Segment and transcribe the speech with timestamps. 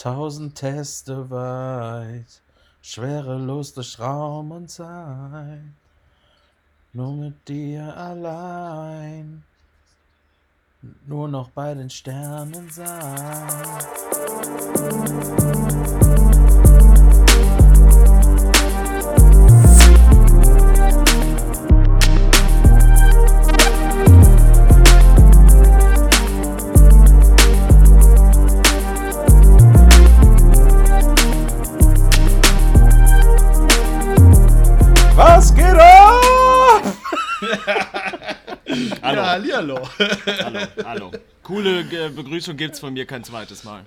[0.00, 2.40] Tausend Teste weit,
[2.80, 5.60] schwerelos durch Raum und Zeit.
[6.94, 9.42] Nur mit dir allein,
[11.06, 12.86] nur noch bei den Sternen sein.
[39.02, 39.20] Hallo.
[39.20, 39.88] Ja, hallihallo.
[40.44, 41.10] Hallo, hallo.
[41.42, 43.82] Coole äh, Begrüßung gibt's von mir kein zweites Mal.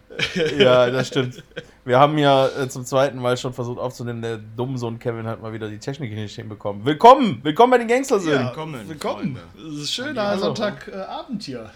[0.58, 1.42] Ja, das stimmt.
[1.86, 4.22] Wir haben ja äh, zum zweiten Mal schon versucht aufzunehmen.
[4.22, 6.84] Der dumme Sohn Kevin hat mal wieder die Technik nicht hinbekommen.
[6.84, 7.40] Willkommen!
[7.44, 8.42] Willkommen bei den Gangstersöhnen!
[8.42, 9.38] Ja, Willkommen, Willkommen.
[9.56, 9.74] Freunde.
[9.74, 10.38] Es ist schöner.
[10.38, 11.72] Sonntagabend hier.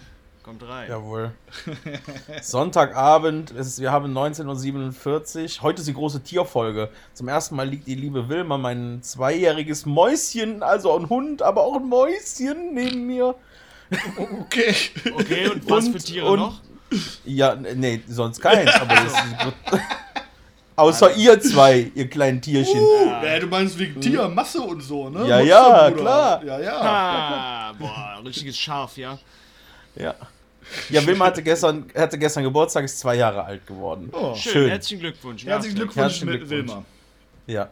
[0.48, 0.88] Kommt rein.
[0.88, 1.32] Jawohl.
[2.40, 5.62] Sonntagabend, es ist, wir haben 19.47 Uhr.
[5.62, 6.88] Heute ist die große Tierfolge.
[7.12, 11.76] Zum ersten Mal liegt die liebe Wilma, mein zweijähriges Mäuschen, also ein Hund, aber auch
[11.76, 13.34] ein Mäuschen neben mir.
[14.40, 14.74] Okay.
[15.14, 16.60] Okay, und was Und- für Tiere und- noch?
[17.26, 19.24] Ja, nee, sonst keins, aber das ist,
[20.76, 22.80] Außer ihr zwei, ihr kleinen Tierchen.
[23.22, 25.26] Ja, du meinst wegen Tiermasse und so, ne?
[25.28, 26.00] Ja, ja, Monsterbruder.
[26.02, 26.44] klar.
[26.44, 26.80] Ja, ja.
[26.80, 29.18] Ah, boah, richtiges Schaf, ja.
[29.96, 30.14] Ja.
[30.90, 34.10] Ja, Wilma hatte gestern, hatte gestern Geburtstag, ist zwei Jahre alt geworden.
[34.12, 34.34] Oh.
[34.34, 34.68] Schön, Schön.
[34.70, 35.44] herzlichen Glückwunsch.
[35.44, 36.68] Herzlichen Ja, Glückwunsch Herzlichen mit Glückwunsch.
[36.70, 36.84] Wilma.
[37.46, 37.70] Ja.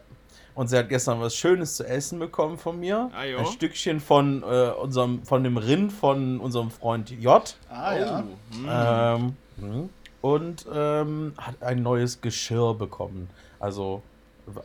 [0.55, 3.11] Und sie hat gestern was Schönes zu essen bekommen von mir.
[3.13, 3.19] Ah.
[3.19, 7.55] Ein Stückchen von, äh, unserem, von dem Rind von unserem Freund J.
[7.69, 8.23] Ah, ja.
[8.23, 8.67] Oh, hm.
[8.67, 9.89] Ähm, mhm.
[10.21, 13.29] und ähm, hat ein neues Geschirr bekommen.
[13.59, 14.01] Also,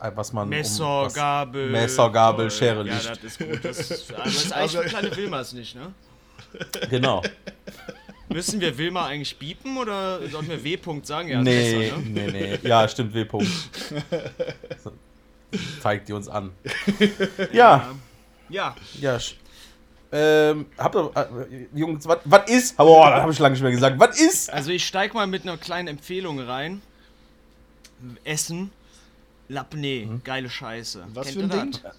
[0.01, 0.45] äh, was man.
[0.45, 1.69] um Messer, was- Gabel.
[1.69, 2.57] Messer, Gabel, Toll.
[2.57, 3.09] Schere, Ja, Licht.
[3.09, 3.59] das ist gut.
[3.63, 5.93] Das, ist- aber das ist eigentlich für kleine Wilmas nicht, ne?
[6.89, 7.21] Genau.
[8.29, 11.29] Müssen wir Wilma eigentlich biepen oder sollten wir W-Punkt sagen?
[11.29, 12.03] Ja, nee, besser, ne?
[12.31, 12.67] nee, nee.
[12.67, 13.49] Ja, stimmt, W-Punkt.
[15.81, 16.51] Zeigt die uns an.
[17.51, 17.93] Ja,
[18.49, 19.19] Ja, ja.
[20.15, 22.77] Ähm, habt ihr, äh, Jungs, was ist?
[22.77, 23.99] Boah, das habe ich lange nicht mehr gesagt.
[23.99, 24.51] Was ist?
[24.53, 26.81] also ich steig mal mit einer kleinen Empfehlung rein.
[28.23, 28.71] Essen.
[29.49, 31.05] Lapnee, geile Scheiße.
[31.13, 31.81] Was Kennt für ein ihr Ding?
[31.83, 31.95] das?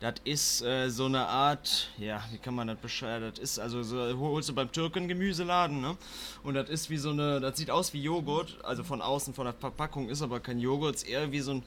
[0.00, 3.30] Das ist äh, so eine Art, ja, wie kann man das beschreiben?
[3.30, 5.94] Das ist also so, holst du beim Türken Gemüseladen, ne?
[6.42, 9.44] Und das ist wie so eine, das sieht aus wie Joghurt, also von außen von
[9.44, 11.62] der Verpackung ist aber kein Joghurt, ist eher wie so ein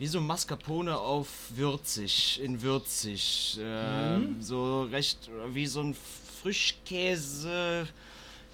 [0.00, 5.94] wie so Mascarpone auf würzig, in würzig, äh, so recht wie so ein
[6.42, 7.86] Frischkäse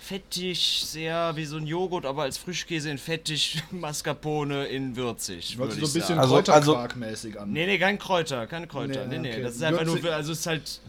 [0.06, 5.72] fettig, sehr wie so ein Joghurt, aber als Frischkäse in fettig, Mascarpone in würzig, Hört
[5.72, 6.52] sich ich so ein bisschen sagen.
[6.54, 7.52] Also- Kräuterquark-mäßig an.
[7.52, 9.04] Nee, nee, kein Kräuter, keine Kräuter.
[9.06, 9.42] Nee, Nee, nee, okay.
[9.42, 10.80] das ist einfach Würzig- nur, also es ist halt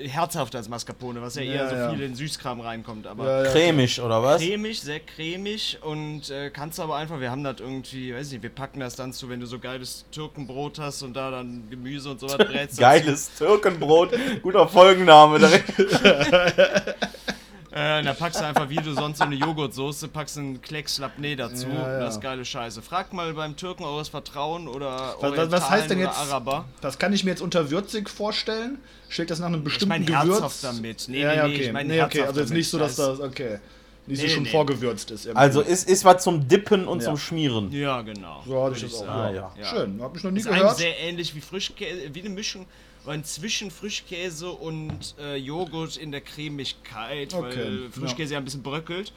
[0.00, 1.90] äh, herzhafter als Mascarpone, was ja, Ja, eher so ja.
[1.90, 3.50] viel in Süßkram reinkommt, aber Ja, ja.
[3.52, 4.40] Cremig, oder was?
[4.40, 8.50] cremig, sehr cremig und äh, kannst aber einfach, wir haben das irgendwie, weiß nicht, wir
[8.50, 12.20] packen das dann zu, wenn du so geiles Türkenbrot hast und da dann Gemüse und
[12.20, 12.78] sowas brätst.
[12.80, 14.10] Geiles Türkenbrot.
[14.42, 15.38] Guter Folgenname.
[15.38, 15.72] direkt.
[17.76, 21.34] Äh, da packst du einfach, wie du sonst so eine Joghurtsoße, packst einen Klecks Labneh
[21.34, 21.66] dazu.
[21.66, 21.98] Ja, ja.
[22.00, 22.82] Das ist geile Scheiße.
[22.82, 26.16] Fragt mal beim Türken eures Vertrauen oder Was, was, was heißt denn jetzt?
[26.16, 26.66] Araber.
[26.80, 28.78] Das kann ich mir jetzt unter würzig vorstellen.
[29.08, 30.40] Schlägt das nach einem Ich bestimmten meine Gewürz?
[30.40, 31.06] herzhaft damit.
[31.08, 31.64] Nee, ja, nee, ja, nee, okay.
[31.64, 32.20] ich meine nee, okay.
[32.22, 32.58] Also jetzt damit.
[32.58, 33.58] nicht so, dass Das- okay.
[34.06, 34.50] Nicht so Nee, schon nee.
[34.50, 35.24] vorgewürzt ist.
[35.24, 35.40] irgendwie.
[35.40, 37.06] Also ist, ist was zum Dippen und Ja.
[37.06, 37.72] zum Schmieren.
[37.72, 38.42] Ja, genau.
[38.46, 39.08] so hatte ich das auch.
[39.08, 39.50] Ah, ja.
[39.64, 40.76] Schön, hab ich noch nie Ist eigentlich gehört.
[40.76, 42.66] sehr ähnlich wie Frischkäse, wie eine Mischung
[43.04, 47.90] aber zwischen Frischkäse und äh, Joghurt in der Cremigkeit, Okay, weil ja.
[47.90, 49.12] Frischkäse ja ein bisschen bröckelt.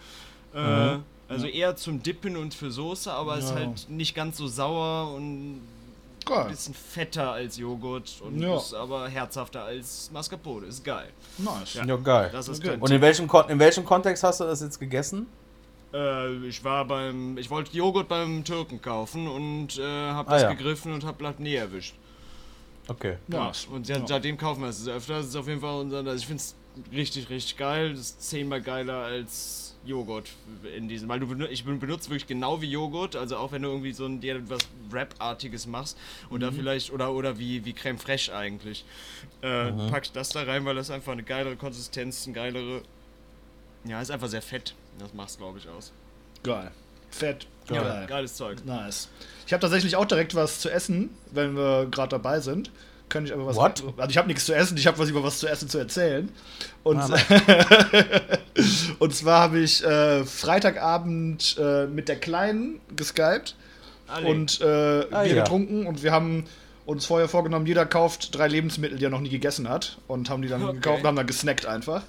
[0.54, 0.98] Äh,
[1.30, 3.56] Also eher zum Dippen und für Soße, aber ist Ja.
[3.56, 5.62] halt nicht ganz so sauer und ein
[6.26, 6.46] Geil.
[6.50, 8.56] bisschen fetter als Joghurt und Ja.
[8.56, 10.68] ist aber herzhafter als Mascarpone.
[10.68, 11.10] Ist geil.
[11.38, 11.74] Nice.
[11.86, 12.30] Ja, geil.
[12.32, 12.78] Das ist Okay.
[12.80, 15.28] Und in welchem, Kon in welchem Kontext hast du das jetzt gegessen?
[15.94, 20.42] Äh, ich war beim, ich wollte Joghurt beim Türken kaufen und äh, habe Ah, das
[20.44, 20.54] ja.
[20.54, 21.96] gegriffen und habe Latnee erwischt.
[22.88, 23.18] Okay.
[23.28, 25.18] Ja, und seitdem kaufen wir es öfter.
[25.18, 26.56] Das ist auf jeden Fall unser, also ich finde es
[26.92, 27.92] richtig, richtig geil.
[27.92, 30.30] Das ist zehnmal geiler als Joghurt
[30.76, 33.62] in diesem, weil du benu- ich ben- benutze wirklich genau wie Joghurt, also auch wenn
[33.62, 35.98] du irgendwie so ein dir was Wrap-artiges machst
[36.30, 36.42] und Mhm.
[36.46, 38.84] da vielleicht oder oder wie wie Creme fraiche eigentlich,
[39.42, 39.90] äh, Mhm.
[39.90, 42.82] packst das da rein, weil das einfach eine geilere Konsistenz, ein geilere,
[43.86, 44.74] ja, ist einfach sehr fett.
[45.00, 45.92] Das macht's glaube ich aus.
[46.44, 46.72] Geil.
[47.12, 47.48] Fett.
[47.70, 48.06] Ja, Geil.
[48.08, 48.58] geiles Zeug.
[48.66, 49.10] Nice.
[49.46, 52.72] Ich habe tatsächlich auch direkt was zu essen, wenn wir gerade dabei sind.
[53.10, 53.56] Kann ich aber was.
[53.56, 53.84] What?
[53.98, 56.30] Also ich habe nichts zu essen, ich habe was über was zu essen zu erzählen.
[56.84, 57.18] Und, Ah,
[59.00, 63.56] und zwar habe ich äh, Freitagabend äh, mit der Kleinen geskypt
[64.08, 64.28] Alle.
[64.28, 65.44] und äh, Ah, Bier ja.
[65.44, 66.46] getrunken und wir haben
[66.86, 70.42] uns vorher vorgenommen, jeder kauft drei Lebensmittel, die er noch nie gegessen hat und haben
[70.42, 70.74] die dann Okay.
[70.76, 72.04] gekauft und haben dann gesnackt einfach.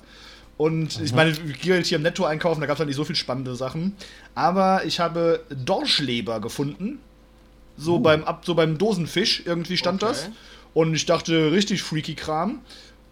[0.58, 2.96] Und ich meine, ich gehe halt hier im Netto einkaufen, da gab es halt nicht
[2.96, 3.94] so viel spannende Sachen.
[4.34, 6.98] Aber ich habe Dorschleber gefunden.
[7.76, 10.12] So, beim, ab, so beim Dosenfisch irgendwie stand Okay.
[10.12, 10.28] das.
[10.74, 12.58] Und ich dachte, richtig freaky Kram.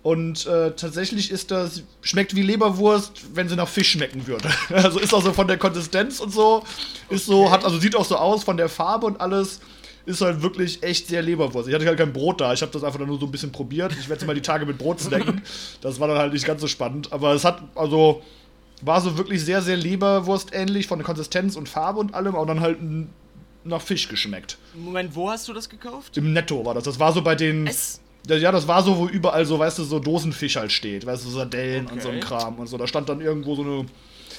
[0.03, 4.49] Und äh, tatsächlich ist das, schmeckt wie Leberwurst, wenn sie nach Fisch schmecken würde.
[4.71, 6.65] Also ist auch so von der Konsistenz und so,
[7.11, 9.61] ist so, hat, also sieht auch so aus von der Farbe und alles.
[10.07, 11.69] Ist halt wirklich echt sehr Leberwurst.
[11.69, 13.93] Ich hatte halt kein Brot da, ich habe das einfach nur so ein bisschen probiert.
[13.99, 15.43] Ich werde mal die Tage mit Brot snacken.
[15.81, 17.13] Das war dann halt nicht ganz so spannend.
[17.13, 18.23] Aber es hat, also,
[18.83, 22.47] war so wirklich sehr, sehr Leberwurst ähnlich von der Konsistenz und Farbe und allem, aber
[22.47, 22.79] dann halt
[23.65, 24.59] nach Fisch geschmeckt.
[24.75, 26.17] Moment, wo hast du das gekauft?
[26.17, 26.85] Im Netto war das.
[26.85, 27.67] Das war so bei den.
[27.67, 28.01] Es?
[28.29, 31.31] Ja, das war so, wo überall so, weißt du, so Dosenfisch halt steht, weißt du,
[31.31, 32.27] so Sardellen und so ein Okay.
[32.27, 32.77] Kram und so.
[32.77, 33.87] Da stand dann irgendwo so eine.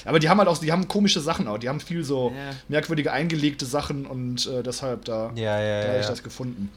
[0.07, 1.57] Aber die haben halt auch, die haben komische Sachen auch.
[1.57, 2.51] Die haben viel so Ja.
[2.69, 6.00] merkwürdige eingelegte Sachen und äh, deshalb da, Ja, ja, da habe ja.
[6.00, 6.09] ich ja.
[6.12, 6.71] das gefunden.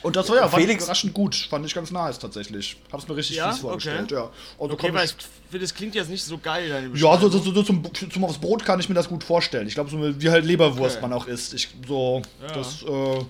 [0.00, 1.34] Und das war ja, fand ich Felix- überraschend gut.
[1.50, 2.76] Fand ich ganz nice tatsächlich.
[2.92, 3.50] Hab's mir richtig Ja?
[3.50, 4.14] fies vorgestellt, Okay.
[4.14, 4.30] ja.
[4.60, 7.28] Also Okay, weil ich, ich finde, das klingt jetzt nicht so geil, deine ja, so,
[7.28, 7.82] so, so, so zum,
[8.12, 9.66] zum aufs Brot kann ich mir das gut vorstellen.
[9.66, 11.02] Ich glaube, so wie halt Leberwurst Okay.
[11.08, 11.52] man auch isst.
[11.54, 12.54] Ich, so, Ja.
[12.54, 13.24] das, äh,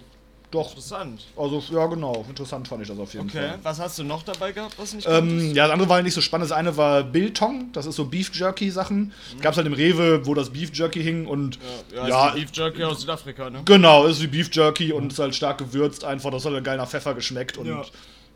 [0.50, 0.68] doch.
[0.70, 1.20] Interessant.
[1.36, 2.24] Also, ja, genau.
[2.28, 3.58] Interessant fand ich das auf jeden Okay, Fall.
[3.62, 6.20] was hast du noch dabei gehabt, was nicht Ähm, ja, das andere war nicht so
[6.20, 6.50] spannend.
[6.50, 9.12] Das eine war Biltong, das ist so Beef Jerky Sachen.
[9.40, 11.58] Gab's halt im Rewe, wo das Beef Jerky hing und
[11.94, 13.60] Ja, ja, ist die Beef Jerky aus Südafrika, ne?
[13.64, 16.30] genau, ist wie Beef Jerky und ist halt stark gewürzt einfach.
[16.30, 17.82] Das hat halt geil nach Pfeffer geschmeckt und Ja.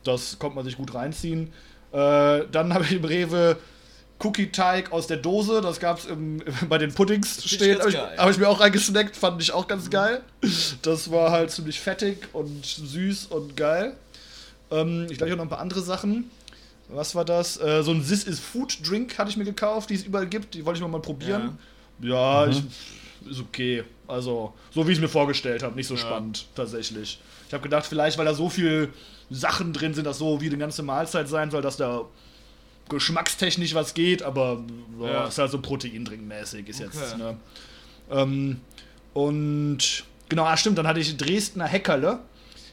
[0.04, 1.52] das konnte man sich gut reinziehen.
[1.92, 3.56] Äh, dann habe ich im Rewe
[4.22, 7.78] Cookie-Teig aus der Dose, das gab's im, bei den Puddings stehen.
[7.78, 10.22] Habe ich, hab ich mir auch reingesnackt, fand ich auch ganz geil.
[10.82, 13.94] Das war halt ziemlich fettig und süß und geil.
[14.70, 16.30] Ähm, ich glaube, ich noch ein paar andere Sachen.
[16.88, 17.60] Was war das?
[17.60, 20.54] Äh, so ein This is Food Drink hatte ich mir gekauft, die es überall gibt.
[20.54, 21.58] Die wollte ich mal, mal probieren.
[22.00, 22.62] Ja, ich,
[23.28, 23.84] ist okay.
[24.08, 25.74] Also, so wie ich es mir vorgestellt habe.
[25.74, 27.20] Nicht so spannend, tatsächlich.
[27.48, 28.90] Ich habe gedacht, vielleicht, weil da so viel
[29.30, 32.04] Sachen drin sind, dass so wie eine ganze Mahlzeit sein soll, dass da
[32.92, 34.62] geschmackstechnisch was geht, aber
[35.00, 35.26] ja, Ja.
[35.26, 37.16] ist halt so Proteindrinkmäßig, ist jetzt, Okay.
[37.18, 37.36] ne?
[38.10, 38.60] Ähm,
[39.14, 42.20] und genau, ah, stimmt, dann hatte ich Dresdner Heckerle.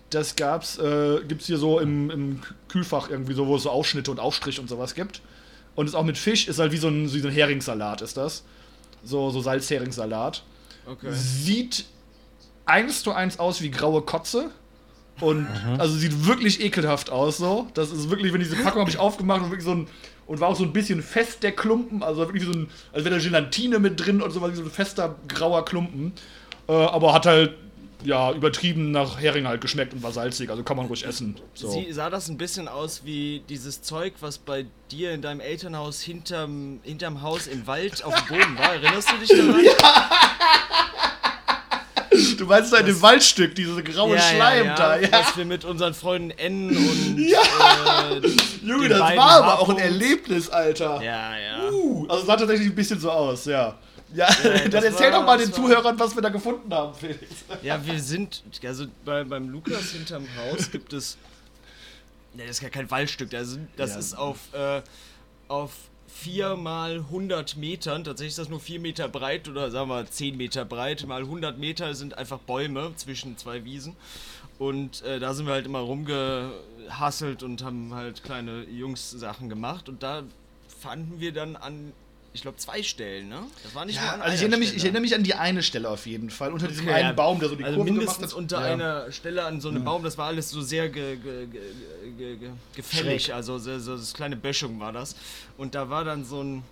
[0.09, 4.09] Das gab's, äh, gibt's hier so im, im Kühlfach irgendwie so, wo es so Aufschnitte
[4.09, 5.21] und Aufstrich und sowas gibt.
[5.75, 8.17] Und ist auch mit Fisch, ist halt wie so ein, wie so ein Heringssalat, ist
[8.17, 8.43] das.
[9.03, 10.43] So, so Salzheringssalat.
[10.87, 11.09] Okay.
[11.11, 11.85] Sieht
[12.65, 14.49] eins zu eins aus wie graue Kotze.
[15.21, 17.67] Und also sieht wirklich ekelhaft aus so.
[17.73, 19.87] Das ist wirklich, wenn diese Packung habe ich aufgemacht und wirklich so ein.
[20.27, 22.03] Und war auch so ein bisschen fest, der Klumpen.
[22.03, 22.69] Also wirklich so ein.
[22.93, 26.13] Als wäre da Gelatine mit drin und so, wie so ein fester grauer Klumpen.
[26.67, 27.55] Äh, aber hat halt,
[28.03, 30.49] ja, übertrieben nach Hering halt geschmeckt und war salzig.
[30.49, 31.35] Also kann man ruhig essen.
[31.53, 31.69] So.
[31.69, 36.01] Sie, sah das ein bisschen aus wie dieses Zeug, was bei dir in deinem Elternhaus
[36.01, 38.75] hinterm, hinterm Haus im Wald auf dem Boden war?
[38.75, 39.61] Erinnerst du dich daran?
[42.37, 45.09] Du meinst da in dem Waldstück, diese graue Schleim da, ja.
[45.11, 47.41] Was wir mit unseren Freunden N und Ja.
[48.11, 48.21] äh,
[48.65, 49.77] Junge, das war aber auch ein.
[49.77, 51.01] Erlebnis, Alter.
[51.01, 51.69] Ja, ja.
[51.71, 53.77] Uh, also sah tatsächlich ein bisschen so aus, ja.
[54.13, 54.27] Ja,
[54.71, 57.19] dann erzähl war- doch mal den Zuhörern, was wir da gefunden haben, Felix.
[57.61, 61.17] Ja, wir sind, also bei, beim Lukas hinterm Haus gibt es,
[62.33, 63.99] ne, das ist ja kein Waldstück, das, das Ja.
[63.99, 64.81] ist auf, äh,
[65.47, 65.71] auf
[66.09, 70.35] 4 mal 100 Metern, tatsächlich ist das nur 4 Meter breit oder sagen wir 10
[70.35, 73.95] Meter breit, mal 100 Meter sind einfach Bäume zwischen zwei Wiesen.
[74.57, 79.87] Und äh, da sind wir halt immer rumgehasselt und haben halt kleine Jungs-Sachen gemacht.
[79.87, 80.23] Und da
[80.67, 81.93] fanden wir dann an,
[82.31, 83.43] ich glaube, zwei Stellen, ne?
[83.63, 85.23] Das war nicht nur Ja, an also ich einer erinnere, mich, ich erinnere mich an
[85.23, 86.53] die eine Stelle auf jeden Fall.
[86.53, 87.13] Unter diesem Okay, einen ja.
[87.13, 88.37] Baum, der so die also Kurve mindestens gemacht hat.
[88.37, 88.73] unter ja.
[88.73, 91.61] einer Stelle an so einem Baum, das war alles so sehr ge, ge, ge,
[92.17, 93.35] ge, ge, gefällig, Schräg.
[93.35, 95.15] also so, so das kleine Böschung war das.
[95.57, 96.63] Und da war dann so ein,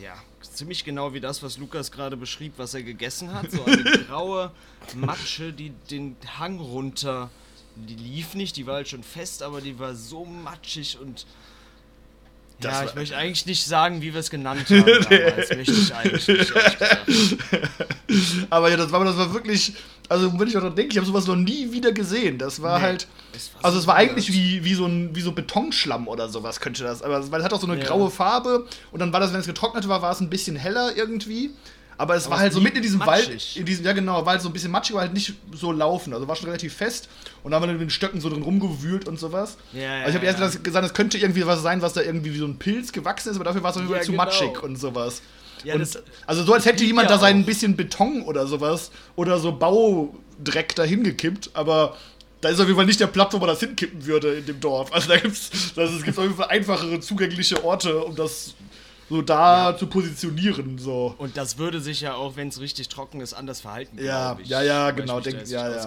[0.00, 3.82] ja, ziemlich genau wie das, was Lukas gerade beschrieb, was er gegessen hat, so eine
[4.08, 4.50] graue
[4.94, 7.30] Matsche, die den Hang runter,
[7.76, 11.26] die lief nicht, die war halt schon fest, aber die war so matschig und
[12.60, 15.94] Das ja, ich möchte eigentlich nicht sagen, wie wir es genannt haben damals, möchte ich
[15.94, 16.52] eigentlich nicht.
[18.50, 19.74] Aber ja, das war, das war wirklich.
[20.08, 22.38] Also, wenn ich dran denke, ich habe sowas noch nie wieder gesehen.
[22.38, 23.06] Das war Nee, halt.
[23.54, 26.60] war Also, so es war eigentlich wie, wie, so ein, wie so Betonschlamm oder sowas,
[26.60, 27.02] könnte das.
[27.02, 27.86] Aber weil es hat auch so eine Ja.
[27.86, 28.66] graue Farbe.
[28.90, 31.50] Und dann war das, wenn es getrocknet war, war es ein bisschen heller irgendwie.
[31.98, 33.28] Aber es Aber war halt so mitten in diesem matschig.
[33.28, 33.56] Wald.
[33.56, 36.14] In diesem, ja, genau, war halt so ein bisschen matschig, aber halt nicht so laufen.
[36.14, 37.08] Also war schon relativ fest.
[37.42, 39.58] Und da haben wir dann mit den Stöcken so drin rumgewühlt und sowas.
[39.72, 40.60] Ja, ja, also ich habe erst ja.
[40.60, 43.36] gesagt, es könnte irgendwie was sein, was da irgendwie wie so ein Pilz gewachsen ist,
[43.36, 44.24] aber dafür war es auf jeden Fall Ja, zu genau.
[44.24, 45.22] matschig und sowas.
[45.64, 49.38] Ja, und, also so, als hätte jemand ja da sein bisschen Beton oder sowas oder
[49.40, 51.96] so Baudreck dahin gekippt, aber
[52.40, 54.60] da ist auf jeden Fall nicht der Platz, wo man das hinkippen würde in dem
[54.60, 54.92] Dorf.
[54.92, 58.54] Also da gibt's, das, es gibt auf jeden Fall einfachere zugängliche Orte, um das
[59.10, 60.78] so da zu positionieren.
[60.78, 61.14] So.
[61.18, 63.98] Und das würde sich ja auch, wenn es richtig trocken ist, anders verhalten.
[64.02, 65.82] Ja, ich, ja, ja, genau, denk- ja, ja.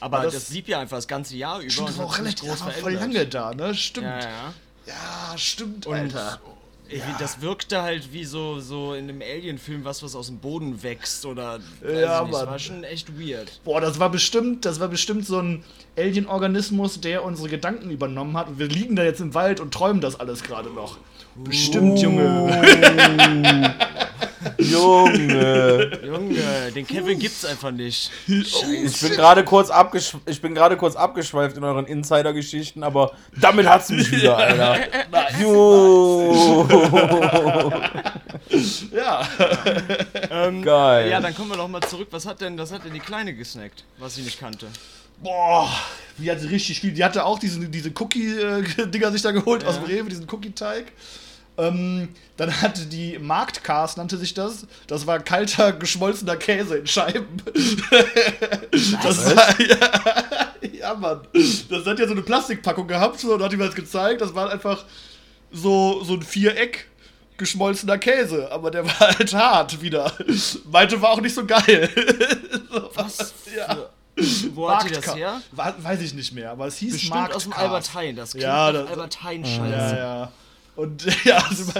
[0.00, 1.70] Aber, Aber das- das, blieb ja einfach das ganze Jahr über.
[1.70, 3.74] Stimmt, das und auch relativ das war voll lange da, ne?
[3.74, 4.06] Stimmt.
[4.06, 4.54] Ja, ja.
[4.86, 6.40] Ja, stimmt, Und Alter.
[6.88, 10.82] Find, Das wirkte halt wie so, so in einem Alien-Film, was was aus dem Boden
[10.82, 11.60] wächst oder.
[11.84, 12.34] Ja, ich nicht.
[12.34, 13.60] Das war schon echt weird.
[13.62, 15.62] Boah, das war bestimmt, das war bestimmt so ein
[15.96, 18.48] Alien-Organismus, der unsere Gedanken übernommen hat.
[18.48, 20.98] Und wir liegen da jetzt im Wald und träumen das alles gerade noch.
[21.36, 23.74] Bestimmt, Junge.
[24.58, 25.90] Junge.
[26.04, 28.10] Junge, den Kevin gibt's einfach nicht.
[28.26, 33.68] Ich bin gerade kurz, abgesch ich bin gerade kurz abgeschweift in euren Insider-Geschichten, aber damit
[33.68, 34.78] hat's mich wieder, Alter.
[35.40, 36.66] Jo.
[38.92, 39.22] Ja.
[40.30, 41.08] Ähm, Geil.
[41.08, 42.08] Ja, dann kommen wir doch mal zurück.
[42.10, 44.66] Was hat denn, das hat denn die Kleine gesnackt, was sie nicht kannte?
[45.22, 45.70] Boah,
[46.18, 46.92] die hatte richtig viel.
[46.92, 50.92] Die hatte auch diese, diese Cookie-Dinger sich da geholt aus dem Rewe, diesen Cookie-Teig.
[51.58, 54.66] Ähm, dann hatte die Marktcast, nannte sich das.
[54.86, 57.42] Das war kalter, geschmolzener Käse in Scheiben.
[59.02, 61.20] das war, ja, ja, Mann.
[61.68, 64.22] Das hat ja so eine Plastikpackung gehabt, so, und hat die mir das gezeigt.
[64.22, 64.84] Das war einfach
[65.52, 66.88] so, so ein Viereck
[67.36, 70.12] geschmolzener Käse, aber der war halt hart wieder.
[70.70, 71.88] Meinte, war auch nicht so geil.
[72.94, 73.34] Was?
[73.56, 73.90] Ja.
[74.54, 75.40] Wo hat die das her?
[75.52, 77.36] Weiß ich nicht mehr, aber es hieß Bestimmt Marktcast.
[77.36, 78.16] aus dem Albert Heijn.
[78.16, 79.70] Das klingt Ja, das- Albert Heijn-Scheiße.
[79.96, 80.32] Ja, ja.
[80.76, 81.72] Und ja, also,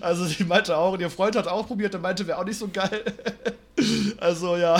[0.00, 2.58] also sie meinte auch, und ihr Freund hat auch probiert, der meinte, wäre auch nicht
[2.58, 3.04] so geil.
[4.18, 4.76] Also ja,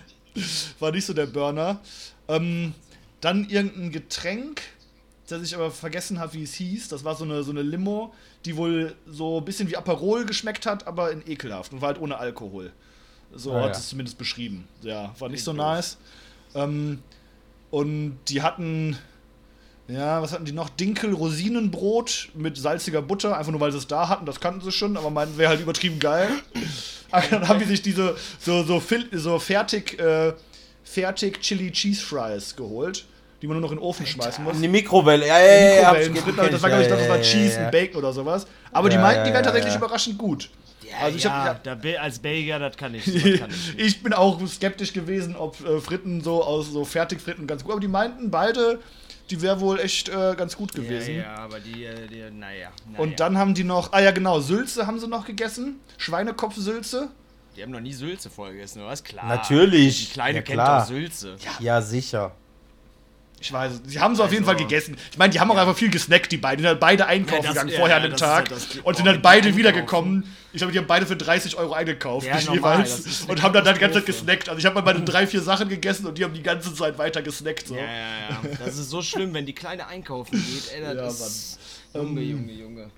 [0.80, 1.78] war nicht so der Burner.
[2.26, 2.74] Ähm,
[3.20, 4.62] dann irgendein Getränk,
[5.28, 6.88] das ich aber vergessen habe, wie es hieß.
[6.88, 8.12] Das war so eine, so eine Limo,
[8.44, 12.00] die wohl so ein bisschen wie Aperol geschmeckt hat, aber in ekelhaft und war halt
[12.00, 12.72] ohne Alkohol.
[13.32, 13.78] So Ah, hat ja.
[13.78, 14.66] es zumindest beschrieben.
[14.82, 15.96] Ja, war nicht so doof.
[16.54, 16.98] Ähm,
[17.70, 18.98] und die hatten,
[19.88, 20.68] ja, was hatten die noch?
[20.68, 24.72] Dinkel Rosinenbrot mit salziger Butter, einfach nur weil sie es da hatten, das kannten sie
[24.72, 26.28] schon, aber meinten, wäre halt übertrieben geil.
[27.10, 28.80] Aber dann haben die sich diese so, so,
[29.10, 30.32] so fertig, äh,
[30.82, 33.04] fertig Chili Cheese Fries geholt,
[33.42, 34.56] die man nur noch in den Ofen schmeißen muss.
[34.56, 35.26] In die Mikrowelle.
[35.26, 35.74] Ja, ja, ja.
[35.82, 37.64] ja, hab ich Mikrowellen, ge- das war, glaube ich, ja, das war ja, Cheese ja,
[37.66, 38.46] und Bacon oder sowas.
[38.72, 39.78] Aber die Ja, meinten, die ja, wären ja, tatsächlich ja.
[39.78, 40.48] überraschend gut.
[40.92, 41.74] Ja, Also ich ja, hab- ja.
[41.74, 43.04] da als Belgier, das kann ich.
[43.04, 43.74] Das kann ich.
[43.74, 43.74] nicht.
[43.78, 47.72] Ich bin auch skeptisch gewesen, ob äh, Fritten so aus so Fertigfritten ganz gut.
[47.72, 48.78] Aber die meinten beide,
[49.30, 51.16] die wäre wohl echt äh, ganz gut gewesen.
[51.16, 52.70] Ja, ja, aber die, äh, die naja.
[52.86, 52.98] naja.
[52.98, 55.80] Und dann haben die noch, ah ja genau, Sülze haben sie noch gegessen.
[55.98, 57.08] Schweinekopfsülze.
[57.56, 59.04] Die haben noch nie Sülze voll gegessen, oder was?
[59.04, 59.26] Klar.
[59.26, 60.06] Natürlich.
[60.08, 61.36] Die Kleine Ja, kennt doch Sülze.
[61.60, 62.34] Ja, sicher.
[63.42, 63.80] Ich weiß, es.
[63.92, 64.96] sie haben sie auf jeden Also- Fall gegessen.
[65.10, 66.58] Ich meine, die haben auch einfach viel gesnackt, die beiden.
[66.58, 68.48] Die sind halt beide einkaufen Ja, das- gegangen ja, vorher an dem Tag.
[68.50, 70.24] ja das- und sind dann beide wiedergekommen.
[70.52, 72.26] Ich glaube, die haben beide für 30 Euro eingekauft.
[72.26, 73.22] Ja, nicht normal, jeweils.
[73.22, 74.48] Und haben dann die ganze Zeit gesnackt.
[74.48, 76.96] Also ich habe bei meinen drei, vier Sachen gegessen und die haben die ganze Zeit
[76.98, 77.66] weiter gesnackt.
[77.68, 77.74] So.
[77.74, 77.88] Ja, ja,
[78.30, 78.40] ja.
[78.64, 80.72] Das ist so schlimm, wenn die Kleine einkaufen geht.
[80.74, 81.58] Ey, das Ja, ist.
[81.94, 82.90] Junge, Ähm, Junge, Junge.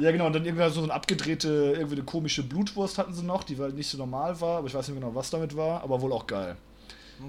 [0.00, 3.44] Ja, genau, und dann irgendwann so eine abgedrehte, irgendwie eine komische Blutwurst hatten sie noch,
[3.44, 6.00] die halt nicht so normal war, aber ich weiß nicht genau, was damit war, aber
[6.00, 6.56] wohl auch geil.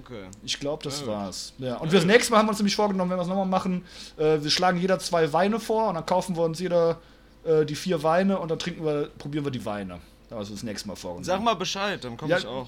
[0.03, 0.23] Okay.
[0.43, 1.07] Ich glaube, das Ja.
[1.07, 1.53] war's.
[1.57, 1.75] Ja.
[1.77, 3.85] Und das nächste Mal haben wir uns nämlich vorgenommen, wenn wir es nochmal machen,
[4.17, 6.99] äh, wir schlagen jeder zwei Weine vor und dann kaufen wir uns jeder
[7.45, 9.99] äh, die vier Weine und dann trinken wir, probieren wir die Weine.
[10.31, 11.23] Also das nächste Mal vorgenommen.
[11.25, 12.37] Sag mal Bescheid, dann komme Ja.
[12.39, 12.67] ich auch.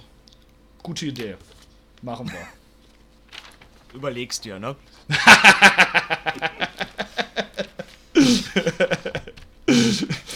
[0.83, 1.35] Gute Idee.
[2.03, 2.47] Machen wir.
[3.95, 4.75] Überlegst dir, ne?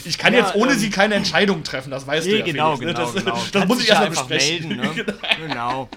[0.04, 2.46] Ich kann Ja, jetzt ohne ähm, sie keine Entscheidung treffen, das weißt du Nee, ja.
[2.46, 3.14] genau, Felix, genau, ne?
[3.16, 3.36] Das, genau.
[3.36, 4.76] das Kannst muss ich erstmal besprechen.
[4.78, 5.16] melden, ne?
[5.48, 5.90] genau.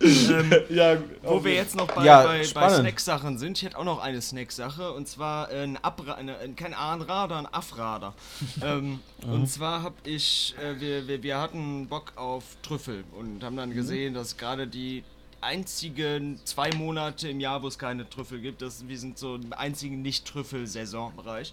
[0.70, 2.68] ja, Wo wir jetzt noch bei, Ja, bei, bei.
[2.70, 6.74] Snacksachen sind, ich hätte auch noch eine Snacksache und zwar ein Abra eine, ein- kein
[6.74, 8.14] Anrader, ein Afrader.
[8.62, 13.56] ähm, Und zwar habe ich, äh, wir, wir, wir hatten Bock auf Trüffel und haben
[13.56, 15.02] dann gesehen, dass gerade die
[15.40, 19.52] einzigen zwei Monate im Jahr, wo es keine Trüffel gibt, das, wir sind so im
[19.52, 21.52] einzigen Nicht-Trüffel-Saisonbereich.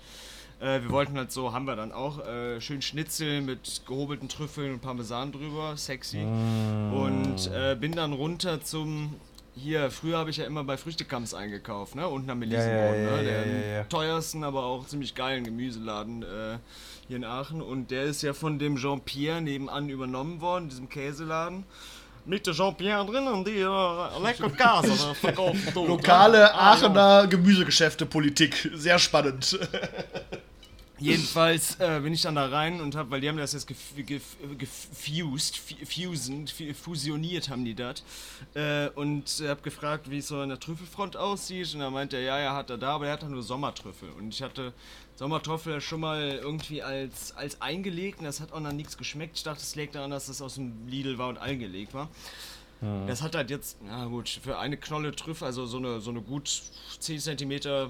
[0.60, 4.74] Äh, wir wollten halt so, haben wir dann auch, äh, schön Schnitzel mit gehobelten Trüffeln
[4.74, 6.22] und Parmesan drüber, sexy.
[6.22, 9.16] Und äh, bin dann runter zum,
[9.56, 13.06] hier, früher habe ich ja immer bei Früchtekamps eingekauft, ne, unten am Elisenboden, Ja, ja,
[13.06, 13.84] ja, ne, ja, der ja, ja.
[13.86, 16.58] teuersten, aber auch ziemlich geilen Gemüseladen äh,
[17.08, 17.62] hier in Aachen.
[17.62, 21.66] Und der ist ja von dem Jean-Pierre nebenan übernommen worden, diesem Käseladen.
[22.25, 24.50] Mit der Jean-Pierre drinnen, die äh, lecker
[24.82, 25.74] Käse verkaufen.
[25.74, 26.53] tut, Lokale ne?
[26.53, 26.72] Ah, ja.
[26.72, 28.70] Aachener Gemüsegeschäfte, Politik.
[28.74, 29.60] Sehr spannend.
[30.98, 33.77] Jedenfalls äh, bin ich dann da rein und hab, weil die haben das jetzt gef
[33.98, 34.24] gef
[34.58, 38.01] gefused, f- fusen, f- fusioniert haben die das.
[38.53, 41.75] Äh, und äh, hab gefragt, wie es so an der Trüffelfront aussieht.
[41.75, 44.08] Und er meinte, ja, ja, hat er da, aber er hat da nur Sommertrüffel.
[44.17, 44.72] Und ich hatte
[45.15, 49.38] Sommertrüffel schon mal irgendwie als, als eingelegt und das hat auch noch nichts geschmeckt.
[49.38, 52.10] Ich dachte, es liegt daran, dass das aus dem Lidl war und eingelegt war.
[53.07, 56.22] Das hat halt jetzt, na gut, für eine Knolle Trüffel, also so eine, so eine
[56.22, 56.62] gut
[57.00, 57.89] 10 cm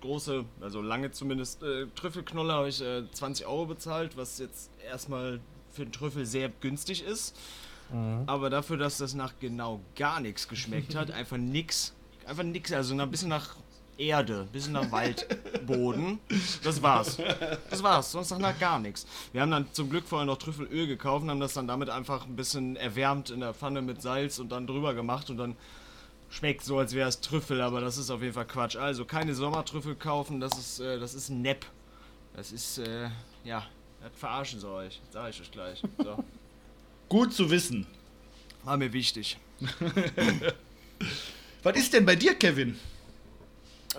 [0.00, 5.40] große, also lange zumindest, äh, Trüffelknolle habe ich äh, 20 Euro bezahlt, was jetzt erstmal
[5.70, 7.36] für einen Trüffel sehr günstig ist.
[8.26, 11.92] Aber dafür, dass das nach genau gar nichts geschmeckt hat, einfach nix,
[12.24, 13.56] einfach nix, also ein bisschen nach
[14.00, 16.18] Erde, ein bisschen nach Waldboden.
[16.64, 17.18] Das war's.
[17.68, 19.06] Das war's, sonst nach gar nichts.
[19.32, 22.26] Wir haben dann zum Glück vorher noch Trüffelöl gekauft und haben das dann damit einfach
[22.26, 25.56] ein bisschen erwärmt in der Pfanne mit Salz und dann drüber gemacht und dann
[26.30, 28.76] schmeckt so, als wäre es Trüffel, aber das ist auf jeden Fall Quatsch.
[28.76, 31.66] Also keine Sommertrüffel kaufen, das ist, äh, das ist Nepp.
[32.34, 33.10] Das ist, äh,
[33.44, 33.66] ja,
[34.00, 35.00] das verarschen sie euch.
[35.10, 35.82] Sag ich euch gleich.
[35.98, 36.24] So.
[37.08, 37.86] Gut zu wissen.
[38.64, 39.36] War mir wichtig.
[41.62, 42.78] Was ist denn bei dir, Kevin?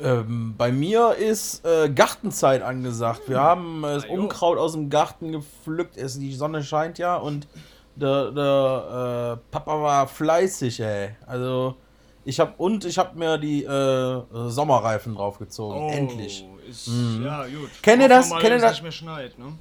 [0.03, 3.21] Ähm, bei mir ist äh, Gartenzeit angesagt.
[3.27, 4.05] Wir haben äh, das.
[4.05, 5.97] Unkraut aus dem Garten gepflückt.
[5.97, 7.47] Es, die Sonne scheint ja und
[7.95, 11.15] der, der äh, Papa war fleißig, ey.
[11.25, 11.75] Also
[12.23, 15.89] ich habe und ich habe mir die äh, Sommerreifen draufgezogen.
[15.89, 16.45] Endlich.
[16.47, 17.23] Oh, Ist, Mhm.
[17.25, 17.69] Ja, gut.
[17.81, 18.29] Kennt ihr das?
[18.29, 18.81] Kennt ihr das?
[18.81, 19.53] nicht schneit, ne?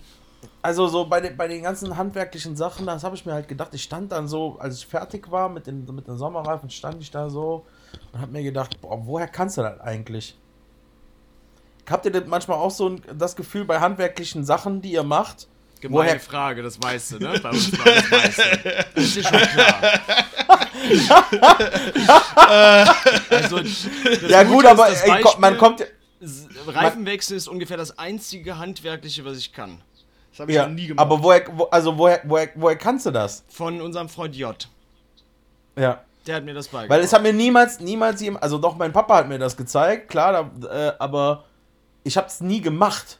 [0.62, 3.70] Also so bei, den bei den ganzen handwerklichen Sachen, das habe ich mir halt gedacht.
[3.72, 7.10] Ich stand dann so, als ich fertig war mit den, mit den Sommerreifen, stand ich
[7.10, 7.64] da so
[8.12, 10.36] und habe mir gedacht, boah, woher kannst du das eigentlich?
[11.88, 15.48] Habt ihr das manchmal auch so ein, das Gefühl bei handwerklichen Sachen, die ihr macht?
[15.80, 17.40] Gemeine Woher- Frage, das weißt du, ne?
[17.42, 18.84] Bei uns war das du.
[18.94, 20.00] Das ist schon klar.
[23.30, 23.60] also,
[24.28, 25.86] Ja gut, aber das ey, man Beispiel, kommt
[26.66, 29.80] Reifenwechsel ist ungefähr das einzige handwerkliche, was ich kann.
[30.30, 31.04] Das habe ich ja, noch nie gemacht.
[31.04, 33.44] aber woher, wo, also woher, woher, woher kannst du das?
[33.48, 34.68] Von unserem Freund J.
[35.76, 36.04] Ja.
[36.30, 36.90] Der hat mir das beigebracht.
[36.90, 40.08] Weil es hat mir niemals, niemals jemand, also doch, mein Papa hat mir das gezeigt,
[40.08, 41.44] klar, da, äh, aber
[42.04, 43.18] ich habe es nie gemacht.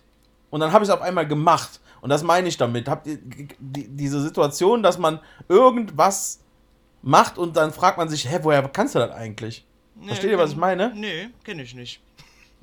[0.49, 1.81] Und dann habe ich es auf einmal gemacht.
[2.03, 2.89] Und das meine ich damit.
[2.89, 3.19] Habt ihr
[3.59, 6.39] die, diese Situation, dass man irgendwas
[7.03, 9.67] macht und dann fragt man sich, hä, woher kannst du das eigentlich?
[9.97, 10.93] Nee, Versteht ihr, was ich meine?
[10.95, 12.01] Nee, kenne ich nicht.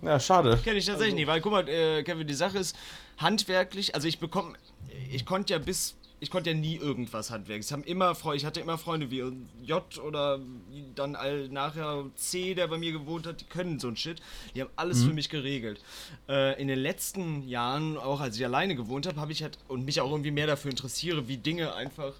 [0.01, 0.57] Ja, schade.
[0.63, 2.73] Kenne ich tatsächlich Also nicht, weil guck mal, äh, Kevin, die Sache ist,
[3.17, 4.53] handwerklich, also ich bekomme,
[5.11, 7.67] ich konnte ja bis, ich konnte ja nie irgendwas handwerklich.
[7.67, 9.23] Ich, haben immer ich hatte immer Freunde wie
[9.63, 10.39] J oder
[10.95, 14.21] dann all, nachher C, der bei mir gewohnt hat, die können so ein Shit.
[14.55, 15.07] Die haben alles Mhm.
[15.09, 15.79] für mich geregelt.
[16.27, 19.85] Äh, in den letzten Jahren, auch als ich alleine gewohnt habe, habe ich halt und
[19.85, 22.13] mich auch irgendwie mehr dafür interessiere, wie Dinge einfach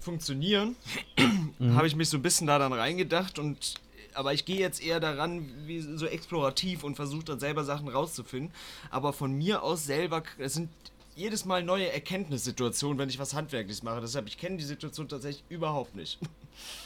[0.00, 0.76] funktionieren,
[1.58, 1.76] Mhm.
[1.76, 3.74] habe ich mich so ein bisschen da dann reingedacht und
[4.12, 8.52] aber ich gehe jetzt eher daran, wie so explorativ und versuche dann selber Sachen rauszufinden.
[8.90, 10.68] Aber von mir aus selber, es sind
[11.14, 14.00] jedes Mal neue Erkenntnissituationen, wenn ich was Handwerkliches mache.
[14.00, 16.18] Deshalb, ich kenne die Situation tatsächlich überhaupt nicht.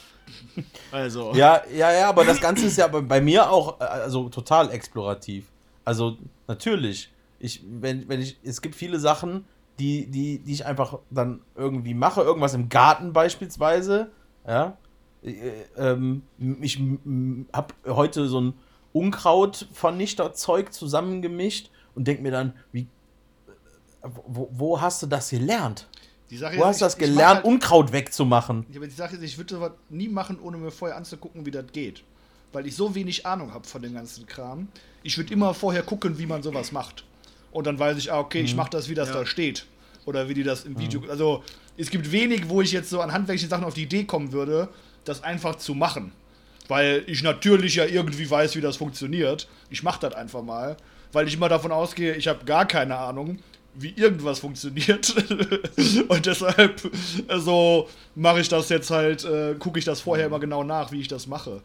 [0.91, 1.33] also.
[1.33, 5.45] Ja, ja, ja, aber das Ganze ist ja bei, mir auch äh, also total explorativ.
[5.85, 9.45] Also natürlich, ich, wenn, wenn ich, es gibt viele Sachen,
[9.79, 14.11] die, die, die ich einfach dann irgendwie mache, irgendwas im Garten beispielsweise,
[14.47, 14.77] ja.
[15.23, 16.23] Äh, ähm,
[16.61, 16.79] ich
[17.53, 18.53] habe heute so ein
[18.93, 22.85] Unkrautvernichterzeug zusammengemischt und denk mir dann, wie, äh,
[24.03, 25.87] wo, wo hast du das gelernt?
[26.29, 28.65] die Sache Wo ist, hast du das ich- ich mach gelernt, halt- Unkraut wegzumachen?
[28.69, 31.51] Ja, aber die Sache ist, ich würde sowas nie machen, ohne mir vorher anzugucken, wie
[31.51, 32.03] das geht.
[32.53, 34.67] Weil ich so wenig Ahnung habe von dem ganzen Kram.
[35.03, 37.03] Ich würde immer vorher gucken, wie man sowas macht.
[37.51, 39.15] Und dann weiß ich, ah, okay, ich mache das, wie das Ja.
[39.15, 39.65] da steht.
[40.05, 41.01] Oder wie die das im Video.
[41.09, 41.43] Also,
[41.77, 44.69] es gibt wenig, wo ich jetzt so an handwerklichen Sachen auf die Idee kommen würde,
[45.05, 46.11] das einfach zu machen.
[46.67, 49.47] Weil ich natürlich ja irgendwie weiß, wie das funktioniert.
[49.71, 50.77] Ich mache das einfach mal.
[51.11, 53.39] Weil ich immer davon ausgehe, ich habe gar keine Ahnung,
[53.75, 55.15] wie irgendwas funktioniert.
[56.07, 56.81] Und deshalb,
[57.37, 61.01] so mache ich das jetzt halt, äh, gucke ich das vorher immer genau nach, wie
[61.01, 61.61] ich das mache.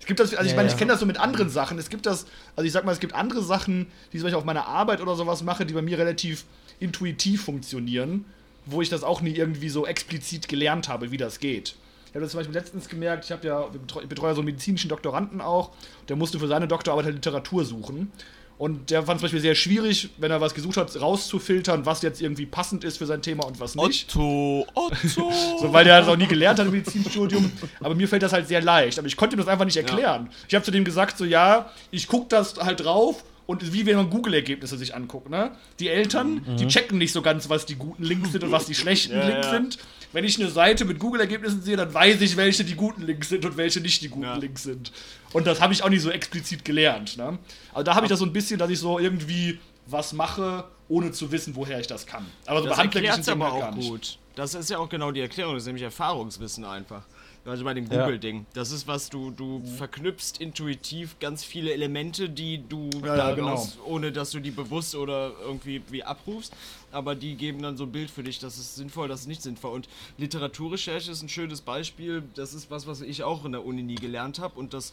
[0.00, 1.78] Es gibt das, also ich Ja, meine, ich kenne das so mit anderen Sachen.
[1.78, 4.44] Es gibt das, also ich sag mal, es gibt andere Sachen, die zum Beispiel auf
[4.44, 6.44] meiner Arbeit oder sowas mache, die bei mir relativ
[6.78, 8.26] intuitiv funktionieren,
[8.66, 11.76] wo ich das auch nie irgendwie so explizit gelernt habe, wie das geht.
[12.06, 13.66] Ich habe das zum Beispiel letztens gemerkt, ich habe ja,
[14.02, 15.70] ich betreue ja so einen medizinischen Doktoranden auch,
[16.08, 18.12] der musste für seine Doktorarbeit halt Literatur suchen.
[18.56, 22.02] Und der fand es zum Beispiel sehr schwierig, wenn er was gesucht hat, rauszufiltern, was
[22.02, 24.14] jetzt irgendwie passend ist für sein Thema und was nicht.
[24.14, 25.32] Otto, Otto.
[25.60, 27.50] So, weil der das auch nie gelernt hat im Medizinstudium.
[27.80, 28.98] Aber mir fällt das halt sehr leicht.
[28.98, 30.30] Aber ich konnte ihm das einfach nicht erklären.
[30.48, 33.96] Ich habe zu dem gesagt, so ja, ich gucke das halt drauf und wie wenn
[33.96, 35.50] man Google-Ergebnisse sich anguckt, ne?
[35.80, 38.74] Die Eltern, die checken nicht so ganz, was die guten Links sind und was die
[38.74, 39.52] schlechten Ja, Links ja.
[39.52, 39.78] sind.
[40.14, 43.44] Wenn ich eine Seite mit Google-Ergebnissen sehe, dann weiß ich, welche die guten Links sind
[43.44, 44.36] und welche nicht die guten Ja.
[44.36, 44.92] Links sind.
[45.32, 47.36] Und das habe ich auch nicht so explizit gelernt, ne?
[47.72, 51.10] Also da habe ich das so ein bisschen, dass ich so irgendwie was mache, ohne
[51.10, 52.24] zu wissen, woher ich das kann.
[52.46, 54.18] Aber so Das erklärt aber auch gut.
[54.36, 57.02] Das ist ja auch genau die Erklärung, das ist nämlich Erfahrungswissen einfach.
[57.46, 58.04] Also bei dem Ja.
[58.04, 58.46] Google-Ding.
[58.54, 63.78] Das ist was, du, du verknüpfst intuitiv ganz viele Elemente, die du Ja, ja, daraus,
[63.84, 66.54] ohne dass du die bewusst oder irgendwie wie abrufst,
[66.90, 69.42] aber die geben dann so ein Bild für dich, das ist sinnvoll, das ist nicht
[69.42, 69.72] sinnvoll.
[69.72, 72.22] Und Literaturrecherche ist ein schönes Beispiel.
[72.34, 74.92] Das ist was, was ich auch in der Uni nie gelernt habe und das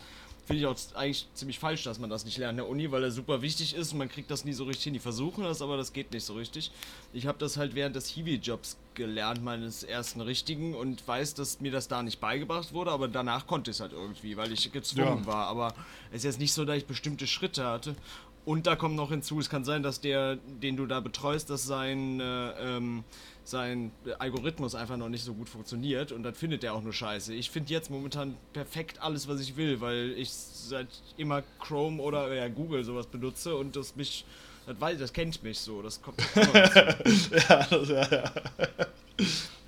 [0.52, 3.04] finde ich auch eigentlich ziemlich falsch, dass man das nicht lernt in der Uni, weil
[3.04, 4.94] er super wichtig ist und man kriegt das nie so richtig hin.
[4.94, 6.72] Die versuchen das, aber das geht nicht so richtig.
[7.14, 11.72] Ich habe das halt während des Hiwi-Jobs gelernt, meines ersten richtigen und weiß, dass mir
[11.72, 15.22] das da nicht beigebracht wurde, aber danach konnte ich es halt irgendwie, weil ich gezwungen
[15.22, 15.26] Ja.
[15.26, 15.48] war.
[15.48, 15.74] Aber
[16.12, 17.96] es ist jetzt nicht so, dass ich bestimmte Schritte hatte.
[18.44, 21.64] Und da kommt noch hinzu, es kann sein, dass der, den du da betreust, dass
[21.64, 23.04] sein, äh, ähm,
[23.44, 27.34] sein Algorithmus einfach noch nicht so gut funktioniert und dann findet er auch nur Scheiße.
[27.34, 32.34] Ich finde jetzt momentan perfekt alles, was ich will, weil ich seit immer Chrome oder
[32.34, 34.26] ja, Google sowas benutze und das mich,
[34.68, 38.32] das weiß, das kennt mich so, das kommt ja, das, ja, ja.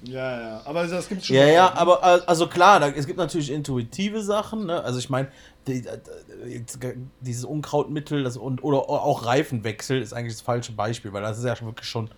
[0.03, 0.61] ja, ja.
[0.65, 1.35] Aber das gibt's schon.
[1.35, 1.77] Ja, ja, ne?
[1.77, 4.83] aber äh, also klar, da, es gibt natürlich intuitive Sachen, ne?
[4.83, 5.31] Also ich meine,
[5.67, 11.23] die, äh, dieses Unkrautmittel das, und, oder auch Reifenwechsel ist eigentlich das falsche Beispiel, weil
[11.23, 12.09] das ist ja schon wirklich schon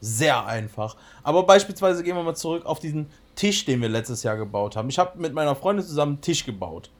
[0.00, 0.96] sehr einfach.
[1.22, 4.88] Aber beispielsweise gehen wir mal zurück auf diesen Tisch, den wir letztes Jahr gebaut haben.
[4.88, 6.90] Ich habe mit meiner Freundin zusammen einen Tisch gebaut.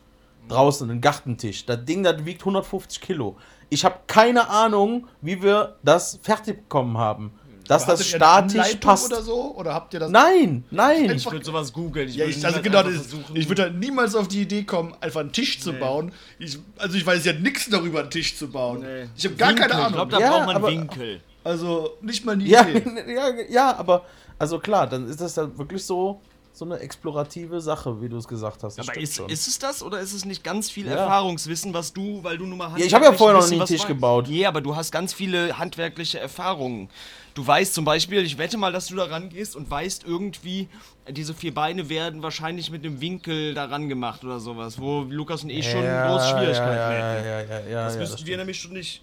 [0.49, 1.65] Draußen, einen Gartentisch.
[1.67, 3.37] Das Ding, das wiegt 150 Kilo.
[3.69, 7.33] Ich habe keine Ahnung, wie wir das fertig bekommen haben.
[7.69, 9.13] Dass das statisch passt.
[9.13, 9.55] Oder so?
[9.55, 10.11] Oder habt ihr das.
[10.11, 11.09] Nein, nein.
[11.15, 12.09] Ich würde sowas googeln.
[12.09, 14.93] Ich Ja, würde ich, also niemals genau, ich würde halt niemals auf die Idee kommen,
[15.01, 15.79] einfach einen Tisch zu Nee.
[15.79, 16.11] bauen.
[16.41, 18.81] Ich, also ich weiß ja nichts darüber, einen Tisch zu bauen.
[18.81, 19.09] Nee.
[19.17, 19.93] Ich habe gar Winkel, keine Ich Ahnung.
[19.95, 21.21] glaube, da Ja, braucht man aber- Winkel.
[21.45, 22.85] Also nicht mal eine Ja, Idee.
[23.15, 24.05] ja, ja, aber
[24.39, 26.21] also klar, dann ist das ja wirklich so,
[26.53, 28.77] so eine explorative Sache, wie du es gesagt hast.
[28.79, 30.93] Das Aber ist, ist es das oder ist es nicht ganz viel Ja.
[30.97, 33.67] Erfahrungswissen, was du, weil du nun mal Ja, ich habe ja vorher noch nie einen
[33.67, 34.27] Tisch gebaut.
[34.29, 36.89] Nee, aber du hast ganz viele handwerkliche Erfahrungen.
[37.35, 40.69] Du weißt zum Beispiel, ich wette mal, dass du da rangehst und weißt irgendwie,
[41.09, 45.51] diese vier Beine werden wahrscheinlich mit einem Winkel daran gemacht oder sowas, wo Lukas und
[45.51, 47.27] ich schon große Schwierigkeiten ja, ja, hätten.
[47.27, 48.37] ja, ja, ja, Das ja, wüssten das wir stimmt.
[48.39, 49.03] nämlich schon nicht.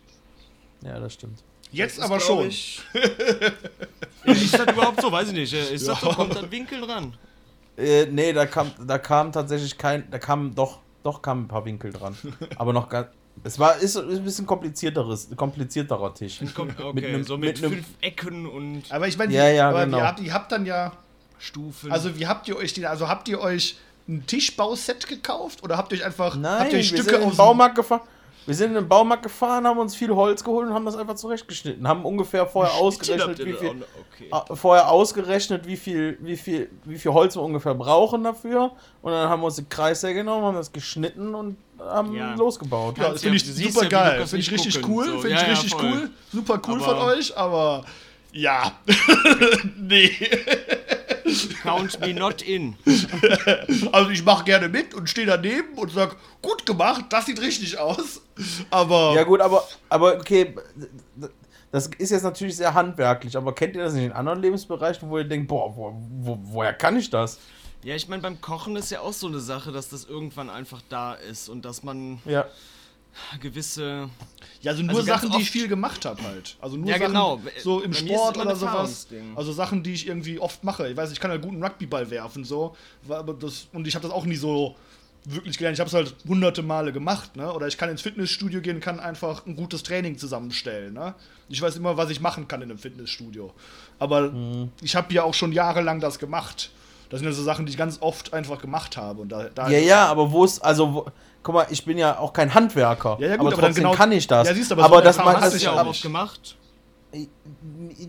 [0.82, 1.40] Ja, das stimmt.
[1.72, 2.48] Jetzt Das ist, aber schon.
[2.48, 3.02] Ich, ja,
[4.34, 5.12] ist das überhaupt so?
[5.12, 5.54] Weiß ich nicht.
[5.54, 6.10] Ist das so?
[6.10, 7.16] Kommt da ein Winkel dran?
[7.78, 11.64] Äh, nee, da kam, da kam tatsächlich kein, da kam doch, doch kamen ein paar
[11.66, 12.18] Winkel dran.
[12.56, 13.08] aber noch ganz,
[13.44, 16.40] es war, ist, ist ein bisschen komplizierteres, komplizierterer Tisch.
[16.58, 19.86] Okay, Mit nem- so mit, mit fünf Ecken und Aber ich meine, Ja, ja, aber
[19.86, 19.98] genau.
[20.00, 20.92] ihr, habt, ihr habt dann ja.
[21.40, 21.92] Stufen.
[21.92, 23.78] Also wie habt ihr euch den, also habt ihr euch
[24.10, 27.76] ein Tischbauset gekauft oder habt ihr euch einfach Nein, habt ihr Stücke aus dem- Baumarkt
[27.76, 28.02] gefahren.
[28.48, 31.16] Wir sind in den Baumarkt gefahren, haben uns viel Holz geholt und haben das einfach
[31.16, 31.86] zurechtgeschnitten.
[31.88, 33.68] Haben ungefähr vorher ausgerechnet, wie viel,
[34.16, 34.30] Okay.
[34.32, 38.72] Ah, vorher ausgerechnet, wie viel, wie viel, wie viel Holz wir ungefähr brauchen dafür.
[39.02, 42.34] Und dann haben wir uns die Kreissäge genommen, haben das geschnitten und haben Ja.
[42.36, 42.98] losgebaut.
[42.98, 44.26] Ja, das finde ich super ja, geil.
[44.26, 45.06] Finde ich richtig gucken, cool.
[45.06, 45.12] so.
[45.20, 45.84] Finde Ja, ich ja, richtig voll.
[45.84, 46.10] cool.
[46.32, 47.84] Super cool Aber- von euch, aber
[48.32, 48.72] ja.
[49.78, 50.12] nee.
[51.64, 52.76] Count me not in.
[53.92, 57.78] Also ich mache gerne mit und stehe daneben und sag, gut gemacht, das sieht richtig
[57.78, 58.22] aus.
[58.70, 60.56] Aber Ja gut, aber, aber okay,
[61.72, 65.18] das ist jetzt natürlich sehr handwerklich, aber kennt ihr das nicht in anderen Lebensbereichen, wo
[65.18, 67.40] ihr denkt, boah, wo, wo, woher kann ich das?
[67.84, 70.82] Ja, ich meine, beim Kochen ist ja auch so eine Sache, dass das irgendwann einfach
[70.90, 72.46] da ist und dass man Ja.
[73.40, 74.10] gewisse.
[74.62, 76.58] ja, also nur Also Sachen, die ich viel gemacht habe halt.
[76.60, 77.42] Also nur Ja, Sachen, genau.
[77.64, 79.08] so im Bei Sport oder sowas.
[79.36, 80.90] Also Sachen, die ich irgendwie oft mache.
[80.90, 82.76] Ich weiß, ich kann halt guten Rugbyball werfen so,
[83.08, 84.76] aber das und ich habe das auch nie so
[85.26, 85.76] wirklich gelernt.
[85.76, 87.52] Ich habe es halt hunderte Male gemacht, ne?
[87.54, 91.16] Oder ich kann ins Fitnessstudio gehen, kann einfach ein gutes Training zusammenstellen, ne?
[91.50, 93.54] Ich weiß immer, was ich machen kann in einem Fitnessstudio.
[94.00, 94.72] Aber Mhm.
[94.82, 96.72] ich habe ja auch schon jahrelang das gemacht.
[97.10, 99.22] Das sind ja so Sachen, die ich ganz oft einfach gemacht habe.
[99.22, 101.06] Und da, da Ja, ja, aber wo ist, also, wo,
[101.42, 103.84] guck mal, ich bin ja auch kein Handwerker, Ja, ja, gut, aber aber dann trotzdem
[103.86, 104.48] genau- kann ich das.
[104.48, 106.56] Ja, siehst du, aber aber so das hast Hast du ja auch oft gemacht?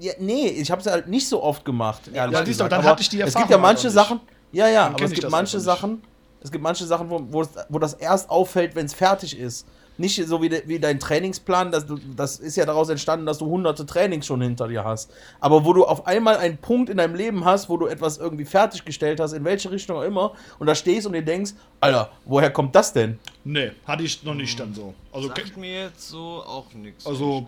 [0.01, 2.03] Ja, nee, ich habe es halt nicht so oft gemacht.
[2.13, 2.73] Ja, siehst du, gesagt.
[2.73, 3.91] dann aber hatte ich die Es Erfahrung gibt ja manche.
[3.91, 6.03] Sachen, ja, ja, aber es gibt manche einfach nicht.
[6.41, 9.67] Es gibt manche Sachen, wo, wo, es, wo das erst auffällt, wenn es fertig ist.
[10.01, 13.39] Nicht so wie, de, wie dein Trainingsplan, das, du, das ist ja daraus entstanden, dass
[13.39, 15.11] du hunderte Trainings schon hinter dir hast.
[15.41, 18.45] Aber wo du auf einmal einen Punkt in deinem Leben hast, wo du etwas irgendwie
[18.45, 22.51] fertiggestellt hast, in welche Richtung auch immer, und da stehst und dir denkst, Alter, woher
[22.53, 23.19] kommt das denn?
[23.43, 24.95] Nee, hatte ich noch nicht dann so.
[25.11, 27.05] Also, Sagt mir jetzt so auch nichts.
[27.05, 27.45] Also-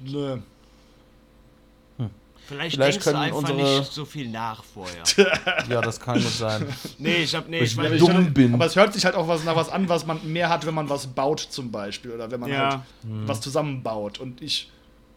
[0.00, 0.38] nö.
[2.52, 5.02] Vielleicht, Vielleicht denkst du einfach unsere- nicht so viel nach vorher.
[5.68, 6.66] Ja, das kann gut sein.
[6.98, 7.48] nee, ich hab.
[7.48, 7.96] Nee, Ich ich bin meine.
[7.98, 8.54] dumm finde- bin.
[8.54, 10.74] Aber es hört sich halt auch was nach was an, was man mehr hat, wenn
[10.74, 12.12] man was baut zum Beispiel.
[12.12, 12.70] Oder wenn man Ja.
[12.70, 12.80] halt
[13.26, 14.18] was zusammenbaut.
[14.20, 14.70] Und ich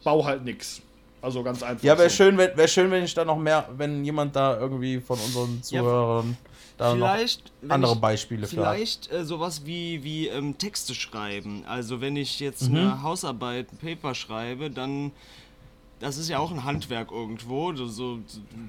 [0.03, 0.81] baue halt nix.
[1.21, 1.83] Also ganz einfach.
[1.83, 2.17] Ja, wäre so.
[2.17, 5.63] schön, wenn, wär schön, wenn ich da noch mehr, wenn jemand da irgendwie von unseren
[5.63, 6.37] Zuhörern
[6.77, 8.49] da Vielleicht, noch andere ich, Beispiele hat.
[8.49, 11.63] Vielleicht äh, sowas wie, wie ähm, Texte schreiben.
[11.67, 12.75] Also wenn ich jetzt Mhm.
[12.77, 15.11] eine Hausarbeit, ein Paper schreibe, dann
[15.99, 18.19] das ist ja auch ein Handwerk irgendwo, so,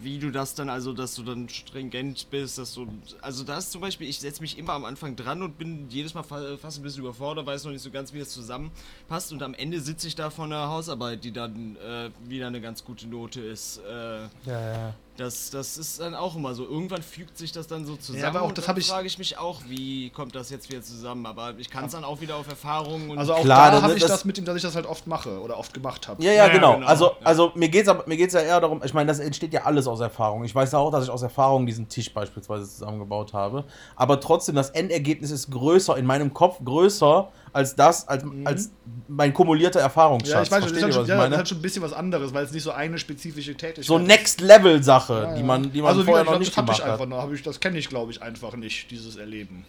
[0.01, 2.87] wie du das dann, also dass du dann stringent bist, dass du,
[3.21, 6.15] also da ist zum Beispiel, ich setze mich immer am Anfang dran und bin jedes
[6.15, 9.43] Mal fa fast ein bisschen überfordert, weiß noch nicht so ganz, wie das zusammenpasst und
[9.43, 13.09] am Ende sitze ich da vor einer Hausarbeit, die dann äh, wieder eine ganz gute
[13.09, 13.79] Note ist.
[13.79, 14.95] Äh, Ja, ja.
[15.17, 16.65] Das, das ist dann auch immer so.
[16.65, 18.25] Irgendwann fügt sich das dann so zusammen.
[18.25, 20.69] aber auch und das dann hab ich- frage ich mich auch, wie kommt das jetzt
[20.69, 21.25] wieder zusammen?
[21.27, 23.83] Aber ich kann es dann auch wieder auf Erfahrung und Also auch Klar, da das-
[23.83, 26.07] habe ich das- das mit ihm, dass ich das halt oft mache oder oft gemacht
[26.09, 26.23] habe.
[26.23, 26.75] Ja, ja, Ja, genau.
[26.75, 27.13] genau, Also, ja.
[27.25, 29.87] also mir geht's aber mir geht's ja eher darum, ich meine, das entsteht ja alles
[29.87, 30.45] aus Erfahrung.
[30.45, 33.65] Ich weiß ja auch, dass ich aus Erfahrung diesen Tisch beispielsweise zusammengebaut habe.
[33.97, 38.71] Aber trotzdem, das Endergebnis ist größer, in meinem Kopf größer als das, als, als
[39.09, 40.33] mein kumulierter Erfahrungsschatz.
[40.33, 41.59] Ja, ich weiß, das ist, Versteht halt ihr, schon, was ich ja, das halt schon
[41.59, 44.07] ein bisschen was anderes, weil es nicht so eine spezifische Tätigkeit So ist.
[44.07, 47.23] Next-Level-Sache, die man, die man also vorher gesagt, noch das nicht hab ich gemacht einfach
[47.23, 47.33] hat.
[47.33, 49.65] ich, das kenne ich glaube ich einfach nicht, dieses Erleben.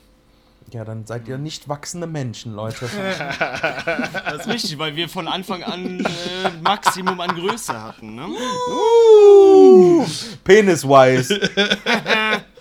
[0.73, 2.89] Ja, dann seid ihr nicht wachsende Menschen, Leute.
[3.39, 6.03] das ist richtig, weil wir von Anfang an äh,
[6.61, 8.15] Maximum an Größe hatten.
[8.15, 8.27] Ne?
[10.43, 11.39] Penis-wise.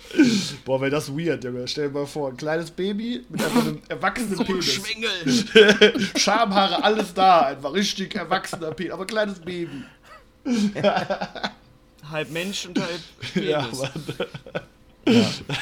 [0.65, 1.67] Boah, wäre das weird, Junge.
[1.67, 5.45] Stell dir mal vor, ein kleines Baby mit einfach einem erwachsenen Penis.
[6.21, 9.83] Schamhaare, alles da, einfach richtig erwachsener Penis, aber kleines Baby.
[12.11, 12.99] halb Mensch und halb
[13.45, 13.79] Ja, Penis.
[13.79, 13.91] Mann.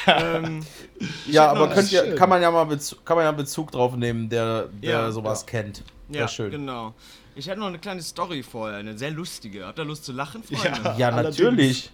[0.08, 0.66] ähm,
[1.28, 4.30] Ja, aber könnt ihr, kann man ja mal Bezug, kann man ja Bezug drauf nehmen,
[4.30, 5.48] der, der Ja, sowas ja.
[5.48, 5.84] kennt.
[6.10, 6.52] ja, Ja, schön.
[6.52, 6.94] genau.
[7.36, 9.66] Ich hatte noch eine kleine Story vorher, eine sehr lustige.
[9.66, 10.80] Habt ihr Lust zu lachen, Freunde?
[10.84, 10.96] Ja.
[10.98, 11.92] Ja, natürlich.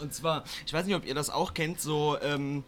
[0.00, 2.64] Und zwar, ich weiß nicht, ob ihr das auch kennt, so, ähm,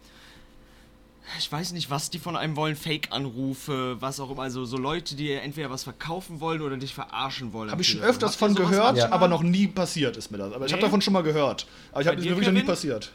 [1.39, 5.15] ich weiß nicht, was die von einem wollen, Fake-Anrufe, was auch immer, also so Leute,
[5.15, 7.71] die entweder was verkaufen wollen oder dich verarschen wollen.
[7.71, 9.13] Habe ich schon öfters von gehört, manchmal?
[9.13, 10.53] aber noch nie passiert ist mir das.
[10.53, 11.67] Aber ich habe davon schon mal gehört.
[11.93, 13.13] Aber ich habe dir, wirklich noch nie passiert.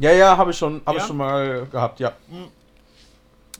[0.00, 1.02] Ja, ja, habe ich schon, habe Ja?
[1.02, 2.12] ich schon mal gehabt, ja.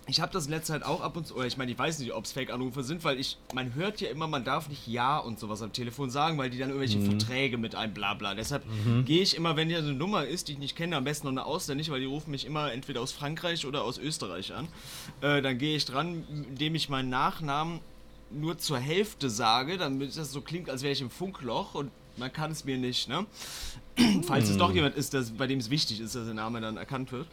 [0.08, 1.98] Ich habe das in letzter Zeit auch ab und zu, oder ich meine, ich weiß
[1.98, 5.18] nicht, ob es Fake-Anrufe sind, weil ich, man hört ja immer, man darf nicht Ja
[5.18, 8.34] und sowas am Telefon sagen, weil die dann irgendwelche Verträge mit einem Blabla.
[8.34, 8.64] Deshalb
[9.04, 11.32] gehe ich immer, wenn hier eine Nummer ist, die ich nicht kenne, am besten noch
[11.32, 14.66] eine ausländische, weil die rufen mich immer entweder aus Frankreich oder aus Österreich an.
[15.20, 17.80] Äh, dann gehe ich dran, indem ich meinen Nachnamen
[18.30, 22.32] nur zur Hälfte sage, damit das so klingt, als wäre ich im Funkloch und man
[22.32, 23.26] kann es mir nicht, ne?
[24.22, 26.78] Falls es doch jemand ist, das, bei dem es wichtig ist, dass der Name dann
[26.78, 27.26] erkannt wird.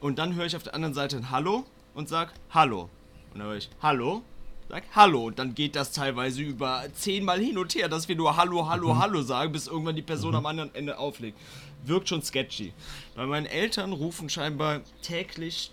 [0.00, 2.88] Und dann höre ich auf der anderen Seite ein Hallo und sag Hallo.
[3.32, 4.22] Und dann höre ich Hallo,
[4.68, 5.26] sag Hallo.
[5.26, 8.96] Und dann geht das teilweise über zehnmal hin und her, dass wir nur Hallo, Hallo,
[8.98, 11.38] Hallo sagen, bis irgendwann die Person am anderen Ende auflegt.
[11.84, 12.72] Wirkt schon sketchy.
[13.14, 15.70] Bei meinen Eltern rufen scheinbar täglich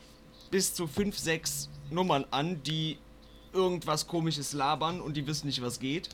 [0.50, 2.98] bis zu fünf, sechs Nummern an, die
[3.54, 6.10] irgendwas komisches labern und die wissen nicht, was geht.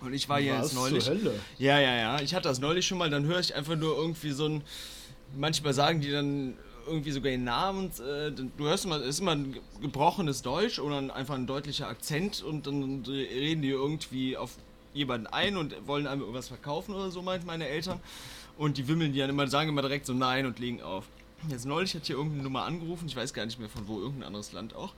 [0.00, 1.04] Und ich war Was jetzt neulich.
[1.04, 1.40] zur Hölle?
[1.58, 2.20] Ja, ja, ja.
[2.20, 4.62] Ich hatte das neulich schon mal, dann höre ich einfach nur irgendwie so ein.
[5.36, 6.54] Manchmal sagen die dann
[6.86, 7.90] irgendwie sogar den Namen.
[8.00, 11.46] Äh, du hörst immer, es ist immer ein ge- gebrochenes Deutsch oder ein, einfach ein
[11.46, 14.56] deutlicher Akzent und dann reden die irgendwie auf
[14.94, 18.00] jemanden ein und wollen einem irgendwas verkaufen oder so, meint meine Eltern.
[18.56, 21.04] Und die wimmeln die dann immer, sagen immer direkt so Nein und legen auf.
[21.50, 24.28] Jetzt neulich hat hier irgendeine Nummer angerufen, ich weiß gar nicht mehr von wo, irgendein
[24.28, 24.94] anderes Land auch.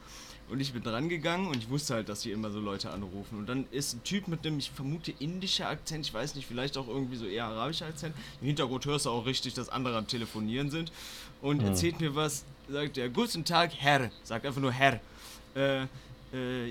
[0.49, 3.39] Und ich bin dran gegangen und ich wusste halt, dass hier immer so Leute anrufen.
[3.39, 6.79] Und dann ist ein Typ mit dem, ich vermute, indischer Akzent, ich weiß nicht, vielleicht
[6.79, 8.15] auch irgendwie so eher arabischer Akzent.
[8.41, 10.91] Im Hintergrund hörst du auch richtig, dass andere am Telefonieren sind.
[11.41, 14.11] Und erzählt mir was, sagt er, guten Tag, Herr.
[14.25, 15.01] Sagt einfach nur Herr.
[15.55, 15.87] Äh, äh,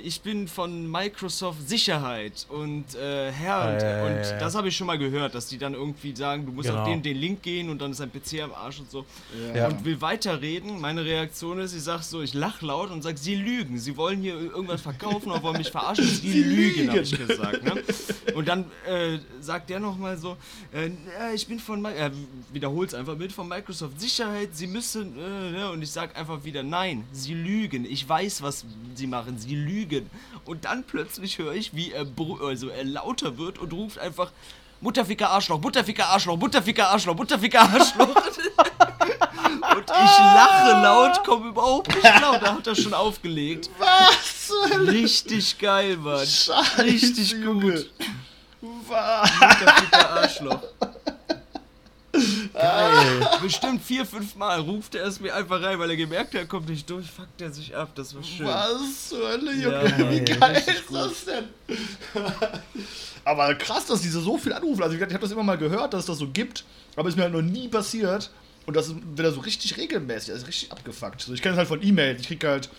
[0.04, 4.40] ich bin von Microsoft Sicherheit und äh, Herr und, ja, und ja.
[4.40, 6.90] das habe ich schon mal gehört, dass die dann irgendwie sagen, du musst auf Genau.
[6.90, 9.06] den, den Link gehen und dann ist dein PC am Arsch und so.
[9.56, 9.68] Ja.
[9.68, 10.80] Und will weiterreden.
[10.80, 13.80] Meine Reaktion ist, ich sag so, ich lach laut und sag, sie lügen.
[13.80, 16.06] Sie wollen hier irgendwas verkaufen oder wollen mich verarschen.
[16.08, 17.64] Sie, Sie lügen, habe ich gesagt.
[17.64, 17.82] Ne?
[18.36, 20.38] Und dann äh, sagt der nochmal so,
[20.74, 20.90] äh,
[21.34, 22.12] ich bin von, er
[22.52, 25.72] wiederholt es einfach mit, von Microsoft Sicherheit, sie müssen, äh, ne?
[25.72, 27.86] und ich sag einfach wieder, nein, sie lügen.
[27.86, 28.66] Ich weiß, was
[28.96, 30.10] sie machen, sie lügen.
[30.46, 32.06] Und dann plötzlich höre ich, wie er,
[32.42, 34.32] also er lauter wird und ruft einfach,
[34.80, 38.10] Mutterficker Arschloch, Mutterficker Arschloch, Mutterficker Arschloch, Mutterficker Arschloch.
[39.76, 42.42] Und ich lache laut, komme überhaupt nicht laut.
[42.42, 43.70] Da hat er schon aufgelegt.
[43.78, 44.52] Was?
[44.88, 46.26] Richtig geil, Mann.
[46.26, 47.74] Scheiße, Richtig Junge.
[47.74, 47.92] gut.
[48.88, 49.32] Was?
[49.40, 50.64] Mutterficker Arschloch.
[52.54, 53.30] Geil.
[53.42, 56.46] Bestimmt vier, fünf Mal ruft er es mir einfach rein, weil er gemerkt hat, er
[56.48, 57.92] kommt nicht durch, fuckt er sich ab.
[57.96, 58.46] Das war schön.
[58.46, 59.96] Was zur Hölle, Junge?
[59.98, 61.46] Ja, Wie geil ist das denn?
[63.26, 64.82] aber krass, dass diese so viel anrufen.
[64.84, 66.64] Also, ich habe das immer mal gehört, dass es das so gibt,
[66.96, 68.30] aber es ist mir halt noch nie passiert.
[68.66, 71.22] Und das ist wieder so richtig regelmäßig, also richtig abgefuckt.
[71.22, 72.22] So, ich kenne es halt von E-Mails.
[72.22, 72.70] Ich kriege halt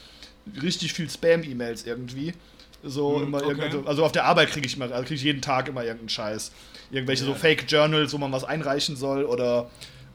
[0.63, 2.35] richtig viel Spam-E-Mails irgendwie.
[2.83, 3.49] So Hm, immer okay.
[3.49, 6.09] irgendwelche- also auf der Arbeit kriege ich immer, also kriege ich jeden Tag immer irgendeinen
[6.09, 6.53] Scheiß.
[6.91, 7.37] Irgendwelche so Ja.
[7.37, 9.69] Fake-Journals, wo man was einreichen soll oder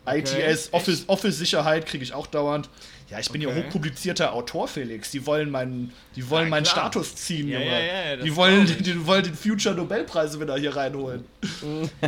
[0.05, 0.73] ITS, echt?
[0.73, 2.69] Office, Office-Sicherheit kriege ich auch dauernd.
[3.09, 3.63] Ja, ich bin ja Okay.
[3.65, 5.11] hochpublizierter Autor, Felix.
[5.11, 6.75] Die wollen meinen, die wollen Ja, meinen klar.
[6.91, 7.71] Status ziehen, Ja, Junge.
[7.71, 11.25] ja, ja, ja, die, wollen, die, wollen den Future Nobelpreis wieder hier reinholen.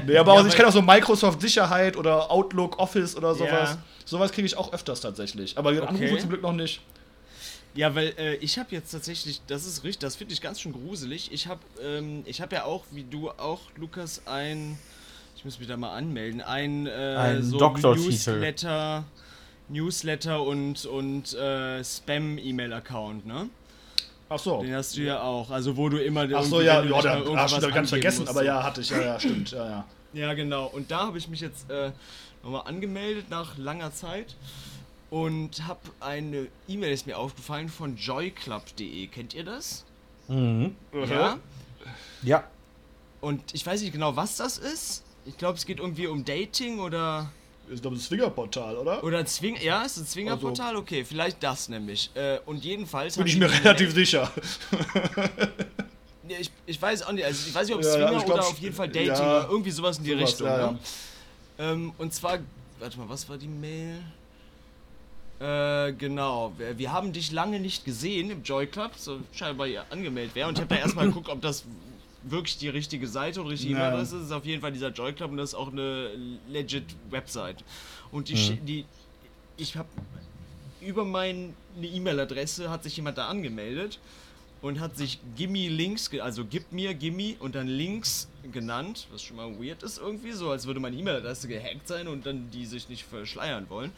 [0.07, 3.71] nee, aber Ja, auch, ich kenne auch so Microsoft Sicherheit oder Outlook Office oder sowas.
[3.71, 3.77] Ja.
[4.03, 5.57] Sowas kriege ich auch öfters tatsächlich.
[5.57, 5.81] Aber Okay.
[5.85, 6.81] Anrufe zum Glück noch nicht.
[7.75, 10.71] Ja, weil äh, ich habe jetzt tatsächlich, das ist richtig, das finde ich ganz schön
[10.71, 11.31] gruselig.
[11.33, 14.79] Ich habe ähm, ich habe ja auch, wie du auch, Lukas, ein,
[15.35, 16.41] ich muss mich da mal anmelden.
[16.41, 18.05] Ein, äh, Ein so Doktortitel.
[18.07, 19.03] Newsletter,
[19.67, 23.49] Newsletter und, und äh, Spam-E-Mail-Account, ne?
[24.29, 24.61] Ach so.
[24.61, 25.51] Den hast du ja auch.
[25.51, 28.39] Also wo du immer Ach so, ja, ja, da du da ganz vergessen, musst, aber
[28.39, 28.45] so.
[28.45, 29.85] ja, hatte ich, ja, ja, stimmt, ja, ja.
[30.13, 30.67] Ja, genau.
[30.67, 31.91] Und da habe ich mich jetzt äh,
[32.41, 34.35] nochmal angemeldet nach langer Zeit
[35.09, 39.07] und habe eine E-Mail ist mir aufgefallen von joyclub.de.
[39.07, 39.85] Kennt ihr das?
[40.27, 40.75] Mhm.
[41.07, 41.37] Ja.
[42.23, 42.43] Ja.
[43.21, 45.03] Und ich weiß nicht genau, was das ist.
[45.25, 47.31] Ich glaube, es geht irgendwie um Dating oder
[47.69, 49.03] Ist doch ein Swingerportal, oder?
[49.03, 49.57] oder Zwing.
[49.61, 50.75] Ja, ist ein Zwingerportal.
[50.75, 52.11] Okay, vielleicht das nämlich.
[52.15, 53.17] Äh, und jedenfalls.
[53.17, 54.31] Bin ich mir relativ sicher.
[56.27, 57.23] Nee, ich, ich weiß auch nicht.
[57.25, 59.07] Also ich weiß nicht, ob Ja, ja, Swinger ich glaub, oder auf jeden Fall Dating
[59.07, 60.47] ja, oder irgendwie sowas in die sowas, Richtung.
[60.47, 60.71] ja, ja.
[60.71, 60.79] Ne?
[61.57, 62.39] Ähm, und zwar,
[62.79, 64.01] warte mal, was war die Mail?
[65.39, 66.53] Äh, genau.
[66.57, 70.47] Wir, wir haben dich lange nicht gesehen im Joy Club, so scheinbar ihr angemeldet wäre.
[70.47, 71.65] Und ich habe da erstmal geguckt, ob das
[72.23, 73.79] wirklich die richtige Seite und richtige Ja.
[73.79, 74.21] E-Mail-Adresse ist.
[74.21, 76.09] Das ist auf jeden Fall dieser Joy Club und das ist auch eine
[76.47, 77.63] legit Website.
[78.11, 78.37] Und die, Mhm.
[78.39, 78.85] schi- die
[79.57, 79.89] ich habe
[80.81, 83.99] über meine E-Mail-Adresse hat sich jemand da angemeldet
[84.61, 89.37] und hat sich Gimme Links, also gib mir Gimme und dann Links genannt, was schon
[89.37, 92.89] mal weird ist irgendwie, so als würde meine E-Mail-Adresse gehackt sein und dann die sich
[92.89, 93.91] nicht verschleiern wollen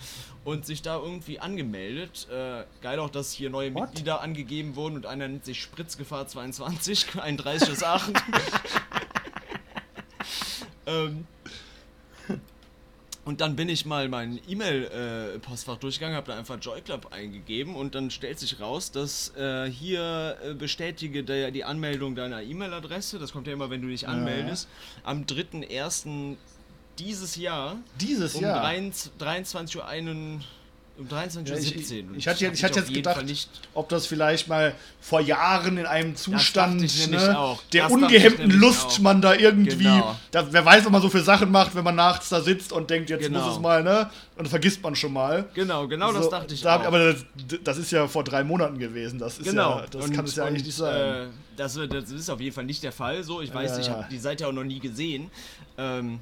[0.43, 2.27] und sich da irgendwie angemeldet.
[2.31, 3.89] Äh, geil auch, dass hier neue What?
[3.89, 8.13] Mitglieder angegeben wurden und einer nennt sich Spritzgefahr 22, 31 ist 8.
[10.85, 11.25] ähm,
[13.27, 18.09] und dann bin ich mal mein E-Mail-Postfach durchgegangen, habe da einfach JoyClub eingegeben und dann
[18.09, 23.47] stellt sich raus, dass äh, hier äh, bestätige der, die Anmeldung deiner E-Mail-Adresse, das kommt
[23.47, 24.69] ja immer, wenn du dich anmeldest,
[25.03, 26.37] am 3.1.
[26.99, 28.61] dieses Jahr Dieses um Jahr.
[28.61, 29.85] 23 23 Uhr
[30.99, 31.59] um 23.17 Ja, Uhr.
[31.61, 33.25] ich- Und ich hatte ich hatte auf jetzt gedacht,
[33.75, 37.17] Ob das vielleicht mal vor Jahren in einem Zustand ich ne,
[37.71, 38.99] der Das ich ungehemmten Lust auch.
[38.99, 40.15] man da irgendwie, Genau.
[40.31, 42.89] da, wer weiß, was man so für Sachen macht, wenn man nachts da sitzt und
[42.89, 43.45] denkt, jetzt Genau.
[43.45, 44.09] muss es mal, ne?
[44.35, 45.45] Und dann vergisst man schon mal.
[45.53, 46.85] genau, genau das So, dachte ich da, auch.
[46.85, 47.25] Aber das,
[47.63, 49.19] das ist ja vor drei Monaten gewesen.
[49.19, 49.79] Das ist Genau.
[49.79, 50.95] ja, das Und- kann es ja eigentlich nicht sein.
[50.95, 53.23] Äh, das, das ist auf jeden Fall nicht der Fall.
[53.23, 53.93] So, ich weiß, Ja, ich ja.
[53.93, 55.29] habe die Seite auch noch nie gesehen.
[55.77, 56.19] Ähm,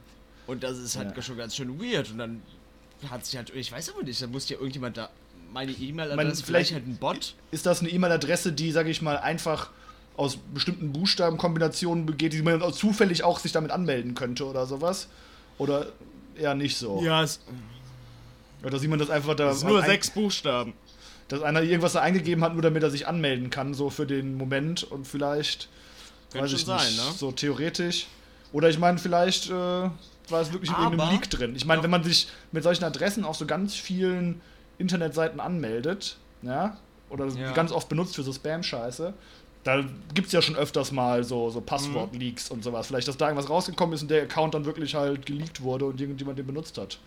[0.47, 1.21] und das ist halt Ja.
[1.23, 2.11] schon ganz schön weird.
[2.11, 2.41] Und dann
[3.09, 5.09] hat sich halt, ich weiß aber nicht, da musste ja irgendjemand da
[5.53, 7.33] meine E-Mail-Adresse, vielleicht- vielleicht halt ein Bot.
[7.51, 9.69] ist das eine E-Mail-Adresse, die, sage ich mal, einfach
[10.17, 15.07] aus bestimmten Buchstabenkombinationen besteht, die man auch zufällig auch sich damit anmelden könnte oder sowas?
[15.57, 15.87] Oder
[16.37, 17.01] eher nicht so?
[17.03, 17.39] Ja, es
[18.63, 19.51] Oder sieht man das einfach da.
[19.51, 20.73] ist nur ein- sechs Buchstaben.
[21.27, 24.37] dass einer irgendwas da eingegeben hat, nur damit er sich anmelden kann, so für den
[24.37, 25.69] Moment und vielleicht,
[26.31, 27.11] Könnte weiß ich schon nicht, sein, ne?
[27.17, 28.05] so theoretisch.
[28.55, 29.91] Oder ich meine, vielleicht äh, war
[30.41, 31.57] es wirklich in irgendeinem Leak drin.
[31.57, 31.83] Ich meine, Ja.
[31.83, 34.39] wenn man sich mit solchen Adressen auf so ganz vielen
[34.77, 36.77] Internetseiten anmeldet, ja,
[37.09, 37.51] oder Ja.
[37.51, 39.13] ganz oft benutzt für so Spam-Scheiße,
[39.65, 41.65] da gibt es ja schon öfters mal so, so Mhm.
[41.65, 42.87] Passwort-Leaks und sowas.
[42.87, 45.99] Vielleicht, dass da irgendwas rausgekommen ist und der Account dann wirklich halt geleakt wurde und
[45.99, 46.97] irgendjemand den benutzt hat.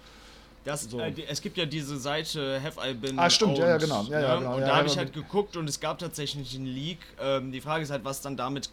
[0.64, 1.00] Das, So.
[1.00, 4.02] äh, es gibt ja diese Seite Have I Been Ah, stimmt, ja, ja, Owned, genau.
[4.10, 4.38] Ja, ja, ne?
[4.40, 4.54] genau.
[4.56, 6.98] Und Ja, da habe ja, ich halt geguckt und es gab tatsächlich einen Leak.
[7.18, 8.68] Ähm, die Frage ist halt, was dann damit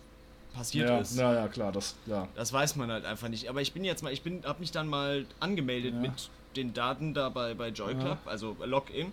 [0.55, 1.15] passiert Ja, ist.
[1.17, 2.27] ja, ja, klar, das, ja.
[2.35, 3.49] Das weiß man halt einfach nicht.
[3.49, 5.99] Aber ich bin jetzt mal, ich bin, habe mich dann mal angemeldet Ja.
[6.01, 9.11] mit den Daten da bei, bei JoyClub, also Login.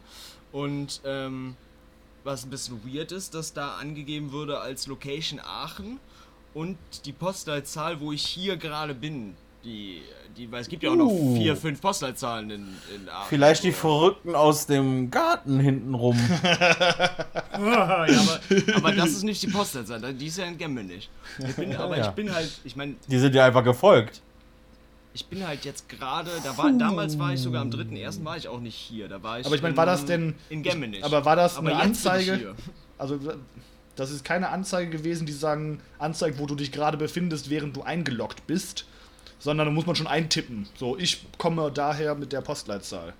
[0.52, 1.56] Und ähm,
[2.24, 5.98] was ein bisschen weird ist, dass da angegeben wurde als Location Aachen
[6.54, 9.34] und die Postleitzahl, wo ich hier gerade bin.
[9.64, 10.02] Die,
[10.36, 11.36] die, weil es gibt ja auch noch Uh.
[11.36, 13.26] vier, fünf Postleitzahlen in, in Aachen.
[13.28, 16.18] Vielleicht die Verrückten aus dem Garten hinten rum.
[16.42, 18.40] ja, aber,
[18.76, 21.08] aber das ist nicht die Postleitzahl, die ist ja in Gemmenich.
[21.38, 22.08] Ich bin, aber Ja.
[22.08, 24.20] ich bin halt, ich meine, Die sind dir einfach gefolgt.
[25.14, 28.24] Ich bin halt jetzt gerade, da war, damals war ich sogar am 3.1.
[28.24, 29.08] war ich auch nicht hier.
[29.08, 30.34] Da war ich Aber ich meine, in- war das denn.
[30.48, 31.04] In Gemmenich.
[31.04, 32.54] Aber war das Aber eine Anzeige?
[32.96, 33.18] Also,
[33.94, 37.82] das ist keine Anzeige gewesen, die sagen, anzeigt, wo du dich gerade befindest, während du
[37.82, 38.86] eingeloggt bist.
[39.42, 40.68] Sondern da muss man schon eintippen.
[40.76, 43.12] So, ich komme daher mit der Postleitzahl.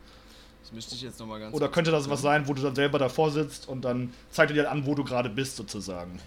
[0.62, 2.98] Das müsste ich jetzt nochmal ganz Oder könnte das was sein, wo du dann selber
[3.00, 6.20] davor sitzt und dann zeigt er dir an, wo du gerade bist, sozusagen.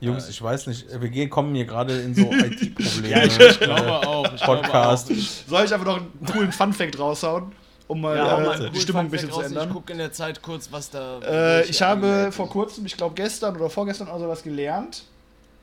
[0.00, 3.08] Jungs, ich weiß nicht, wir gehen- kommen hier gerade in so IT-Probleme.
[3.08, 4.32] Ja, ich, ich glaube auch.
[4.34, 5.06] Ich Podcast.
[5.08, 5.48] Glaube auch.
[5.48, 7.52] Soll ich einfach noch einen coolen Funfact raushauen,
[7.88, 9.46] um mal Ja, äh, die Stimmung ein bisschen zu raus.
[9.46, 9.68] ändern?
[9.68, 11.20] Ich gucke in der Zeit kurz, was da.
[11.20, 15.04] Äh, ich habe vor kurzem, ich glaube gestern oder vorgestern oder sowas gelernt,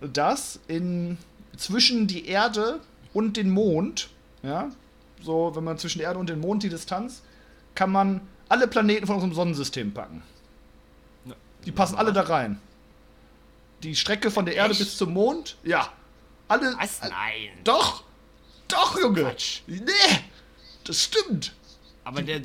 [0.01, 1.17] dass in
[1.57, 2.79] zwischen die Erde
[3.15, 4.10] und den Mond,
[4.43, 4.69] ja,
[5.21, 7.21] so wenn man zwischen der Erde und den Mond die Distanz,
[7.73, 10.21] kann man alle Planeten von unserem Sonnensystem packen.
[11.65, 12.60] Die passen alle da rein.
[13.84, 14.80] Die Strecke von der Erde Echt?
[14.80, 15.91] bis zum Mond, ja.
[16.47, 16.76] Alle.
[16.78, 17.01] Was?
[17.01, 17.49] Nein.
[17.63, 18.03] Doch!
[18.68, 19.22] Doch, Junge!
[19.22, 19.61] Quatsch.
[19.68, 19.82] Nee!
[20.84, 21.53] Das stimmt!
[22.03, 22.41] Aber der.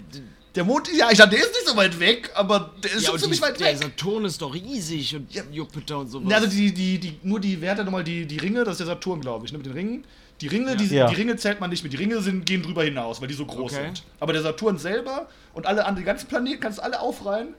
[0.57, 3.11] Der Mond, ja, ich dachte, der ist nicht so weit weg, aber der ist ja,
[3.11, 3.79] schon ziemlich die, weit der weg.
[3.79, 5.45] Saturn ist doch riesig und Ja.
[5.53, 6.33] Jupiter und sowas.
[6.33, 8.79] Also die, die, die, nur die, wer hat da nochmal die, die Ringe, das ist
[8.81, 10.05] der Saturn, glaube ich, ne, mit den Ringen.
[10.41, 11.09] Die Ringe, die, Ja.
[11.09, 11.93] die Ringe zählt man nicht mit.
[11.93, 13.84] Die Ringe sind, gehen drüber hinaus, weil die so groß Okay.
[13.86, 14.05] sind.
[14.20, 17.55] Aber der Saturn selber und alle anderen, die ganzen Planeten, kannst du alle aufreihen.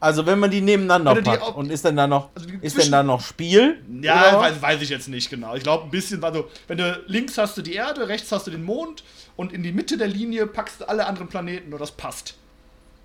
[0.00, 2.92] Also wenn man die nebeneinander die packt und ist denn da noch, Also ist denn
[2.92, 3.82] da noch Spiel?
[4.00, 5.56] Ja, weiß, weiß ich jetzt nicht genau.
[5.56, 8.52] Ich glaube ein bisschen, also wenn du links hast du die Erde, rechts hast du
[8.52, 9.02] den Mond
[9.34, 12.34] und in die Mitte der Linie packst du alle anderen Planeten und das passt.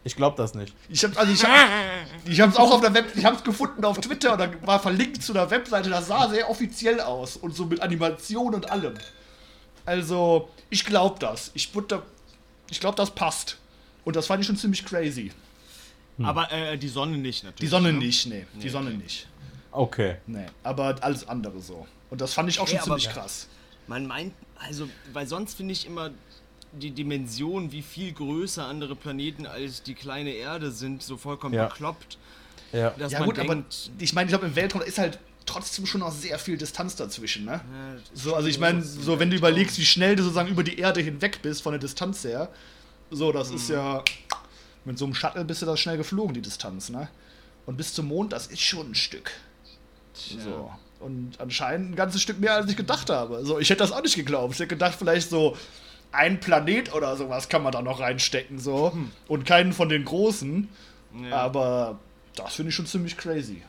[0.06, 0.74] Ich glaube das nicht.
[0.90, 1.70] Ich habe also ich hab,
[2.26, 4.80] ich hab's auch auf der Web, ich habe es gefunden auf Twitter und da war
[4.80, 8.96] verlinkt zu einer Webseite, das sah sehr offiziell aus und so mit Animation und allem.
[9.86, 11.52] Also, ich glaube das.
[11.54, 12.04] Ich würde da,
[12.70, 13.58] ich glaube das passt.
[14.06, 15.32] Und das fand ich schon ziemlich crazy.
[16.22, 17.62] Aber äh, die Sonne nicht natürlich.
[17.62, 18.00] Die Sonne ne?
[18.00, 18.98] nicht, nee, die Nee, Sonne okay.
[18.98, 19.28] nicht.
[19.72, 20.16] Okay.
[20.28, 21.88] Nee, aber alles andere so.
[22.10, 23.48] Und das fand ich auch schon Okay, aber- ziemlich krass.
[23.88, 26.12] Man meint, also, weil sonst finde ich immer
[26.80, 31.68] die Dimension, wie viel größer andere Planeten als die kleine Erde sind, so vollkommen Ja.
[31.68, 32.18] bekloppt.
[32.72, 32.90] Ja.
[32.92, 35.86] Dass Ja man gut, aber denkt, ich meine, ich glaube im Weltraum ist halt trotzdem
[35.86, 37.52] schon noch sehr viel Distanz dazwischen, ne?
[37.62, 40.80] ja, So, also ich meine, so wenn du überlegst, wie schnell du sozusagen über die
[40.80, 42.50] Erde hinweg bist von der Distanz her,
[43.12, 43.76] so, das ist Mhm.
[43.76, 44.04] ja
[44.86, 47.08] mit so einem Shuttle bist du da schnell geflogen, die Distanz, ne?
[47.66, 49.32] Und bis zum Mond, das ist schon ein Stück.
[50.14, 50.72] So.
[51.00, 53.44] Und anscheinend ein ganzes Stück mehr, als ich gedacht habe.
[53.46, 54.54] So, ich hätte das auch nicht geglaubt.
[54.54, 55.56] Ich hätte gedacht, vielleicht so
[56.14, 58.94] ein Planet oder sowas kann man da noch reinstecken, so.
[59.28, 60.70] Und keinen von den großen.
[61.14, 61.26] Hm.
[61.26, 61.36] Ja.
[61.38, 62.00] Aber
[62.36, 63.62] das finde ich schon ziemlich crazy.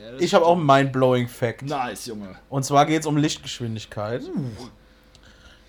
[0.00, 1.62] Ja, Ich habe auch einen mind-blowing Fact.
[1.62, 2.36] Nice, Junge.
[2.48, 4.22] Und zwar geht es um Lichtgeschwindigkeit.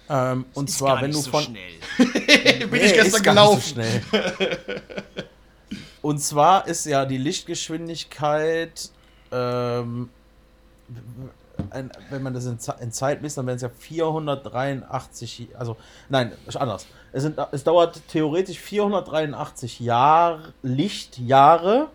[0.09, 1.43] Ähm, und ist zwar, gar wenn nicht du so von.
[1.43, 1.71] schnell.
[2.67, 4.01] Bin Nee, ich gestern ist gar nicht so gelaufen.
[4.11, 4.81] schnell.
[6.01, 8.89] Und zwar ist ja die Lichtgeschwindigkeit,
[9.31, 10.09] ähm,
[11.69, 15.77] ein, wenn man das in, in Zeit misst, dann wären es ja 483, also
[16.09, 16.87] nein, ist anders.
[17.11, 21.89] Es, sind, es dauert theoretisch 483 Jahr, Lichtjahre,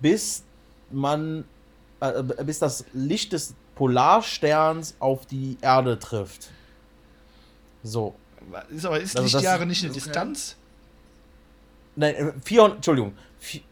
[0.00, 0.42] bis
[0.90, 1.44] man,
[2.00, 6.48] äh, bis das Licht des Polarsterns auf die Erde trifft.
[7.82, 8.14] So.
[8.70, 10.00] Ist aber ist Also das- Lichtjahre nicht eine okay.
[10.02, 10.56] Distanz?
[11.96, 13.12] Nein, äh, 400, Entschuldigung.
[13.42, 13.62] Vi-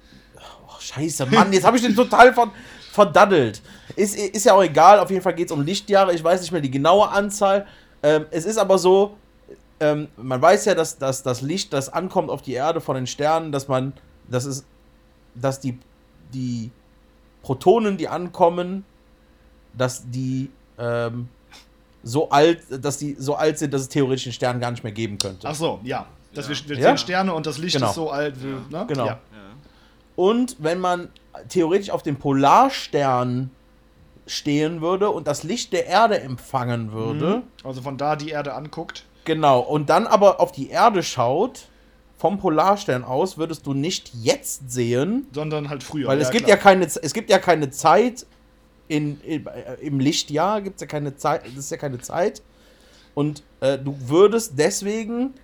[0.66, 2.50] Oh, scheiße, Mann, jetzt habe ich den total ver
[2.92, 3.60] verdaddelt.
[3.99, 6.14] Ist, ist ja auch egal, auf jeden Fall geht es um Lichtjahre.
[6.14, 7.66] Ich weiß nicht mehr die genaue Anzahl.
[8.03, 9.16] Ähm, es ist aber so,
[9.80, 13.07] ähm, man weiß ja, dass, dass das Licht, das ankommt auf die Erde von den
[13.09, 13.92] Sternen, dass man,
[14.28, 14.64] das ist,
[15.34, 15.78] dass die,
[16.32, 16.70] die
[17.42, 18.84] Protonen, die ankommen,
[19.72, 21.28] dass die ähm,
[22.05, 24.92] so alt, dass die so alt sind, dass es theoretisch den Stern gar nicht mehr
[24.92, 25.49] geben könnte.
[25.49, 26.07] Ach so, ja.
[26.34, 26.55] Dass Ja.
[26.68, 26.96] wir, wir Ja?
[26.96, 27.88] Sterne und das Licht Genau.
[27.88, 28.84] ist so alt, wie, ne?
[28.86, 29.07] Genau.
[29.07, 29.12] Ja.
[29.12, 29.18] Ja.
[30.14, 31.09] Und wenn man
[31.49, 33.51] theoretisch auf dem Polarstern
[34.28, 39.04] stehen würde und das Licht der Erde empfangen würde, Also von da die Erde anguckt.
[39.24, 41.66] genau, und dann aber auf die Erde schaut,
[42.16, 46.08] vom Polarstern aus, würdest du nicht jetzt sehen, Sondern halt früher.
[46.08, 48.26] weil es gibt ja keine, es gibt ja keine Zeit
[48.88, 52.42] in, in, äh, im Lichtjahr, gibt es ja keine Zeit, das ist ja keine Zeit.
[53.14, 55.34] Und äh, du würdest deswegen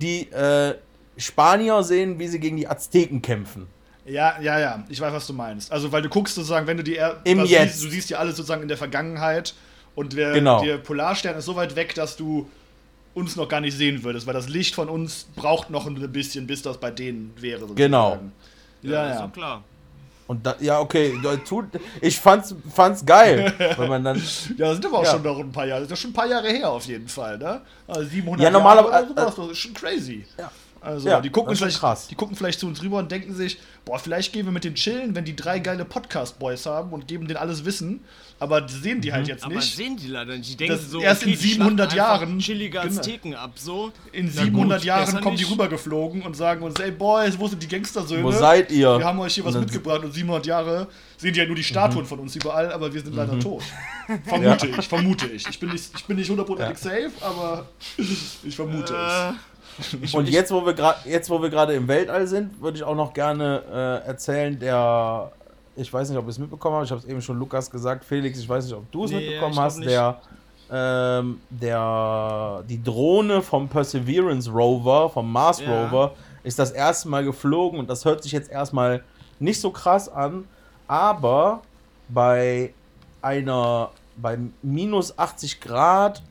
[0.00, 0.74] die äh,
[1.16, 3.66] Spanier sehen, wie sie gegen die Azteken kämpfen.
[4.06, 4.84] Ja, ja, ja.
[4.88, 5.70] Ich weiß, was du meinst.
[5.70, 7.18] Also, weil du guckst sozusagen, wenn du die Erde.
[7.24, 7.74] Im was Jetzt.
[7.74, 9.54] Siehst, du siehst ja alles sozusagen in der Vergangenheit.
[9.94, 10.62] Und der, Genau.
[10.62, 12.48] der Polarstern ist so weit weg, dass du
[13.12, 16.46] uns noch gar nicht sehen würdest, weil das Licht von uns braucht noch ein bisschen,
[16.46, 17.60] bis das bei denen wäre.
[17.60, 17.76] Sozusagen.
[17.76, 18.18] Genau.
[18.82, 19.26] Ja, ist ja.
[19.26, 19.64] doch klar.
[20.28, 21.12] Und da, ja, okay,
[22.00, 24.16] ich fand's, fand's geil, wenn man dann.
[24.56, 25.10] Ja, das sind aber auch Ja.
[25.10, 25.80] schon noch ein paar Jahre.
[25.80, 27.60] Das ist doch schon ein paar Jahre her auf jeden Fall, ne?
[27.88, 30.24] Also 700 Ja, normaler- Jahre oder äh, sowas, das ist schon crazy.
[30.38, 30.52] Ja.
[30.82, 32.08] Also, Ja, die gucken vielleicht, krass.
[32.08, 34.74] die gucken vielleicht zu uns rüber und denken sich, boah, vielleicht gehen wir mit den
[34.74, 38.00] chillen, wenn die drei geile Podcast-Boys haben und geben denen alles Wissen,
[38.38, 39.76] aber das sehen die halt jetzt Aber nicht.
[39.76, 40.48] sehen die leider nicht.
[40.52, 42.38] Die denken Das so, erst in die schlachten 700 einfach Jahren.
[42.38, 42.98] Chillige Genau.
[42.98, 43.92] Azteken ab, so.
[44.12, 47.62] In Na 700 gut, Jahren kommen die rübergeflogen und sagen uns, ey Boys, wo sind
[47.62, 48.22] die Gangstersöhne?
[48.24, 48.98] Wo seid ihr?
[48.98, 50.86] Wir haben euch hier was mitgebracht und 700 Jahre
[51.18, 51.66] sehen die ja nur die Mhm.
[51.66, 53.62] Statuen von uns überall, aber wir sind leider tot.
[54.24, 55.46] Vermute ich, vermute ich.
[55.46, 57.66] Ich bin nicht, ich bin nicht hundertprozentig safe, aber
[58.42, 59.32] ich vermute Äh,
[60.12, 62.94] Und jetzt, wo wir gerade, jetzt, wo wir gerade im Weltall sind, würde ich auch
[62.94, 63.62] noch gerne
[64.04, 65.32] äh, erzählen, der,
[65.76, 68.04] ich weiß nicht, ob ihr es mitbekommen habt, ich habe es eben schon Lukas gesagt,
[68.04, 70.20] Felix, ich weiß nicht, ob du es Nee, mitbekommen ich hast, der,
[70.70, 75.84] ähm, der, die Drohne vom Perseverance Rover, vom Mars Ja.
[75.84, 76.12] Rover,
[76.42, 79.02] ist das erste Mal geflogen und das hört sich jetzt erstmal
[79.38, 80.44] nicht so krass an,
[80.86, 81.62] aber
[82.08, 82.72] bei
[83.22, 86.22] einer, bei minus 80 Grad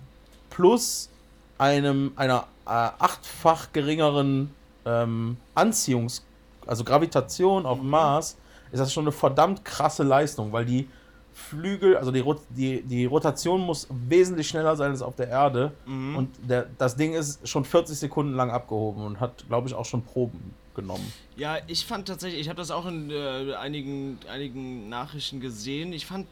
[0.50, 1.10] plus
[1.58, 4.54] einem, einer achtfach geringeren
[4.86, 6.22] ähm, Anziehungs-,
[6.66, 8.38] also Gravitation auf dem Mars,
[8.72, 10.88] ist das schon eine verdammt krasse Leistung, weil die
[11.34, 15.72] Flügel, also die, Rot die, die Rotation muss wesentlich schneller sein als auf der Erde
[15.86, 16.16] mhm.
[16.18, 19.86] und der, das Ding ist schon 40 Sekunden lang abgehoben und hat, glaube ich, auch
[19.86, 21.12] schon Proben genommen.
[21.38, 25.94] Ja, ich fand tatsächlich, ich habe das auch in äh, einigen, einigen Nachrichten gesehen.
[25.94, 26.28] Ich fand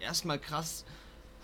[0.00, 0.84] erstmal krass,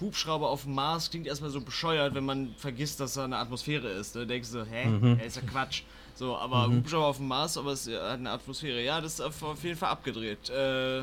[0.00, 3.88] Hubschrauber auf dem Mars klingt erstmal so bescheuert, wenn man vergisst, dass da eine Atmosphäre
[3.88, 4.14] ist.
[4.16, 5.20] Da denkst du, hä, Mhm.
[5.20, 5.82] ist ja Quatsch.
[6.14, 8.82] So, aber Hubschrauber auf dem Mars, aber es hat eine Atmosphäre.
[8.82, 10.50] Ja, das ist auf jeden Fall abgedreht.
[10.50, 10.98] Äh,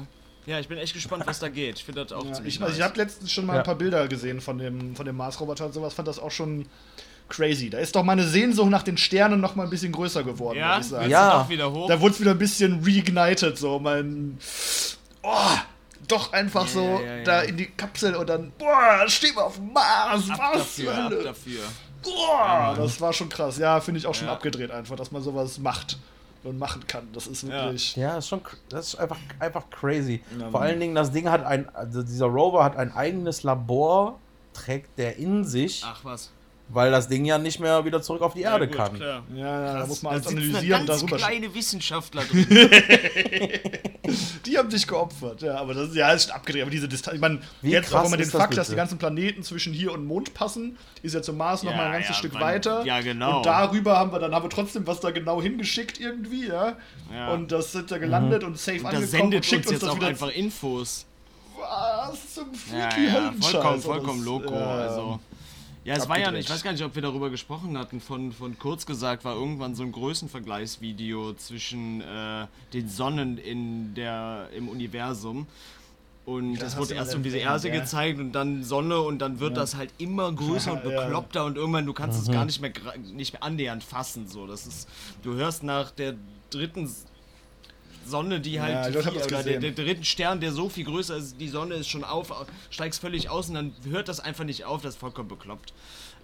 [0.46, 1.78] ja, ich bin echt gespannt, was da geht.
[1.78, 2.90] Ich finde das auch Ja, ziemlich ich also ich nice.
[2.90, 3.60] habe letztens schon mal Ja.
[3.60, 6.66] ein paar Bilder gesehen von dem, von dem Mars-Roboter und sowas, fand das auch schon
[7.30, 7.70] crazy.
[7.72, 10.78] Da ist doch meine Sehnsucht nach den Sternen noch mal ein bisschen größer geworden, Ja,
[10.78, 11.10] muss ich sagen.
[11.10, 11.50] Ja.
[11.50, 11.88] wieder hoch.
[11.88, 14.38] Da wurde es wieder ein bisschen reignited, so mein.
[15.24, 15.32] Oh,
[16.08, 19.46] doch einfach Ja, so ja, ja, da in die Kapsel und dann, boah, stehen wir
[19.46, 21.62] auf dem Mars, ab was dafür, ab dafür.
[22.04, 23.58] Boah, das war schon krass.
[23.58, 24.34] Ja, finde ich auch schon Ja.
[24.34, 25.98] abgedreht einfach, dass man sowas macht
[26.44, 27.08] und machen kann.
[27.14, 27.96] Das ist wirklich.
[27.96, 30.22] Ja, ist schon, das ist einfach, einfach crazy.
[30.40, 34.20] Ja, Vor allen Dingen, das Ding hat ein, also dieser Rover hat ein eigenes Labor,
[34.54, 36.30] trägt der in sich, Ach was.
[36.70, 38.94] Weil das Ding ja nicht mehr wieder zurück auf die Erde Ja, gut, kann.
[38.96, 39.24] Klar.
[39.36, 42.48] Ja, ja, da muss man alles da analysieren und ganz darüber kleine Wissenschaftler drin.
[44.46, 46.62] Die haben sich geopfert, ja, aber das ist ja ist schon abgedreht.
[46.62, 48.72] Aber diese Distanz, ich meine, Wie jetzt auch wenn man den das Fakt, dass die
[48.72, 48.78] bitte?
[48.78, 51.92] ganzen Planeten zwischen hier und Mond passen, ist ja zum Mars noch Ja, mal ein
[51.94, 52.86] ganzes ja, Stück wann- weiter.
[52.86, 53.38] ja, genau.
[53.38, 56.78] Und darüber haben wir dann haben wir trotzdem was da genau hingeschickt irgendwie, ja.
[57.12, 57.32] Ja.
[57.34, 59.74] Und das sind da gelandet und safe Und da angekommen sendet und schickt uns uns
[59.74, 61.06] jetzt das auch wieder einfach Infos.
[61.58, 63.52] was zum Ja, freaky ja, Höllenscheiß.
[63.52, 64.54] vollkommen, Und vollkommen das, loco.
[64.54, 65.20] ja, Also.
[65.86, 68.02] Ja, es war ja, ich weiß gar nicht, ob wir darüber gesprochen hatten.
[68.02, 74.50] Von, von kurz gesagt war irgendwann so ein Größenvergleichsvideo zwischen äh, den Sonnen in der,
[74.56, 75.46] im Universum.
[76.26, 77.80] Und Das das, wurde erst mal irgendwie die erwähnt, erste ja.
[77.80, 81.02] gezeigt und dann Sonne und dann wird das halt immer größer und Ja, ja.
[81.04, 82.72] bekloppter und irgendwann du kannst es gar nicht mehr
[83.14, 84.48] nicht mehr annähernd fassen so.
[84.48, 84.90] Das ist
[85.22, 86.16] du hörst nach der
[86.50, 86.90] dritten
[88.06, 91.18] Sonne, die halt Ja, die das oder der, der dritten Stern, der so viel größer
[91.18, 92.32] ist, die Sonne ist schon auf,
[92.70, 95.74] steigst völlig aus und dann hört das einfach nicht auf, das ist vollkommen bekloppt.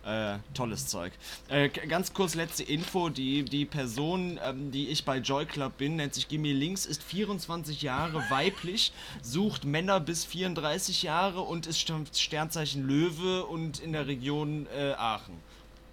[0.03, 1.13] Äh, tolles Zeug.
[1.47, 5.95] Äh, ganz kurz letzte Info: Die, die Person, ähm, die ich bei Joy Club bin,
[5.95, 11.79] nennt sich Gimme Links, ist 24 Jahre weiblich, sucht Männer bis 34 Jahre und ist
[11.79, 15.35] Stern- Sternzeichen Löwe und in der Region äh, Aachen.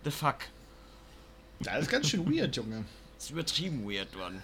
[0.04, 0.36] The fuck.
[1.60, 2.86] Das ist ganz schön weird, Junge.
[3.18, 4.42] ist übertrieben weird, Mann.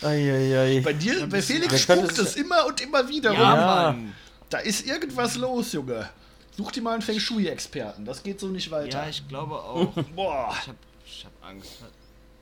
[0.00, 0.80] Eieiei.
[0.80, 3.58] Bei dir, bei Felix spukt es- immer und immer wieder Ja, rum.
[3.60, 3.66] Ja.
[3.92, 4.12] Mann.
[4.50, 6.08] Da ist irgendwas los, Junge.
[6.56, 8.04] Such dir mal einen Feng Shui-Experten.
[8.04, 9.02] Das geht so nicht weiter.
[9.04, 9.92] Ja, ich glaube auch.
[10.16, 10.54] Boah.
[10.60, 10.76] Ich hab,
[11.06, 11.70] ich hab Angst.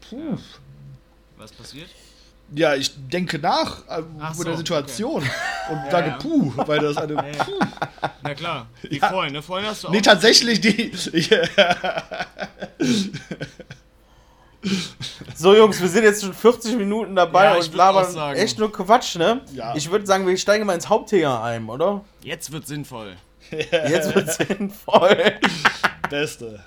[0.08, 0.36] Puh.
[1.36, 1.88] Was passiert?
[2.52, 5.22] Ja, ich denke nach äh, Ach über so, der Situation
[5.70, 6.16] und sage ja.
[6.16, 7.14] puh, weil das eine.
[7.32, 7.44] Ja.
[7.44, 7.60] Puh.
[8.22, 9.40] Na klar, wie vorhin, ne?
[9.42, 9.92] Vorhin hast du auch.
[9.92, 10.90] Nee, tatsächlich die.
[15.34, 18.38] So, Jungs, wir sind jetzt schon 40 Minuten dabei Ja, ich und labern sagen.
[18.38, 19.40] echt nur Quatsch, ne?
[19.54, 19.74] Ja.
[19.74, 22.04] Ich würde sagen, wir steigen mal ins Hauptthema ein, oder?
[22.22, 23.16] Jetzt wird sinnvoll.
[23.50, 25.16] Jetzt wird sinnvoll.
[26.10, 26.62] Beste.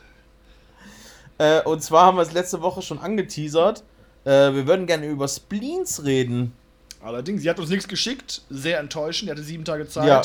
[1.38, 3.84] Äh, und zwar haben wir es letzte Woche schon angeteasert.
[4.26, 6.54] Äh, wir würden gerne über Spleens reden.
[7.04, 8.42] Allerdings, sie hat uns nichts geschickt.
[8.50, 9.28] Sehr enttäuschend.
[9.28, 10.08] Die hatte sieben Tage Zeit.
[10.08, 10.22] Ja.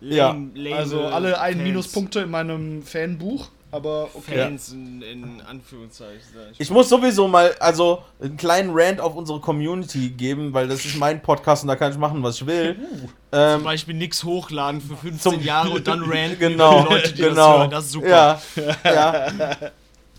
[0.00, 0.28] Ja.
[0.32, 1.62] Lame- lame Also alle ein Fans.
[1.64, 3.48] Minuspunkte in meinem Fanbuch.
[3.74, 4.38] Aber okay.
[4.38, 6.20] Fans in, in Anführungszeichen.
[6.32, 6.60] sag ich.
[6.60, 10.96] Ich muss sowieso mal, also, einen kleinen Rant auf unsere Community geben, weil das ist
[10.96, 12.76] mein Podcast und da kann ich machen, was ich will.
[12.76, 13.08] Zum
[13.40, 17.12] Ähm, Beispiel nix hochladen für 15 Zum- Jahre und dann ranten genau, über die Leute,
[17.14, 17.34] die genau.
[17.34, 17.70] das hören.
[17.70, 18.08] Das ist super.
[18.08, 18.40] Ja,
[18.84, 19.56] ja.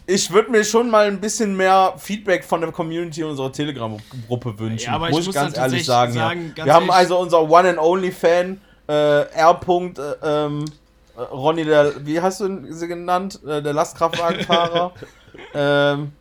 [0.06, 4.88] Ich würde mir schon mal ein bisschen mehr Feedback von der Community unserer Telegram-Gruppe wünschen.
[4.88, 6.12] Ja, aber ich muss ich muss ganz ehrlich sagen.
[6.12, 6.53] sagen, ja.
[6.56, 9.60] ganz Wir haben also unser One and Only Fan, äh, R.
[9.62, 10.84] -Punkt, äh, ähm, äh,
[11.18, 13.39] Ronny, der, wie hast du sie genannt?
[13.45, 14.93] Äh, der Lastkraftwagenfahrer.
[15.53, 16.11] ähm,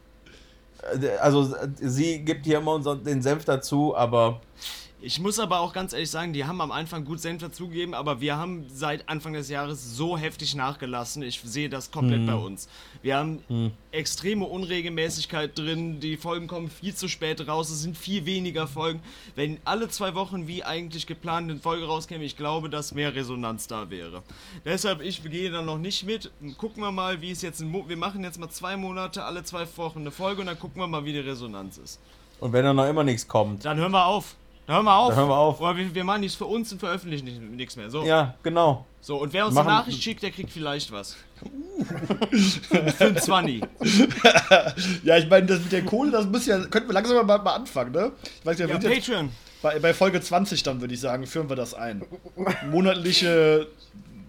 [1.00, 4.40] äh, also, äh, sie gibt hier immer unser, den Senf dazu, aber
[5.06, 8.22] Ich muss aber auch ganz ehrlich sagen, die haben am Anfang gut Senf dazugegeben, aber
[8.22, 11.22] wir haben seit Anfang des Jahres so heftig nachgelassen.
[11.22, 12.26] Ich sehe das komplett Hm.
[12.26, 12.68] bei uns.
[13.02, 18.24] Wir haben extreme Unregelmäßigkeit drin, die Folgen kommen viel zu spät raus, es sind viel
[18.24, 19.02] weniger Folgen.
[19.34, 23.66] Wenn alle zwei Wochen wie eigentlich geplant eine Folge rauskäme, ich glaube, dass mehr Resonanz
[23.66, 24.22] da wäre.
[24.64, 26.30] Deshalb, ich gehe da noch nicht mit.
[26.56, 29.98] Gucken wir mal, wie es jetzt Wir machen jetzt mal zwei Monate, alle zwei Wochen
[29.98, 32.00] eine Folge und dann gucken wir mal, wie die Resonanz ist.
[32.40, 33.66] und wenn dann noch immer nichts kommt.
[33.66, 34.34] Dann hören wir auf.
[34.66, 35.08] Dann hören wir auf.
[35.10, 35.60] Dann hören wir auf.
[35.60, 37.90] Oder wir, wir machen nichts für uns und veröffentlichen nicht- nichts mehr.
[37.90, 38.04] So.
[38.04, 38.86] Ja, genau.
[39.00, 39.16] so.
[39.18, 41.16] Und wer uns Machen- eine Nachricht schickt, der kriegt vielleicht was.
[42.96, 43.62] für, ein 20.
[45.02, 47.54] Ja, ich meine, das mit der Kohle, das muss ja, könnten wir langsam mal, mal
[47.54, 48.12] anfangen, ne?
[48.40, 49.30] Ich weiß ja, wir Ja, Patreon.
[49.60, 52.02] bei, bei Folge 20 dann, würde ich sagen, führen wir das ein.
[52.70, 53.66] Monatliche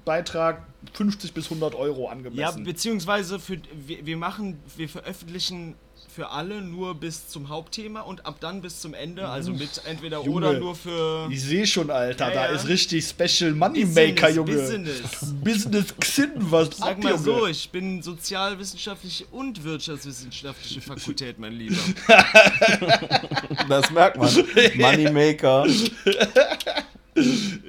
[0.03, 0.63] Beitrag
[0.93, 2.63] 50 bis 100 Euro Ja, angemessen.
[2.63, 3.57] beziehungsweise für,
[3.87, 5.75] wir, wir machen, wir veröffentlichen
[6.15, 10.19] für alle nur bis zum Hauptthema und ab dann bis zum Ende, also mit entweder
[10.23, 10.31] Junge.
[10.49, 12.51] oder nur für ich sehe schon, Alter, Ja, da ja.
[12.55, 14.51] ist richtig Special Moneymaker, Business, Junge.
[14.53, 15.33] Business.
[15.43, 17.23] Business Xin, was Sag ab, mal Junge?
[17.23, 21.75] so, ich bin sozialwissenschaftliche und wirtschaftswissenschaftliche Fakultät, mein Lieber.
[23.69, 24.29] Das merkt man.
[24.75, 25.65] Moneymaker.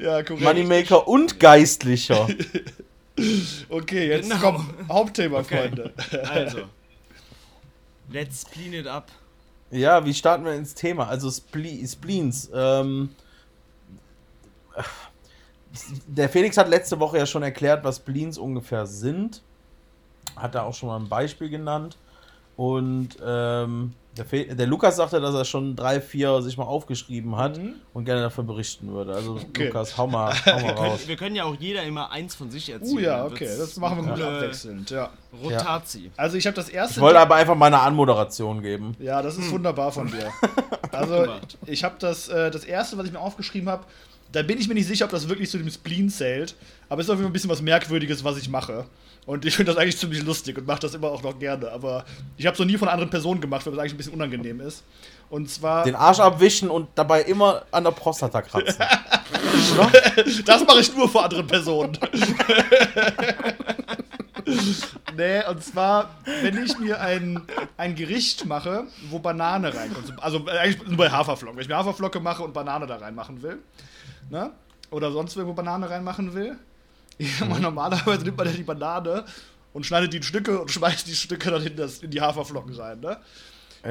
[0.00, 0.42] Ja, korrekt.
[0.42, 2.28] Moneymaker und Geistlicher.
[3.70, 4.40] Okay, jetzt Genau.
[4.52, 5.68] kommt Hauptthema, Okay.
[5.68, 5.90] Freunde.
[6.28, 6.58] Also.
[8.10, 9.10] Let's clean it up.
[9.70, 11.08] Ja, wie starten wir ins Thema?
[11.08, 12.50] Also Splee Spleens.
[12.54, 13.10] Ähm,
[16.06, 19.42] der Felix hat letzte Woche ja schon erklärt, was Spleens ungefähr sind.
[20.36, 21.96] Hat er auch schon mal ein Beispiel genannt.
[22.56, 27.36] Und ähm, der, Fe der Lukas sagte, dass er schon drei, vier sich mal aufgeschrieben
[27.36, 27.74] hat Mhm.
[27.92, 29.14] und gerne davon berichten würde.
[29.14, 29.66] Also Okay.
[29.66, 30.96] Lukas, hau mal, hau mal Wir raus.
[30.98, 32.96] können, wir können ja auch jeder immer eins von sich erzählen.
[32.96, 35.10] Uh ja, okay, das machen wir gut eine abwechselnd, ja.
[35.42, 36.10] Rotazi.
[36.16, 38.96] Also ich habe das erste Ich wollte aber einfach mal eine Anmoderation geben.
[38.98, 40.30] Ja, das ist wunderbar von dir.
[40.92, 41.26] Also,
[41.66, 43.84] ich habe das, äh, das erste, was ich mir aufgeschrieben habe,
[44.32, 46.54] da bin ich mir nicht sicher, ob das wirklich zu dem Spleen zählt,
[46.88, 48.86] aber es ist auf jeden Fall ein bisschen was Merkwürdiges, was ich mache.
[49.26, 52.04] Und ich finde das eigentlich ziemlich lustig und mache das immer auch noch gerne, aber
[52.36, 54.60] ich habe es noch nie von anderen Personen gemacht, weil das eigentlich ein bisschen unangenehm
[54.60, 54.84] ist.
[55.28, 58.76] Und zwar, Den Arsch abwischen und dabei immer an der Prostata kratzen.
[60.44, 61.98] das mache ich nur vor anderen Personen.
[65.16, 66.10] nee, und zwar,
[66.42, 67.42] wenn ich mir ein,
[67.76, 72.20] ein Gericht mache, wo Banane reinkommt, also eigentlich nur bei Haferflocken, wenn ich mir Haferflocke
[72.20, 73.58] mache und Banane da reinmachen will,
[74.30, 74.52] ne?
[74.92, 76.56] oder sonst irgendwo Banane reinmachen will,
[77.48, 79.24] man, normalerweise nimmt man ja die Banane
[79.72, 82.74] und schneidet die in Stücke und schmeißt die Stücke dann in, das, in die Haferflocken
[82.74, 83.00] rein.
[83.00, 83.18] Ne?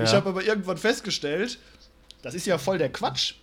[0.03, 0.17] Ich Ja.
[0.17, 1.57] habe aber irgendwann festgestellt,
[2.21, 3.35] das ist ja voll der Quatsch.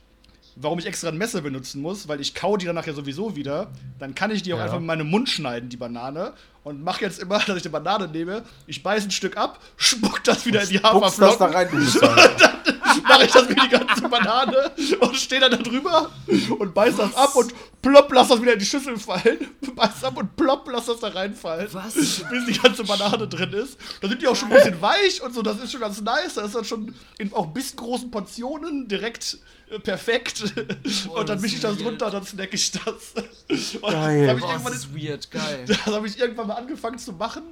[0.54, 3.70] Warum ich extra ein Messer benutzen muss, weil ich kau die danach ja sowieso wieder.
[3.98, 4.64] Dann kann ich die auch Ja.
[4.64, 6.34] einfach in meinem Mund schneiden, die Banane.
[6.62, 10.22] Und mache jetzt immer, dass ich die Banane nehme, ich beiße ein Stück ab, spuck
[10.24, 12.72] das wieder in die Spuckst das da Haferflocken, rein.
[13.02, 16.10] mache ich das wie die ganze Banane und stehe dann da drüber
[16.58, 19.48] und beiß das ab und plopp, lass das wieder in die Schüssel fallen.
[19.74, 21.68] Beiß ab und plopp, lass das da reinfallen.
[21.72, 21.94] Was?
[21.94, 23.78] Bis die ganze Banane drin ist.
[24.00, 26.34] Da sind die auch schon ein bisschen weich und so, das ist schon ganz nice.
[26.34, 29.38] Das ist dann schon in auch bis großen Portionen direkt
[29.80, 30.44] perfekt.
[31.14, 31.86] und dann mische ich das weird.
[31.86, 32.82] runter, dann snack ich das.
[33.82, 34.26] Und Geil.
[34.26, 35.64] das habe ich, Boah, irgendwann- das ist weird, geil.
[35.66, 37.42] das habe ich irgendwann mal angefangen zu machen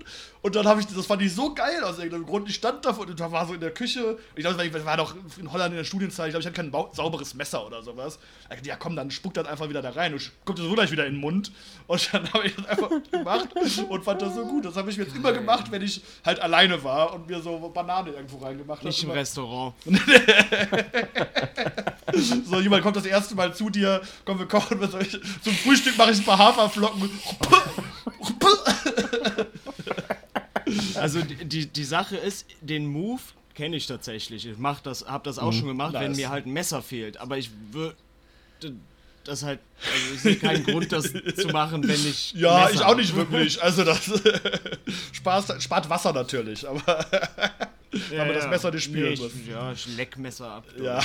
[0.43, 2.49] und dann habe ich, das fand ich so geil aus irgendeinem Grund.
[2.49, 4.19] Ich stand da und da war so in der Küche.
[4.35, 6.29] Ich glaube, ich war doch in Holland in der Studienzeit.
[6.29, 8.19] Ich glaube, ich hatte kein sauberes Messer oder sowas.
[8.45, 10.73] Ich dachte, Ja, komm, dann spuck das einfach wieder da rein und kommt das so
[10.73, 11.53] gleich wieder in den Mund.
[11.87, 13.49] Und dann habe ich das einfach gemacht
[13.89, 14.65] und fand das so gut.
[14.65, 18.11] Das habe ich jetzt immer gemacht, wenn ich halt alleine war und mir so Banane
[18.13, 18.89] irgendwo reingemacht habe.
[18.89, 19.75] Nicht im Restaurant.
[22.51, 25.19] So, jemand kommt das erste Mal zu dir, komm, wir kochen, was soll ich?
[25.43, 27.11] Zum Frühstück mache ich ein paar Haferflocken.
[30.95, 33.21] Also die, die, die Sache ist, den Move
[33.55, 34.47] kenne ich tatsächlich.
[34.47, 36.17] Ich mach das, hab das auch schon gemacht, wenn Nice.
[36.17, 37.19] mir halt ein Messer fehlt.
[37.19, 37.97] Aber ich würde
[39.25, 42.33] das halt, also ich sehe keinen Grund, das zu machen, wenn ich.
[42.33, 43.63] Ja, Messer ich auch nicht wirklich.
[43.63, 44.01] Also das
[45.13, 46.83] Spaß, spart Wasser natürlich, aber
[48.13, 48.47] Ja, man das.
[48.49, 49.33] Messer nicht spielen nee, ich, muss.
[49.51, 50.65] Ja, ich leck Messer ab.
[50.81, 51.01] Ja.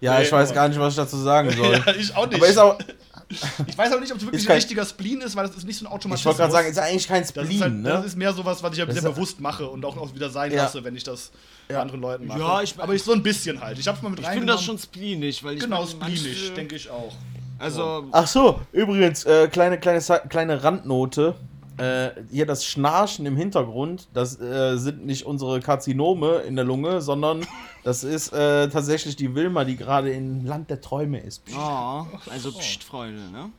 [0.00, 1.72] Ja, ich weiß aber- gar nicht, was ich dazu sagen soll.
[1.86, 2.36] ja, ich auch nicht.
[2.36, 2.78] Aber ist auch,
[3.66, 5.78] ich weiß auch nicht, ob es wirklich ein richtiger Spleen ist, weil das ist nicht
[5.78, 6.24] so ein ich Automatismus.
[6.24, 7.88] wollte gerade sagen, ist eigentlich kein das Spleen, ist, halt, ne?
[7.90, 10.14] das ist mehr sowas, was ich ja Das wieder ist- bewusst mache und auch, auch
[10.14, 10.62] wieder sein Ja.
[10.64, 11.30] lasse, wenn ich das
[11.68, 11.82] bei Ja.
[11.82, 12.38] anderen Leuten mache.
[12.40, 13.78] Ja, ich- aber ich so ein bisschen halt.
[13.78, 16.88] Ich hab's mal mit Ich finde das schon spleenig, weil ich Genau, spleenig, denke ich
[16.88, 17.14] auch.
[17.58, 21.34] Also, Ach so, übrigens, äh, kleine, kleine, kleine Randnote.
[21.78, 27.00] Äh, hier das Schnarchen im Hintergrund, das äh, sind nicht unsere Karzinome in der Lunge,
[27.00, 27.46] sondern
[27.84, 31.44] das ist äh, tatsächlich die Wilma, die gerade im Land der Träume ist.
[31.44, 31.56] Psst.
[31.58, 33.50] oh, also Psst, Freunde, ne?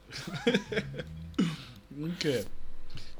[2.17, 2.43] Okay.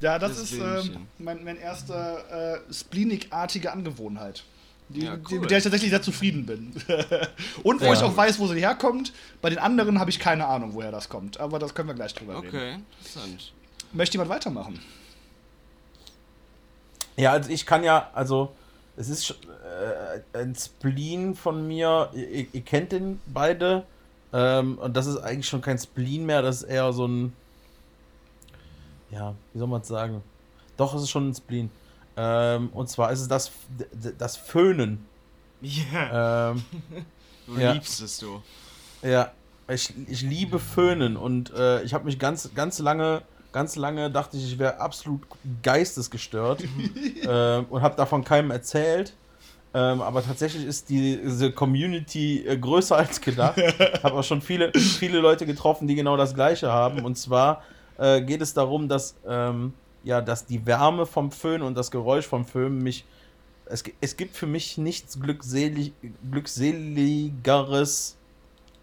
[0.00, 4.42] Ja, das, Das ist ähm, mein, mein erster äh, spleenig-artige Angewohnheit.
[4.88, 5.40] Die, Ja, cool.
[5.40, 6.72] mit der ich tatsächlich sehr zufrieden bin.
[7.62, 7.92] Und wo Ja.
[7.94, 9.12] ich auch weiß, wo sie herkommt.
[9.40, 11.40] Bei den anderen habe ich keine Ahnung, woher das kommt.
[11.40, 12.48] Aber das können wir gleich drüber reden.
[12.48, 13.52] Okay, interessant.
[13.94, 14.80] Möchte jemand weitermachen?
[17.16, 18.52] Ja, also ich kann ja, also
[18.96, 23.84] es ist äh, ein Spleen von mir, ihr, ihr kennt den beide,
[24.32, 27.32] ähm, und das ist eigentlich schon kein Spleen mehr, das ist eher so ein,
[29.10, 30.22] ja, wie soll man es sagen?
[30.76, 31.70] Doch, es ist schon ein Spleen.
[32.16, 33.52] Ähm, und zwar ist es das,
[34.18, 35.06] das Föhnen.
[35.60, 36.64] Ja, Ähm,
[37.46, 37.72] du ja.
[37.72, 38.42] liebst es, du.
[39.02, 39.30] ja,
[39.68, 43.22] ich, ich liebe Föhnen und äh, ich habe mich ganz, ganz lange,
[43.54, 45.22] ganz lange dachte ich, ich wäre absolut
[45.62, 46.64] geistesgestört
[47.22, 49.14] ähm, und habe davon keinem erzählt.
[49.72, 53.56] Ähm, aber tatsächlich ist die, diese Community äh, größer als gedacht.
[54.02, 57.04] habe auch schon viele, viele Leute getroffen, die genau das Gleiche haben.
[57.04, 57.62] Und zwar
[57.96, 62.26] äh, geht es darum, dass, ähm, ja, dass die Wärme vom Föhn und das Geräusch
[62.26, 63.04] vom Föhn mich.
[63.66, 65.92] Es, es gibt für mich nichts glückselig,
[66.28, 68.16] glückseligeres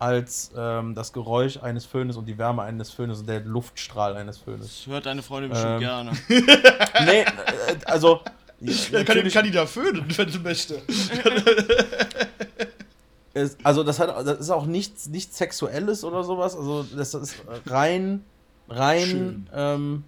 [0.02, 4.38] als ähm, das Geräusch eines Föhnes und die Wärme eines Föhnes und der Luftstrahl eines
[4.40, 4.84] Föhnes.
[4.84, 6.12] Das hört deine Freundin bestimmt Ähm, gerne.
[7.06, 7.26] nee, äh,
[7.86, 8.22] also.
[8.60, 8.74] Ja,
[9.04, 10.82] kann, natürlich- kann die da föhnen, wenn sie möchte.
[13.34, 16.54] Es, also das hat das ist auch nichts, nichts Sexuelles oder sowas.
[16.54, 18.26] Also das ist rein,
[18.68, 20.04] rein ähm,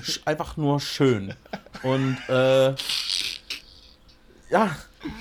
[0.00, 1.34] sch- einfach nur schön.
[1.84, 2.74] Und äh,
[4.50, 4.74] ja,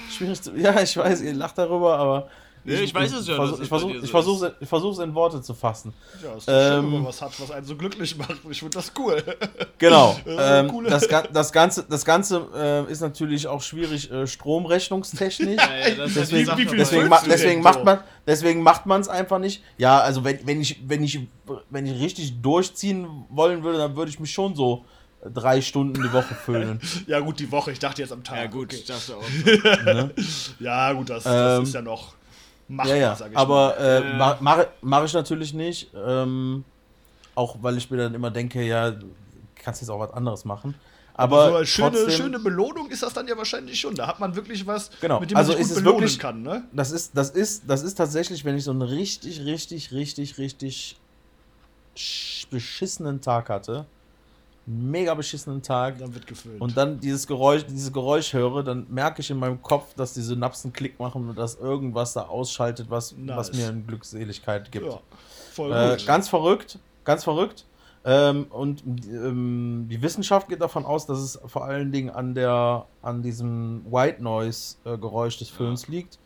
[0.09, 0.55] schwierig zu.
[0.57, 2.29] Ja, ich weiß, ihr lacht darüber, aber.
[2.67, 5.41] Nee, ich weiß es ja, versuch- Ich versuche so ich versuch, ich versuch's in Worte
[5.41, 5.93] zu fassen.
[6.23, 8.35] Ja, ist doch schön, wenn Ähm, man was hat, was einen so glücklich macht.
[8.49, 9.23] Ich finde das cool.
[9.79, 10.17] Genau.
[10.25, 12.47] Äh, ähm, coole- das, das Ganze, das Ganze
[12.87, 15.57] äh, ist natürlich auch schwierig äh, stromrechnungstechnisch.
[15.67, 17.85] Ja, ja, das Deswegen, wie deswegen, ma deswegen macht so?
[17.85, 19.63] man deswegen macht man es einfach nicht.
[19.77, 21.19] Ja, also wenn, wenn ich wenn ich
[21.69, 24.85] wenn ich richtig durchziehen wollen würde, dann würde ich mich schon so
[25.33, 26.79] drei Stunden die Woche füllen.
[27.07, 27.71] Ja, gut, die Woche.
[27.71, 28.37] Ich dachte jetzt am Tag.
[28.37, 28.77] Ja, gut, Okay.
[28.77, 29.85] ich dachte auch.
[29.85, 30.11] ne?
[30.59, 32.13] Ja, gut, das, das Ähm, ist ja noch
[32.67, 33.15] machbar, Ja, ja.
[33.15, 34.03] sag ich Aber mal.
[34.03, 35.89] äh, mache mach, mach ich natürlich nicht.
[35.95, 36.63] Ähm,
[37.35, 39.07] auch weil ich mir dann immer denke, ja, du
[39.55, 40.73] kannst jetzt auch was anderes machen.
[41.19, 43.95] Aber so als schöne, trotzdem, schöne Belohnung ist das dann ja wahrscheinlich schon.
[43.95, 45.19] Da hat man wirklich was, Genau.
[45.19, 46.63] mit dem man Also sich ist gut es belohnen wirklich- kann, ne?
[46.71, 50.97] Das ist, das ist, das ist tatsächlich, wenn ich so einen richtig, richtig, richtig, richtig
[51.95, 53.85] sch- beschissenen Tag hatte,
[54.67, 56.59] mega beschissenen Tag, Dann wird gefüllt.
[56.61, 60.21] und dann dieses Geräusch, dieses Geräusch höre, dann merke ich in meinem Kopf, dass die
[60.21, 63.57] Synapsen Klick machen und dass irgendwas da ausschaltet, was, was Nice.
[63.57, 64.85] mir eine Glückseligkeit gibt.
[64.87, 64.99] ja,
[65.53, 66.05] voll Äh, gut.
[66.05, 67.65] ganz verrückt, ganz verrückt.
[68.05, 72.85] Ähm, und ähm, die Wissenschaft geht davon aus, dass es vor allen Dingen an der
[73.01, 76.19] an diesem White Noise äh, Geräusch des Films liegt.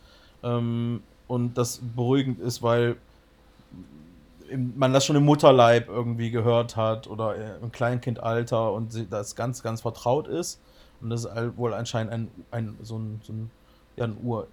[0.44, 2.96] Ähm, und das beruhigend ist, weil
[4.52, 9.06] im- man das schon im Mutterleib irgendwie gehört hat oder äh, im Kleinkindalter und sie-
[9.08, 10.60] das ganz, ganz vertraut ist.
[11.00, 13.50] Und das ist wohl anscheinend ein, ein so ein, so ein,
[13.96, 14.46] ja, ein Ur,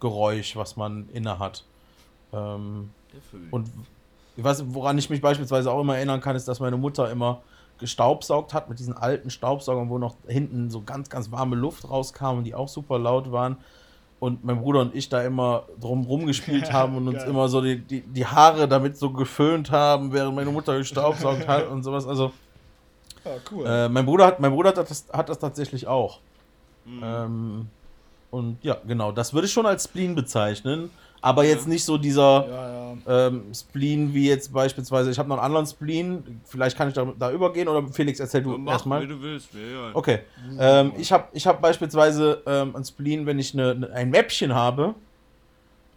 [0.00, 1.64] Urgeräusch, was man inne hat.
[2.32, 2.90] Ähm,
[3.50, 3.70] und
[4.36, 7.42] ich weiß, woran ich mich beispielsweise auch immer erinnern kann, ist, dass meine Mutter immer
[7.78, 12.38] gestaubsaugt hat mit diesen alten Staubsaugern, wo noch hinten so ganz, ganz warme Luft rauskam
[12.38, 13.56] und die auch super laut waren.
[14.24, 17.28] Und mein Bruder und ich da immer drum rumgespielt haben und uns Geil.
[17.28, 21.68] immer so die, die, die Haare damit so geföhnt haben, während meine Mutter gestaubsaugt hat
[21.68, 22.06] und sowas.
[22.06, 22.32] Also,
[23.22, 23.66] ja, cool.
[23.66, 26.20] äh, mein Bruder hat, mein Bruder hat das, hat das tatsächlich auch.
[26.86, 27.02] Mhm.
[27.04, 27.66] Ähm,
[28.30, 30.88] und ja, genau, das würde ich schon als Spleen bezeichnen.
[31.24, 33.26] Aber jetzt nicht so dieser ja, ja.
[33.28, 37.10] ähm, Spleen wie jetzt beispielsweise, ich habe noch einen anderen Spleen, vielleicht kann ich da,
[37.18, 39.06] da übergehen oder Felix, erzähl du Mach, wie erstmal.
[39.06, 39.48] du willst.
[39.54, 39.92] Egal.
[39.94, 40.18] Okay,
[40.58, 44.54] ähm, ich habe ich hab beispielsweise ähm, ein Spleen, wenn ich ne, ne, ein Mäppchen
[44.54, 44.94] habe,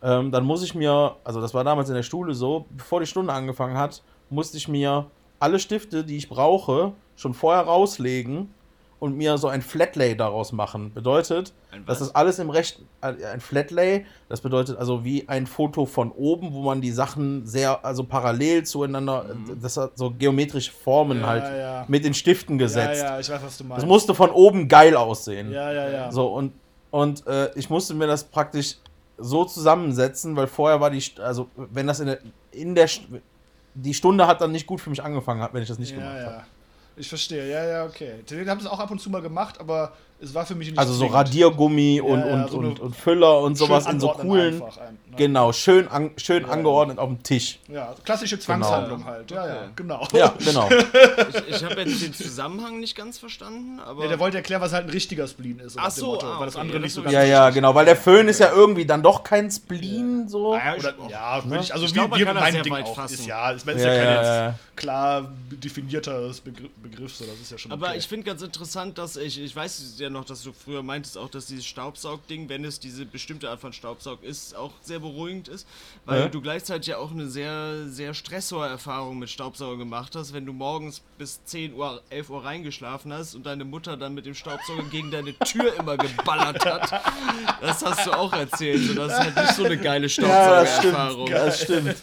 [0.02, 3.06] ähm, dann muss ich mir, also das war damals in der Schule so, bevor die
[3.06, 5.08] Stunde angefangen hat, musste ich mir
[5.42, 8.54] alle Stifte, die ich brauche, schon vorher rauslegen
[9.00, 10.92] und mir so ein Flatlay daraus machen.
[10.94, 11.54] Bedeutet,
[11.86, 16.54] das alles im rechten, äh, ein Flatlay, das bedeutet also wie ein Foto von oben,
[16.54, 21.28] wo man die Sachen sehr, also parallel zueinander, äh, das hat so geometrische Formen Ja,
[21.28, 21.86] halt ja.
[21.88, 23.04] mit den Stiften ja, gesetzt.
[23.04, 23.84] ja, ich weiß, was du meinst.
[23.84, 25.52] Das musste von oben geil aussehen.
[25.52, 26.12] ja, ja, ja.
[26.12, 26.54] So, und,
[26.90, 28.78] und äh, ich musste mir das praktisch
[29.20, 32.20] so zusammensetzen, weil vorher war die, also wenn das in der,
[32.52, 32.90] in der,
[33.76, 36.26] die Stunde hat dann nicht gut für mich angefangen, wenn ich das nicht ja, gemacht
[36.26, 36.44] habe.
[36.98, 38.24] Ich verstehe, ja, ja, okay.
[38.30, 40.80] Den haben es auch ab und zu mal gemacht, aber es war für mich nicht
[40.80, 41.16] Also so zwingend.
[41.16, 44.94] Radiergummi und, ja, und, so und, und Füller und sowas in so coolen, einfach ein,
[45.12, 45.16] ne?
[45.18, 46.50] genau, schön, an, schön Ja.
[46.50, 47.60] angeordnet auf dem Tisch.
[47.68, 49.30] Ja, klassische Zwangshandlung halt.
[49.30, 49.70] Ja, ja, Okay.
[49.76, 50.08] genau.
[50.14, 50.68] Ja, genau.
[50.70, 54.04] Ich, ich habe jetzt den Zusammenhang nicht ganz verstanden, aber.
[54.04, 55.78] Ja, der wollte erklären, was halt ein richtiger Spleen ist.
[55.80, 57.76] Ach so, Motto, ah, weil das okay, andere ja, nicht so ganz Ja, ja, genau,
[57.76, 60.54] weil der Föhn ist ja irgendwie dann doch kein Spleen, so.
[60.56, 62.74] Ah, ja, Oder, ja, würde ich, also Ich wie glaub, man wir meinem sehr Ding
[62.74, 62.96] auch.
[62.96, 63.14] fassen.
[63.14, 64.54] Ist ja, ist, ist Ja, ja, kein ja, ja.
[64.76, 67.98] klar definierteres Begriff, so, das ist ja schon Aber okay.
[67.98, 71.30] ich finde ganz interessant, dass ich, ich weiß ja noch, dass du früher meintest auch,
[71.30, 75.68] dass dieses Staubsaugding, wenn es diese bestimmte Art von Staubsaug ist, auch sehr beruhigend ist,
[76.06, 76.28] weil Ja.
[76.28, 81.02] du gleichzeitig ja auch eine sehr, sehr Stressor-Erfahrung mit Staubsauger gemacht hast, wenn du morgens
[81.18, 85.12] bis 10 Uhr, 11 Uhr reingeschlafen hast und deine Mutter dann mit dem Staubsauger gegen
[85.12, 87.02] deine Tür immer geballert hat.
[87.62, 88.90] Das hast du auch erzählt.
[88.90, 90.94] Und das ist halt nicht so eine geile Ja, das stimmt.
[90.94, 91.30] Staubsaugererfahrung.
[91.32, 91.96] Das stimmt.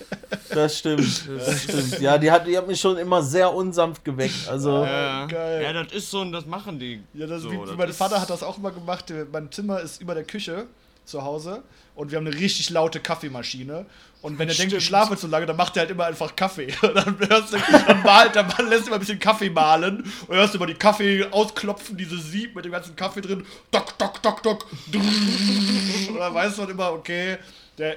[0.50, 1.28] Das stimmt.
[1.38, 2.00] Das stimmt.
[2.00, 4.48] Ja, die hat, die hat mich schon immer sehr unsanft geweckt.
[4.48, 5.62] Also, Ja, Geil.
[5.62, 7.00] ja, das ist so und das machen die.
[7.14, 9.12] Ja, das, so, wie, das mein ist- Vater hat das auch immer gemacht.
[9.32, 10.66] Mein Zimmer ist über der Küche
[11.04, 11.62] zu Hause
[11.94, 13.86] und wir haben eine richtig laute Kaffeemaschine.
[14.22, 16.72] Und wenn er denkt, ich schlafe zu lange, dann macht er halt immer einfach Kaffee.
[16.82, 20.54] Und dann hörst du, dann malt, dann lässt immer ein bisschen Kaffee mahlen und hörst
[20.54, 23.44] immer die Kaffee ausklopfen, diese Sieb mit dem ganzen Kaffee drin.
[23.70, 24.66] Dock, dock, dock, dock.
[24.94, 27.36] Und dann weißt du dann immer, okay,
[27.76, 27.96] der,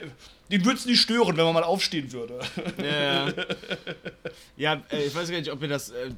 [0.51, 2.39] den würde es nicht stören, wenn man mal aufstehen würde.
[2.81, 3.33] Ja,
[4.55, 6.11] ja äh, ich weiß gar nicht, ob ihr das, äh,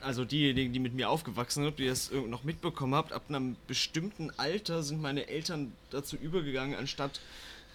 [0.00, 3.56] also diejenigen, die mit mir aufgewachsen sind, ob ihr das noch mitbekommen habt, ab einem
[3.66, 7.20] bestimmten Alter sind meine Eltern dazu übergegangen, anstatt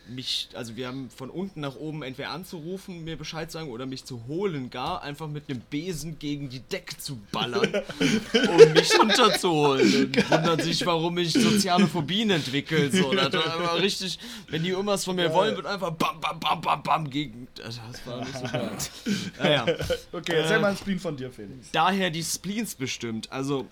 [0.10, 4.06] mich, also wir haben von unten nach oben entweder anzurufen, mir Bescheid sagen oder mich
[4.06, 10.06] zu holen, gar einfach mit einem Besen gegen die Decke zu ballern, um mich runterzuholen.
[10.06, 12.92] Und wundern sich, warum ich soziale Phobien entwickle.
[12.92, 16.40] So, das war einfach richtig, wenn die irgendwas von mir wollen, wird einfach bam, bam,
[16.40, 17.48] bam, bam, bam gegen.
[17.56, 18.72] Das war nicht so geil.
[19.40, 19.66] Naja.
[20.12, 21.72] Okay, erzähl mal ein Spleen von dir, Felix.
[21.72, 23.32] Daher die Spleens bestimmt.
[23.32, 23.68] Also,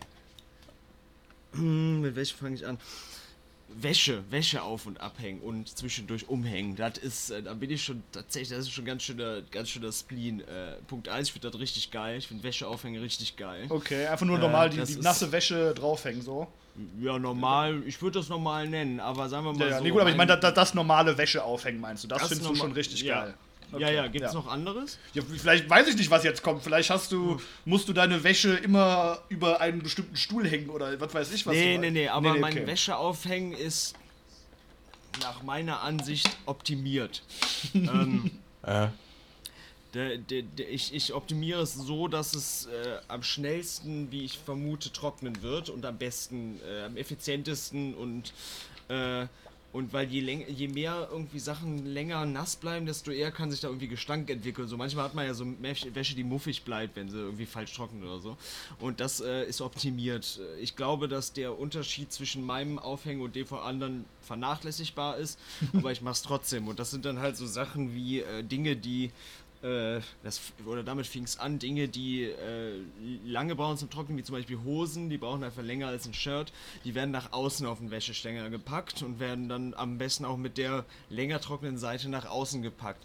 [1.54, 2.78] hm, mit welchem fange ich an?
[3.70, 6.76] Wäsche, Wäsche auf und abhängen und zwischendurch umhängen.
[6.76, 9.91] Das ist, äh, da bin ich schon tatsächlich, das ist schon ganz schöner, ganz schöner
[9.91, 10.39] Spleen.
[10.41, 12.18] Äh, Punkt 1, ich finde das richtig geil.
[12.18, 13.65] Ich finde Wäsche aufhängen richtig geil.
[13.70, 16.47] Okay, einfach nur Äh, normal die, die nasse Wäsche draufhängen, so.
[17.01, 19.84] Ja, normal, ich würde das normal nennen, aber sagen wir mal Ja, ja, so.
[19.84, 22.07] nee, gut, aber ich meine, ein- das, das normale Wäsche aufhängen, meinst du?
[22.07, 23.26] Das, Das findest du schon richtig ja.
[23.26, 23.34] geil.
[23.78, 24.39] Ja, ja, gibt's ja.
[24.39, 24.97] noch anderes?
[25.13, 26.63] Ja, vielleicht weiß ich nicht, was jetzt kommt.
[26.63, 31.13] Vielleicht hast du, musst du deine Wäsche immer über einen bestimmten Stuhl hängen oder was
[31.13, 31.53] weiß ich was.
[31.53, 32.68] Nee, du nee, nee, aber mein okay.
[32.68, 33.95] Wäsche aufhängen ist
[35.22, 37.24] nach meiner Ansicht optimiert.
[37.74, 38.32] ähm,
[38.63, 38.89] Äh,
[39.93, 44.38] Der, der, der, ich, ich optimiere es so, dass es äh, am schnellsten, wie ich
[44.38, 48.34] vermute, trocknen wird und am besten, äh, am effizientesten und,
[48.89, 49.28] äh,
[49.74, 53.59] und weil je, läng je mehr irgendwie Sachen länger nass bleiben, desto eher kann sich
[53.59, 54.68] da irgendwie Gestank entwickeln.
[54.68, 58.03] So manchmal hat man ja so Wäsche, die muffig bleibt, wenn sie irgendwie falsch trocknet
[58.03, 58.38] oder so.
[58.80, 60.39] Und das äh, ist optimiert.
[60.59, 65.38] Ich glaube, dass der Unterschied zwischen meinem Aufhängen und dem von anderen vernachlässigbar ist,
[65.74, 66.68] aber ich mache es trotzdem.
[66.68, 69.11] Und das sind dann halt so Sachen wie äh, Dinge, die
[70.24, 72.80] das, oder damit fing es an, Dinge, die äh,
[73.26, 76.51] lange brauchen zum Trocknen, wie zum Beispiel Hosen, die brauchen einfach länger als ein Shirt,
[76.86, 80.57] die werden nach außen auf den Wäschestänger gepackt und werden dann am besten auch mit
[80.57, 83.03] der länger trocknenden Seite nach außen gepackt.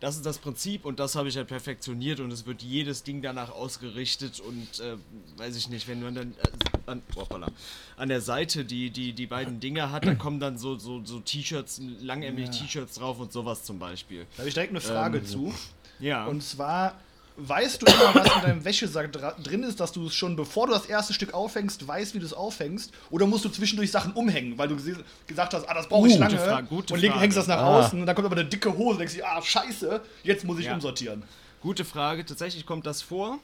[0.00, 3.20] Das ist das Prinzip und das habe ich halt perfektioniert und es wird jedes Ding
[3.20, 4.96] danach ausgerichtet und äh,
[5.38, 7.48] weiß ich nicht, wenn man dann äh, an, hoppala,
[7.96, 11.18] an der Seite die, die, die beiden Dinge hat, da kommen dann so, so, so
[11.18, 14.24] T-Shirts, langärmelige T-Shirts drauf und sowas zum Beispiel.
[14.36, 15.52] Da habe ich direkt eine Frage Ähm, zu.
[16.00, 16.26] Ja.
[16.26, 16.94] Und zwar,
[17.36, 20.72] weißt du immer, was in deinem Wäschesack drin ist, dass du es schon, bevor du
[20.72, 22.92] das erste Stück aufhängst, weißt, wie du es aufhängst?
[23.10, 24.76] Oder musst du zwischendurch Sachen umhängen, weil du
[25.26, 26.38] gesagt hast, ah, das brauche ich Gute lange.
[26.38, 27.20] Frage, gute und Frage.
[27.20, 27.78] hängst das nach Ah.
[27.80, 30.58] außen und dann kommt aber eine dicke Hose und denkst dir, ah, scheiße, jetzt muss
[30.58, 30.74] ich Ja.
[30.74, 31.22] umsortieren.
[31.60, 32.24] Gute Frage.
[32.24, 33.38] Tatsächlich kommt das vor.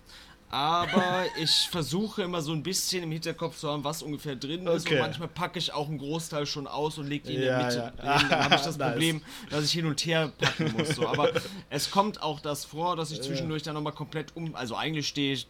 [0.50, 4.86] Aber ich versuche immer so ein bisschen im Hinterkopf zu haben, was ungefähr drin ist.
[4.86, 4.94] Okay.
[4.96, 7.66] Und manchmal packe ich auch einen Großteil schon aus und lege die in Ja, der
[7.66, 7.92] Mitte.
[8.04, 8.18] ja.
[8.18, 8.92] Dann habe ich das Nice.
[8.92, 10.90] Problem, dass ich hin und her packen muss.
[10.90, 11.08] So.
[11.08, 11.30] Aber
[11.70, 14.54] es kommt auch das vor, dass ich zwischendurch dann nochmal komplett um.
[14.54, 15.48] Also eigentlich stehe ich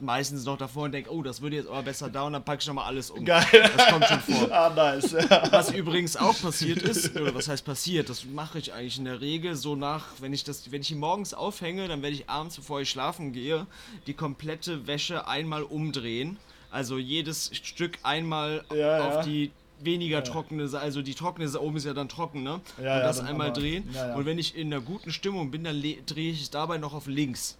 [0.00, 2.60] meistens noch davor und denke, oh, das würde jetzt aber besser da und dann packe
[2.62, 3.24] ich nochmal alles um.
[3.24, 3.44] Geil.
[3.76, 4.50] Das kommt schon vor.
[4.56, 5.12] Ah, nice.
[5.50, 9.20] Was übrigens auch passiert ist, oder was heißt passiert, das mache ich eigentlich in der
[9.20, 12.56] Regel so nach, wenn ich das, wenn ich ihn morgens aufhänge, dann werde ich abends,
[12.56, 13.66] bevor ich schlafen gehe,
[14.06, 16.38] die komplette Wäsche einmal umdrehen.
[16.70, 19.22] Also jedes Stück einmal Ja, auf ja.
[19.22, 22.60] die weniger trockene, Seite, also die trockene oben ist ja dann trocken, ne?
[22.78, 23.88] Ja, und ja, das einmal drehen.
[23.92, 24.14] ja, ja.
[24.14, 27.06] Und wenn ich in einer guten Stimmung bin, dann drehe ich es dabei noch auf
[27.06, 27.58] links.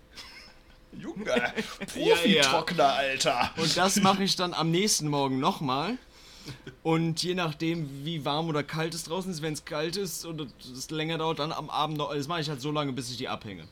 [0.93, 1.53] Junge, Ja,
[1.87, 3.51] Profi-Trockner, Alter.
[3.57, 5.99] Und das mache ich dann am nächsten Morgen nochmal.
[6.83, 10.49] Und je nachdem, wie warm oder kalt es draußen ist, wenn es kalt ist und
[10.61, 12.15] es länger dauert, dann am Abend noch.
[12.15, 13.65] Das mache ich halt so lange, bis ich die abhänge.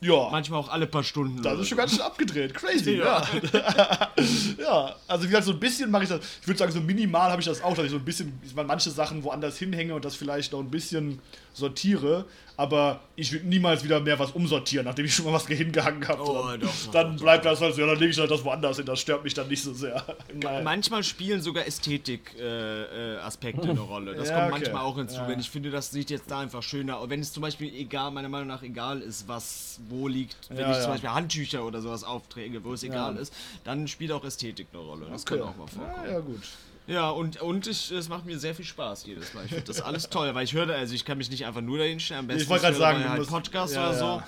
[0.00, 0.28] Ja.
[0.30, 1.42] Manchmal auch alle paar Stunden.
[1.42, 2.52] Das ist schon ganz schön abgedreht.
[2.52, 3.26] Crazy, ja.
[4.58, 6.20] Ja, also wie gesagt, so ein bisschen mache ich das.
[6.42, 8.54] Ich würde sagen, so minimal habe ich das auch, dass ich so ein bisschen, ich
[8.54, 11.20] meine, manche Sachen woanders hinhänge und das vielleicht noch ein bisschen
[11.54, 12.26] sortiere.
[12.56, 16.22] Aber ich würde niemals wieder mehr was umsortieren, nachdem ich schon mal was hingehangen habe.
[16.22, 18.44] Oh, dann doch, dann doch, bleibt das halt so, ja, dann lege ich halt das
[18.44, 18.86] woanders hin.
[18.86, 20.04] Das stört mich dann nicht so sehr.
[20.38, 20.62] Geil.
[20.62, 24.14] Manchmal spielen sogar Ästhetik-Aspekte äh, Aspekte eine Rolle.
[24.14, 24.60] Das Ja, kommt okay.
[24.62, 25.26] manchmal auch hinzu, Ja.
[25.28, 27.10] wenn ich finde, das sieht jetzt da einfach schöner aus.
[27.10, 30.70] Wenn es zum Beispiel egal, meiner Meinung nach egal ist, was wo liegt, wenn Ja,
[30.70, 30.82] ich ja.
[30.82, 33.32] zum Beispiel Handtücher oder sowas aufträge, wo es egal ist,
[33.64, 35.06] dann spielt auch Ästhetik eine Rolle.
[35.10, 36.04] Das kann auch mal vorkommen.
[36.06, 36.42] Ja, ja, gut.
[36.86, 39.44] Ja, und, und ich, es macht mir sehr viel Spaß jedes Mal.
[39.44, 41.78] Ich finde das alles toll, weil ich höre, also ich kann mich nicht einfach nur
[41.78, 44.04] dahin stellen, am besten Ich wollte gerade sagen, halt musst- Podcast ja, oder so.
[44.04, 44.26] ja.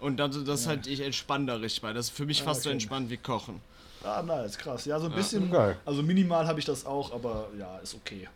[0.00, 1.92] Und dann, das halt, ich entspanne da richtig bei.
[1.92, 2.74] Das ist für mich fast so okay.
[2.74, 3.60] entspannt wie Kochen.
[4.04, 4.84] Ah, nice, krass.
[4.84, 5.50] Ja, so ein bisschen.
[5.50, 5.76] Geil.
[5.84, 8.28] Also minimal habe ich das auch, aber ja, ist okay.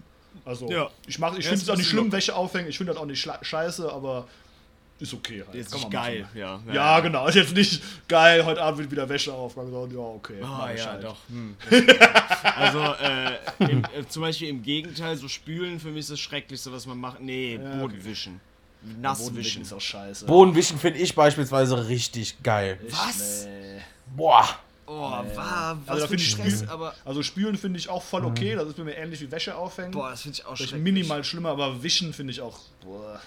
[0.45, 0.91] Also, Ja.
[1.07, 2.69] ich, mach- ich Ja, finde es auch nicht schlimm, Wäsche aufhängen.
[2.69, 4.27] Ich finde das auch nicht scheiße, aber
[5.03, 5.55] ist okay halt.
[5.55, 6.39] Ist Kann nicht man geil, machen.
[6.39, 6.61] ja.
[6.73, 7.27] Ja, genau.
[7.27, 9.57] Ist jetzt nicht geil, heute Abend wird wieder Wäsche auf.
[9.57, 10.43] Man sagt, ja, okay.
[10.43, 11.05] Ah, ich ja, halt.
[11.05, 11.17] doch.
[11.29, 11.57] Hm.
[12.57, 13.39] also, äh,
[13.71, 16.99] im, äh, zum Beispiel im Gegenteil, so spülen für mich ist das Schrecklichste, was man
[16.99, 17.21] macht.
[17.21, 18.05] Nee, Ja, Boden okay.
[18.05, 18.41] wischen.
[18.83, 19.63] Boden Nass wischen wischen.
[19.63, 20.27] ist auch scheiße.
[20.27, 22.79] Bodenwischen finde ich beispielsweise richtig geil.
[22.91, 23.47] Was?
[23.47, 23.81] Nee.
[24.17, 24.49] Boah.
[24.85, 26.95] Oh, war, was Also für ich Stress, Spülen, aber.
[27.05, 28.57] also spülen finde ich auch voll okay.
[28.57, 29.93] Das ist mir ähnlich wie Wäsche aufhängen.
[29.93, 30.81] Boah, das finde ich auch schrecklich.
[30.83, 32.59] minimal schlimmer, aber wischen finde ich auch.
[32.85, 33.21] Boah.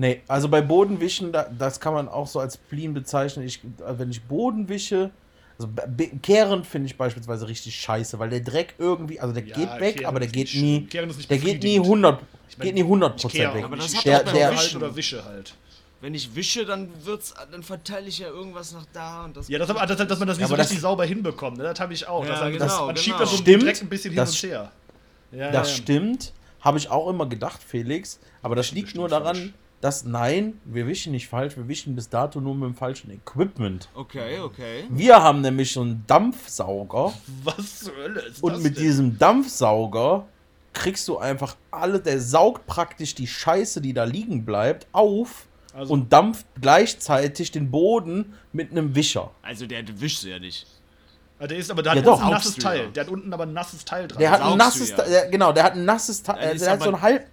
[0.00, 3.44] Nee, also bei Bodenwischen, da, das kann man auch so als Spleen bezeichnen.
[3.44, 5.10] Ich, äh, wenn ich Boden wische,
[5.58, 5.68] also
[6.22, 10.06] kehren finde ich beispielsweise richtig scheiße, weil der Dreck irgendwie, also der Ja, geht weg,
[10.06, 11.84] aber der geht nie, der geht nie befriedigend.
[11.84, 12.20] 100,
[12.60, 13.64] geht nie 100% Ich kehre weg.
[13.64, 14.76] Aber das Ich hat der- halt Wischen.
[14.82, 15.54] oder wische halt.
[16.00, 19.48] Wenn ich wische, dann wird's, dann verteile ich ja irgendwas nach da und das.
[19.50, 21.58] Ja, das, aber, dass, dass man das nicht Ja, so das- richtig sauber hinbekommt.
[21.58, 21.64] Ne?
[21.64, 22.24] Das habe ich auch.
[22.24, 22.96] Ja, man, genau, das, man genau.
[23.00, 23.62] schiebt das so Stimmt.
[23.64, 24.72] direkt ein bisschen hin Das- und her.
[25.32, 25.74] Ja, Das ja.
[25.82, 26.32] stimmt,
[26.62, 28.18] habe ich auch immer gedacht, Felix.
[28.40, 29.52] Aber das liegt nur daran, falsch.
[29.80, 33.88] Dass nein, wir wischen nicht falsch, wir wischen bis dato nur mit dem falschen Equipment.
[33.94, 34.84] Okay, okay.
[34.90, 37.12] Wir haben nämlich so einen Dampfsauger
[37.44, 38.82] Was zur Hölle ist und das mit denn?
[38.84, 40.26] diesem Dampfsauger
[40.72, 45.92] kriegst du einfach alle, der saugt praktisch die Scheiße, die da liegen bleibt, auf Also-
[45.94, 49.30] und dampft gleichzeitig den Boden mit einem Wischer.
[49.42, 50.66] Also der wischt ja nicht.
[51.38, 52.12] Ah, der ist aber da Ja, hat doch.
[52.18, 52.54] unten ein nasses.
[52.56, 52.88] Teil.
[52.92, 54.18] Der hat unten aber ein nasses Teil dran.
[54.18, 54.96] Der hat ein nasses, ja.
[55.02, 57.26] Der, genau, der hat ein nasses Teil, ist der hat so ein halb,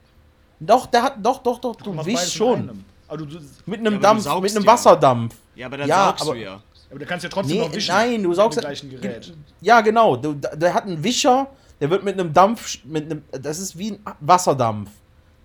[0.60, 2.84] doch, der hat, doch, doch, doch, Du wischst schon.
[3.08, 3.26] Aber, du,
[3.66, 4.72] Mit Ja, einem du Dampf, mit einem ja.
[4.72, 5.36] Wasserdampf.
[5.55, 6.62] Ja, aber dann Ja, saugst aber- du ja.
[6.89, 7.95] aber du kannst ja trotzdem Nee, noch wischen.
[7.95, 9.34] nein, du mit saugst dem gleichen Gerät.
[9.62, 10.16] Ja, genau.
[10.18, 11.47] Du, da- der hat einen Wischer,
[11.80, 14.89] der wird mit einem Dampf, mit einem, das ist wie ein Wasserdampf,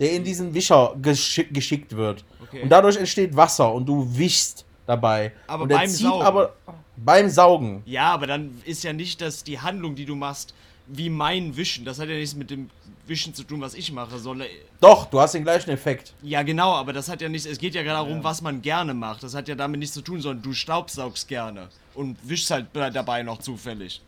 [0.01, 2.25] der in diesen Wischer geschick, geschickt wird.
[2.43, 2.63] Okay.
[2.63, 5.33] Und dadurch entsteht Wasser und du wischst dabei.
[5.47, 6.27] Aber beim zieht Saugen.
[6.27, 6.53] aber
[6.97, 7.83] beim Saugen.
[7.87, 10.53] Ja, aber dann ist ja nicht, dass die Handlung, die du machst,
[10.89, 11.85] wie mein Wischen.
[11.85, 12.69] Das hat ja nichts mit dem
[13.07, 14.47] Wischen zu tun, was ich mache, sondern.
[14.81, 16.15] Doch, du hast den gleichen Effekt.
[16.23, 17.47] Ja, genau, aber das hat ja nichts.
[17.49, 19.23] Es geht ja darum, was man gerne macht.
[19.25, 21.69] Das hat ja damit nichts zu tun, sondern du staubsaugst gerne.
[21.95, 24.01] Und wischst halt dabei noch zufällig.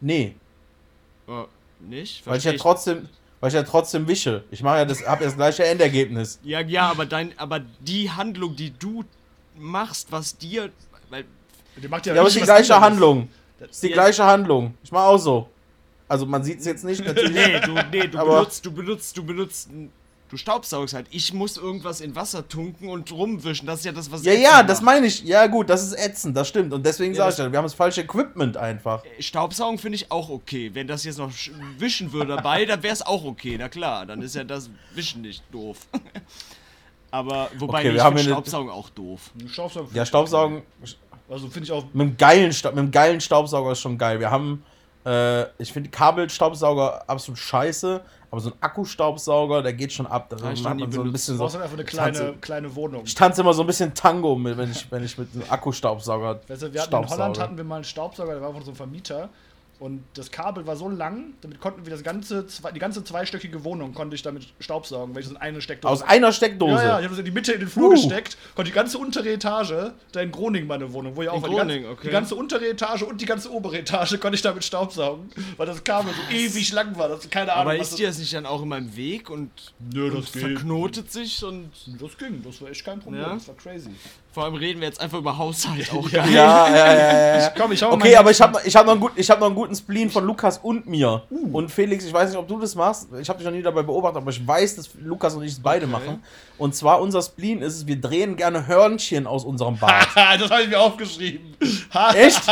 [0.00, 0.34] Nee,
[1.28, 1.32] Äh,
[1.80, 2.26] nicht?
[2.26, 3.08] weil ich ja trotzdem,
[3.40, 4.44] weil ich ja trotzdem wische.
[4.50, 6.38] Ich mache ja das, habe ja das gleiche Endergebnis.
[6.42, 9.04] Ja, ja, aber dein, aber die Handlung, die du
[9.56, 10.70] machst, was dir.
[11.10, 11.24] Weil,
[11.76, 12.80] Der macht Ja, aber es ist die gleiche.
[12.80, 13.28] Handlung.
[13.60, 13.94] Es ist die Ja.
[13.94, 14.74] gleiche Handlung.
[14.82, 15.48] Ich mache auch so.
[16.10, 17.30] Also man sieht es jetzt nicht natürlich.
[17.32, 19.70] nee, du, nee, du benutzt, du benutzt, du benutzt.
[20.28, 21.06] Du staubsaugst halt.
[21.10, 23.66] Ich muss irgendwas in Wasser tunken und rumwischen.
[23.66, 24.94] Das ist ja das, was Ja, Ätzend ja, das macht.
[24.94, 25.24] meine ich.
[25.24, 26.72] Ja, gut, das ist ätzend, das stimmt.
[26.72, 29.02] Und deswegen Ja, sage ich das- ja, wir haben das falsche Equipment einfach.
[29.18, 30.70] Staubsaugen finde ich auch okay.
[30.72, 33.56] Wenn das jetzt noch sch- wischen würde dabei, dann wäre es auch okay.
[33.58, 35.78] Na klar, dann ist ja das Wischen nicht doof.
[37.10, 39.30] Aber wobei Okay, ich haben finde Staubsaugen auch doof.
[39.48, 39.90] Staubsaugen.
[39.94, 40.62] Ja, Staubsaugen
[41.28, 41.84] Also finde ich auch.
[41.92, 44.20] mit einem geilen, Sta mit einem geilen Staubsauger ist schon geil.
[44.20, 44.62] Wir haben,
[45.04, 50.28] äh, ich finde Kabelstaubsauger absolut scheiße, aber so ein Akkustaubsauger, der geht schon ab.
[50.28, 51.44] Da ich hat noch man so ein bisschen so.
[51.44, 53.02] einfach eine kleine, tanze, kleine Wohnung.
[53.04, 56.40] ich tanze immer so ein bisschen Tango, mit, wenn, ich, wenn ich mit einem Akkustaubsauger.
[56.46, 58.70] Weißt du, wir hatten in Holland hatten wir mal einen Staubsauger, der war von so
[58.70, 59.30] einem Vermieter.
[59.80, 63.94] Und das Kabel war so lang, damit konnten wir das ganze, die ganze zweistöckige Wohnung
[63.94, 65.90] konnte ich damit staubsaugen, weil ich das in eine Steckdose.
[65.90, 66.74] Aus einer Steckdose.
[66.74, 67.92] ja, ja, ich habe das in die Mitte in den Flur Uh.
[67.92, 71.42] gesteckt, konnte die ganze untere Etage, da in Groningen meine Wohnung, wo ja auch In
[71.44, 72.06] war, die, ganze, Groningen, okay.
[72.08, 75.82] die ganze untere Etage und die ganze obere Etage konnte ich damit staubsaugen, weil das
[75.82, 77.08] Kabel so ewig lang war.
[77.08, 77.70] Das, keine Ahnung.
[77.72, 79.50] Aber was ist dir das nicht dann auch immer im Weg und,
[79.94, 83.32] Nö, und verknotet sich und Das ging, das war echt kein Problem, Ja?
[83.32, 83.88] das war crazy.
[84.32, 86.24] Vor allem reden wir jetzt einfach über Haushalt auch Ja.
[86.26, 87.50] Ja, ja, ja, ja, ja.
[87.56, 89.40] Komm, ich hau Okay, mal aber ich habe ich hab noch, einen gut- ich hab
[89.40, 91.22] noch einen guten Spleen von Lukas und mir.
[91.30, 91.56] Uh.
[91.56, 93.08] Und Felix, ich weiß nicht, ob du das machst.
[93.20, 95.60] Ich habe dich noch nie dabei beobachtet, aber ich weiß, dass Lukas und ich es
[95.60, 95.92] beide Okay.
[95.92, 96.22] machen.
[96.58, 100.06] Und zwar unser Spleen ist es, wir drehen gerne Hörnchen aus unserem Bart.
[100.14, 101.54] das habe ich mir aufgeschrieben.
[102.14, 102.42] Echt?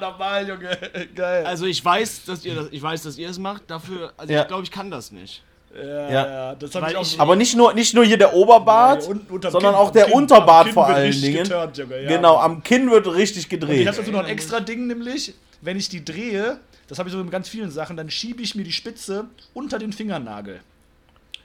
[0.00, 0.78] Normal, Junge.
[1.14, 1.46] Geil.
[1.46, 3.70] Also ich weiß, dass ihr das, ich weiß, dass ihr es macht.
[3.70, 4.42] Dafür, also Ja.
[4.42, 5.42] ich glaube, ich kann das nicht.
[5.74, 6.10] Ja, ja.
[6.10, 9.08] ja, das habe ich auch ich- Aber nicht nur, nicht nur hier der Oberbart, Ja,
[9.10, 11.44] und- sondern Kinn, auch der Kinn, Unterbart vor allen Dingen.
[11.44, 12.08] geturnt, Junge, ja.
[12.08, 13.86] Genau, am Kinn wird richtig Und ich gedreht.
[13.86, 16.58] habe dazu noch ein extra Ding, nämlich, wenn ich die drehe,
[16.88, 19.78] das habe ich so mit ganz vielen Sachen, dann schiebe ich mir die Spitze unter
[19.78, 20.60] den Fingernagel.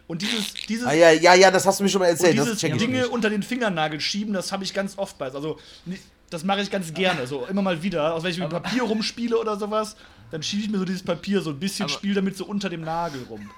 [0.07, 2.37] Und dieses, dieses, Ah, ja, ja, ja, das hast du mir schon mal und erzählt.
[2.37, 3.09] Das dieses Dinge nicht.
[3.09, 5.31] unter den Fingernagel schieben, das habe ich ganz oft bei.
[5.31, 5.57] Also,
[6.29, 8.13] das mache ich ganz gerne, so immer mal wieder.
[8.13, 9.95] Auch wenn ich mit Papier rumspiele oder sowas,
[10.31, 12.81] dann schiebe ich mir so dieses Papier so ein bisschen, spiele damit so unter dem
[12.81, 13.49] Nagel rum.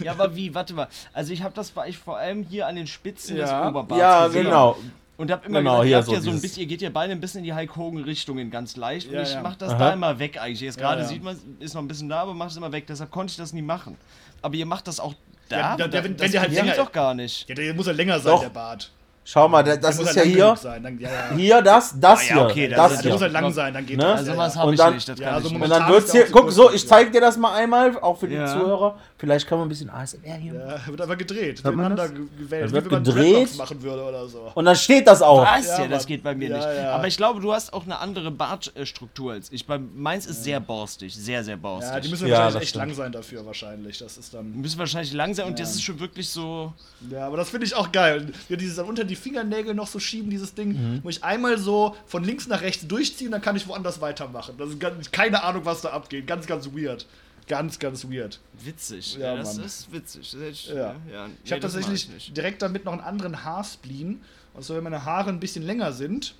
[0.00, 0.54] Ja, aber wie?
[0.54, 0.88] Warte mal.
[1.12, 3.42] Also ich habe das war ich vor allem hier an den Spitzen Ja.
[3.60, 4.44] des Oberbarts Ja, gesehen.
[4.44, 4.76] genau.
[5.16, 7.12] Und hab immer Genau, gesagt, ihr, so ja so ein bisschen, ihr geht ja beide
[7.12, 9.42] ein bisschen in die Hulk Hogan Richtungen ganz leicht Ja, und ich ja.
[9.42, 9.78] mach das Aha.
[9.78, 10.60] da immer weg eigentlich.
[10.60, 11.08] Jetzt gerade ja.
[11.08, 12.86] sieht man, ist noch ein bisschen da, aber macht es immer weg.
[12.86, 13.96] Deshalb konnte ich das nie machen.
[14.42, 15.14] Aber ihr macht das auch
[15.48, 15.58] da.
[15.58, 17.48] Ja, der- der- wenn- das wenn der halt länger- doch gar nicht.
[17.48, 18.42] Ja, der muss ja länger sein, Doch.
[18.42, 18.92] der Bart.
[19.30, 20.54] Schau mal, das muss ist ja lang hier.
[20.82, 21.36] Dann, ja, ja.
[21.36, 23.12] hier, das, das Ah, ja, hier, okay, das das ist- Der hier.
[23.12, 24.04] muss halt lang sein, dann geht Ne?
[24.04, 24.18] das.
[24.20, 25.70] Also was habe ich dann- nicht, das Ja, kann also ich Und nicht.
[25.72, 28.46] dann wird's hier, guck so, ich zeig dir das mal einmal, auch für die Ja.
[28.46, 28.96] Zuhörer.
[29.18, 30.54] Vielleicht kann man ein bisschen ASMR hier.
[30.54, 32.10] Ja, wird aber gedreht, Hört man das?
[32.10, 33.56] ge- gewählt, Das wie wird wenn man gedreht.
[33.58, 34.50] Machen würde oder so.
[34.54, 35.42] Und dann steht das auch.
[35.44, 35.66] Was?
[35.66, 36.68] Ja, Ja, das geht bei mir Ja, nicht.
[36.82, 36.92] ja.
[36.92, 39.66] Aber ich glaube, du hast auch eine andere Bartstruktur als ich.
[39.66, 41.92] Bei meins ist sehr borstig, sehr, sehr borstig.
[41.94, 43.98] Ja, die müssen Ja, wahrscheinlich das echt lang sein dafür, wahrscheinlich.
[43.98, 44.52] Das ist Die dann.
[44.60, 46.72] müssen wahrscheinlich lang sein und das ist schon wirklich so.
[47.10, 48.28] Ja, aber das finde ich auch geil.
[48.48, 51.94] Ja, dieses dann unter die Fingernägel noch so schieben, dieses Ding, wo ich einmal so
[52.06, 54.54] von links nach rechts durchziehen, dann kann ich woanders weitermachen.
[54.58, 56.26] Das ist ganz, keine Ahnung, was da abgeht.
[56.26, 57.06] Ganz, ganz weird.
[57.48, 58.40] Ganz, ganz weird.
[58.62, 59.14] Witzig.
[59.14, 59.64] Ja, Ja, das Mann.
[59.66, 60.30] ist witzig.
[60.30, 60.74] Das hätte ich, Ja.
[61.12, 61.26] ja.
[61.42, 64.20] Ich nee, habe tatsächlich ich direkt damit noch einen anderen Haarspleen.
[64.54, 66.34] Also wenn meine Haare ein bisschen länger sind,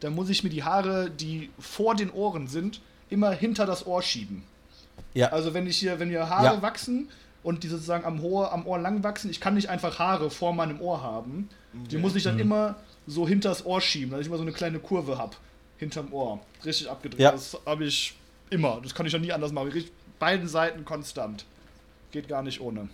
[0.00, 2.80] dann muss ich mir die Haare, die vor den Ohren sind,
[3.10, 4.42] immer hinter das Ohr schieben.
[5.12, 5.28] Ja.
[5.32, 6.62] Also wenn ich hier, wenn mir Haare Ja.
[6.62, 7.08] wachsen
[7.44, 9.30] und die sozusagen am, Ohr, am Ohr lang wachsen.
[9.30, 11.48] Ich kann nicht einfach Haare vor meinem Ohr haben.
[11.72, 12.76] Die muss ich dann immer
[13.06, 15.36] so hinters Ohr schieben, dass ich immer so eine kleine Kurve habe
[15.76, 16.40] hinterm Ohr.
[16.64, 17.20] Richtig abgedreht.
[17.20, 17.32] Ja.
[17.32, 18.14] Das habe ich
[18.50, 18.80] immer.
[18.82, 19.68] Das kann ich ja nie anders machen.
[19.68, 21.44] Richtig, beiden Seiten konstant.
[22.10, 22.88] Geht gar nicht ohne.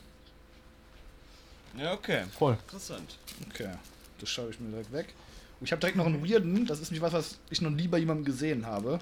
[1.78, 2.24] Ja, okay.
[2.36, 2.56] Voll.
[2.66, 3.18] Interessant.
[3.48, 3.70] Okay,
[4.18, 5.14] das schaue ich mir direkt weg.
[5.60, 7.86] Und ich habe direkt noch einen weirden, das ist nicht was, was ich noch nie
[7.86, 8.98] bei jemandem gesehen habe.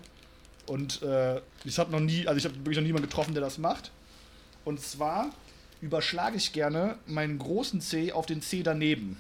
[0.67, 3.59] Und äh, ich habe noch nie, also ich habe wirklich noch niemanden getroffen, der das
[3.59, 3.91] macht.
[4.69, 5.31] Und zwar
[5.81, 9.17] überschlage ich gerne meinen großen C auf den C daneben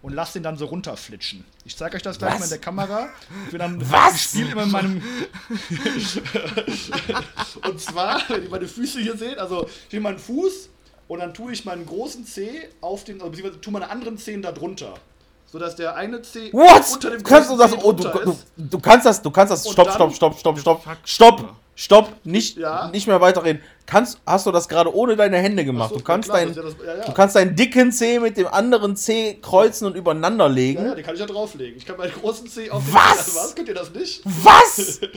[0.00, 1.44] und lasse den dann so runterflitschen.
[1.64, 2.38] Ich zeige euch das gleich Was?
[2.38, 3.08] mal in der Kamera.
[3.46, 4.14] Ich bin dann, Was?
[4.14, 5.02] Ich spiele immer in meinem.
[7.68, 10.68] und zwar, wenn ihr meine Füße hier seht, also ich nehme meinen Fuß
[11.08, 14.40] und dann tue ich meinen großen C auf den, also beziehungsweise tue meine anderen Zehen
[14.40, 14.94] da drunter.
[15.46, 16.92] Sodass der eine C What?
[16.94, 17.72] unter dem Kannst du das?
[17.72, 19.68] Oh, du, du, du kannst das, du kannst das.
[19.68, 22.88] Stopp, stopp, stopp, stopp, stopp, stopp, stopp, nicht, Ja?
[22.88, 23.62] nicht mehr weiterreden.
[23.84, 25.86] Kannst, hast du das gerade ohne deine Hände gemacht?
[25.88, 27.04] Ach so, du kannst klar, dein, ja das- ja, ja.
[27.04, 30.82] du kannst deinen dicken C mit dem anderen C kreuzen und übereinander legen.
[30.82, 31.76] Ja, ja, den kann ich ja drauflegen.
[31.76, 33.18] Ich kann meinen großen C auf den Was?
[33.18, 33.54] Also was?
[33.56, 34.22] Könnt ihr das nicht?
[34.24, 35.00] Was?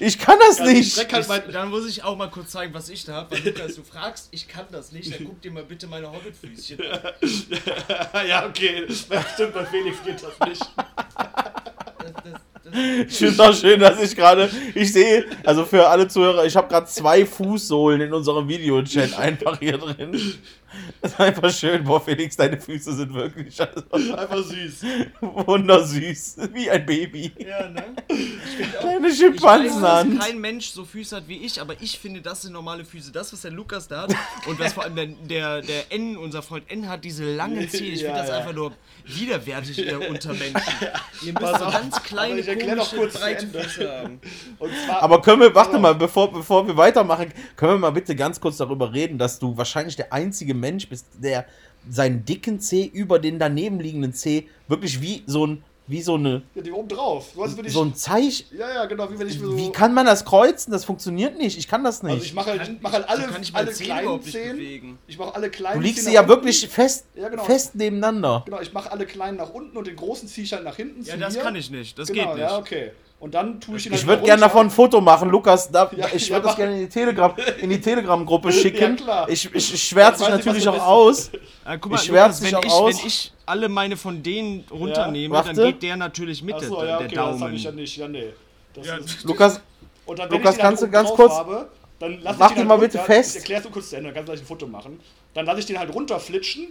[0.00, 1.12] Ich kann das Also ich nicht.
[1.12, 3.36] halt mein, Dann muss ich auch mal kurz zeigen, was ich da habe.
[3.36, 5.12] Weil Lukas, du fragst, ich kann das nicht.
[5.14, 7.00] Dann guck dir mal bitte meine Hobbitfüßchen an.
[8.28, 8.86] ja, okay.
[9.10, 10.62] Ja, Stimmt, bei Felix geht das nicht.
[13.08, 16.56] Ich finde es auch schön, dass ich gerade, ich sehe, also für alle Zuhörer, ich
[16.56, 20.18] habe gerade zwei Fußsohlen in unserem Videochat einfach hier drin.
[21.00, 21.84] Das ist einfach schön.
[21.84, 23.82] Boah, Felix, deine Füße sind wirklich also,
[24.14, 24.82] Einfach süß.
[25.20, 26.36] wundersüß.
[26.52, 27.32] Wie ein Baby.
[27.38, 27.84] ja, ne?
[28.80, 32.20] Kleine Ich weiß, Schimpansen dass kein Mensch so Füße hat wie ich, aber ich finde,
[32.20, 33.12] das sind normale Füße.
[33.12, 34.14] Das, was der Lukas da hat
[34.46, 37.86] und was vor allem der, der, der N, unser Freund N, hat diese langen Zähne.
[37.88, 38.38] Ich Ja, finde das ja.
[38.38, 38.72] einfach nur
[39.06, 40.74] widerwärtig, ihr Untermenschen.
[41.24, 43.46] Ihr müsst so ganz kleine, komische, kurz breite.
[43.46, 44.20] Füße haben.
[44.58, 48.14] Und zwar, Aber können wir, warte mal, bevor, bevor wir weitermachen, können wir mal bitte
[48.14, 51.46] ganz kurz darüber reden, dass du wahrscheinlich der einzige Mensch bist, der
[51.88, 56.42] seinen dicken C über den daneben liegenden C wirklich wie so ein, wie so eine,
[56.54, 57.30] ja, die oben drauf.
[57.34, 58.44] So, ich, so ein Zeichen.
[58.58, 59.56] ja, ja, genau, wie wenn ich so.
[59.56, 60.70] Wie kann man das kreuzen?
[60.70, 61.56] Das funktioniert nicht.
[61.56, 62.12] Ich kann das nicht.
[62.12, 64.98] also ich mache halt, mach halt alle, so ich alle Zähne kleinen Zehen.
[65.06, 67.44] Ich mache alle kleinen du liegst sie ja wirklich fest, Ja, genau.
[67.44, 68.42] fest nebeneinander.
[68.44, 71.02] Genau, ich mache alle kleinen nach unten und den großen ziehe ich halt nach hinten
[71.04, 71.42] Ja, zu das mir.
[71.42, 71.98] kann ich nicht.
[71.98, 72.40] Das genau, geht nicht.
[72.50, 72.90] ja, okay.
[73.20, 74.46] Und dann tue ich ihn Ich halt würde gerne runter.
[74.54, 75.68] davon ein Foto machen, Lukas.
[75.70, 76.56] Da, Ja, ich ja, würde das mach.
[76.56, 78.96] gerne in die Telegram, in die Telegram-Gruppe schicken.
[78.96, 79.28] Ja, klar.
[79.28, 81.28] Ich, ich, ich schwärze dich natürlich auch aus.
[81.66, 83.00] Äh, guck mal, Ich schwärz Lukas, dich wenn auch ich, aus.
[83.00, 85.52] wenn ich alle meine von denen runternehme, Warte.
[85.52, 87.54] dann geht der natürlich mit, Achso, der, ja, der okay, das habe Daumen.
[87.54, 87.96] ich ja nicht.
[87.96, 88.32] Ja, nee.
[88.74, 89.60] Das Ja, ist, Lukas,
[90.06, 92.74] und dann, Lukas, kannst du ganz kurz- Habe, dann lass Mach ich den den mal
[92.78, 93.30] halt bitte runter, fest.
[93.34, 95.00] Ich erklär's nur kurz zu Ende, dann kannst du gleich ein Foto machen.
[95.34, 96.68] Dann lasse ich den halt runterflitschen,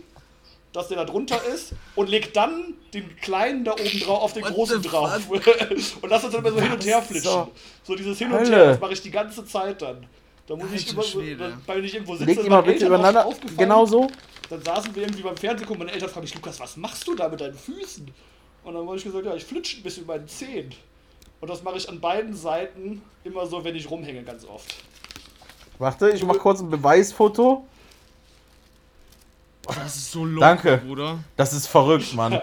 [0.78, 4.44] dass der da drunter ist und leg dann den kleinen da oben drauf auf den
[4.44, 5.28] What großen drauf.
[5.30, 7.32] und lass uns dann immer so hin und her flitschen.
[7.32, 7.52] So.
[7.82, 8.56] So, dieses Hin und Hölle.
[8.56, 10.06] Her, das mache ich die ganze Zeit dann.
[10.46, 11.02] Da muss ich immer
[11.66, 13.36] weil ich irgendwo sitze, leg die sind mal meine bitte Eltern übereinander.
[13.58, 14.08] Genau so.
[14.52, 17.16] Dann saßen wir irgendwie beim Fernsehen und meine Eltern fragen mich, Lukas, was machst du
[17.16, 18.12] da mit deinen Füßen?
[18.64, 20.76] Und dann habe ich gesagt, ja, ich flitsche ein bisschen mit meinen Zehen.
[21.42, 24.76] Und das mache ich an beiden Seiten immer so, wenn ich rumhänge, ganz oft.
[25.80, 27.66] Warte, ich mach kurz ein Beweisfoto.
[29.76, 30.78] Das ist so low, Danke.
[30.78, 31.20] Bruder.
[31.36, 32.40] Das ist verrückt, Mann.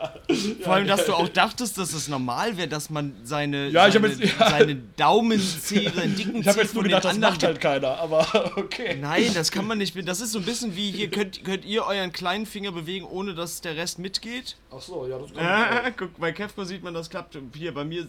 [0.62, 4.08] Vor allem, dass du auch dachtest, dass es normal wäre, dass man seine, Ja, seine,
[4.08, 4.50] jetzt- ja.
[4.50, 8.98] seine Daumenzähne, seinen dicken Ich habe jetzt nur gedacht, das macht halt keiner, aber okay.
[9.00, 9.96] Nein, das kann man nicht.
[10.08, 13.34] Das ist so ein bisschen wie, hier könnt, könnt ihr euren kleinen Finger bewegen, ohne
[13.34, 14.56] dass der Rest mitgeht.
[14.74, 17.38] Ach so, ja, das kann Ah, ich guck, bei Kevko sieht man, das klappt.
[17.54, 18.06] Hier, bei mir...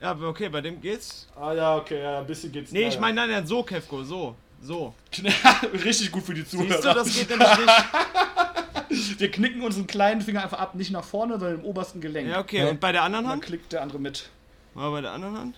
[0.00, 1.28] Ja, okay, bei dem geht's.
[1.38, 2.72] Ah ja, okay, ja, ein bisschen geht's.
[2.72, 4.34] Nee, ich meine, nein, nein, so, Kevko, so.
[4.62, 4.94] So.
[5.84, 6.72] Richtig gut für die Zuhörer.
[6.72, 9.18] Siehst du, das geht nämlich nicht.
[9.20, 12.28] Wir knicken unseren kleinen Finger einfach ab, nicht nach vorne, sondern im obersten Gelenk.
[12.28, 13.44] Ja, okay, und bei der anderen Dann Hand?
[13.44, 14.28] klickt der andere mit.
[14.74, 15.56] Mal bei der anderen Hand?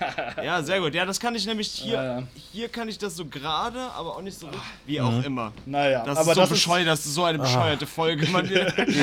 [0.42, 0.92] Ja, sehr gut.
[0.92, 1.94] Ja, das kann ich nämlich hier.
[1.94, 2.22] Ja, ja.
[2.52, 4.48] Hier kann ich das so gerade, aber auch nicht so.
[4.86, 5.52] Wie auch immer.
[5.66, 8.26] Naja, Das aber ist so das bescheuert, das ist so eine bescheuerte Folge.
[8.26, 8.50] Man,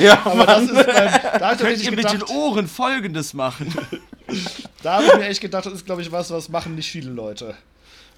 [0.02, 3.74] Ja, aber das ist, beim, da ich könnt ihr mit den Ohren folgendes machen.
[4.82, 7.10] da habe ich mir echt gedacht, das ist, glaube ich, was, was machen nicht viele
[7.10, 7.56] Leute.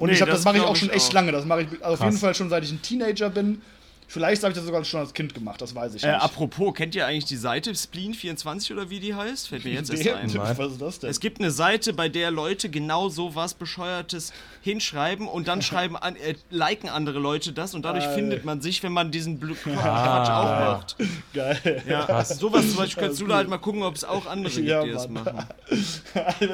[0.05, 1.12] Und Nee, ich habe das, das mache ich auch schon ich echt auch.
[1.14, 1.32] lange.
[1.32, 2.00] Das mache ich auf Krass.
[2.11, 3.62] jeden Fall schon seit ich ein Teenager bin.
[4.07, 6.22] Vielleicht habe ich das sogar schon als Kind gemacht, das weiß ich Äh, nicht.
[6.22, 9.48] apropos, kennt ihr eigentlich die Seite Spleen24 oder wie die heißt?
[9.48, 10.35] Fällt mir jetzt erst ein.
[10.59, 11.10] Was ist das denn?
[11.10, 14.32] Es gibt eine Seite, bei der Leute genau so was Bescheuertes
[14.62, 18.14] hinschreiben und dann schreiben an, äh, liken andere Leute das und dadurch Geil.
[18.14, 20.97] findet man sich, wenn man diesen Blö Quatsch auch macht.
[21.32, 21.82] Geil.
[21.89, 24.68] Ja, sowas zum Beispiel könntest du da halt mal gucken, ob es auch andere gibt,
[24.68, 25.44] Ja, die das machen.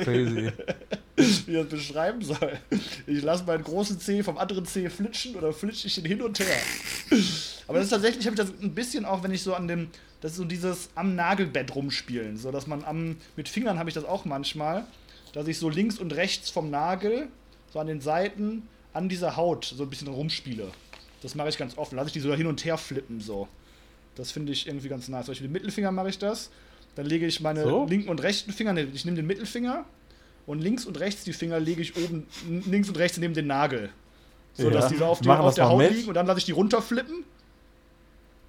[0.05, 0.51] Crazy.
[1.47, 2.59] wie er das beschreiben soll.
[3.07, 6.39] Ich lasse meinen großen Zeh vom anderen Zeh flitschen oder flitsche ich ihn hin und
[6.39, 6.47] her.
[7.67, 9.89] Aber das ist tatsächlich, habe ich das ein bisschen auch, wenn ich so an dem,
[10.21, 13.95] das ist so dieses am Nagelbett rumspielen, so dass man am, mit Fingern habe ich
[13.95, 14.85] das auch manchmal,
[15.33, 17.29] dass ich so links und rechts vom Nagel,
[17.73, 20.71] so an den Seiten, an dieser Haut so ein bisschen rumspiele.
[21.23, 21.93] Das mache ich ganz oft.
[21.93, 23.47] Lasse ich die so hin und her flippen so.
[24.17, 25.27] Das finde ich irgendwie ganz nice.
[25.27, 26.51] Zum Beispiel den Mittelfinger mache ich das.
[26.97, 27.87] Dann lege ich meine So?
[27.89, 29.85] linken und rechten Finger, ne, ich nehme den Mittelfinger
[30.47, 32.27] und links und rechts die Finger lege ich oben
[32.67, 33.91] links und rechts neben den Nagel.
[34.55, 34.71] So, Ja.
[34.71, 35.93] dass die so auf, die, auf der Haut mit?
[35.93, 37.25] liegen und dann lasse ich die runterflippen.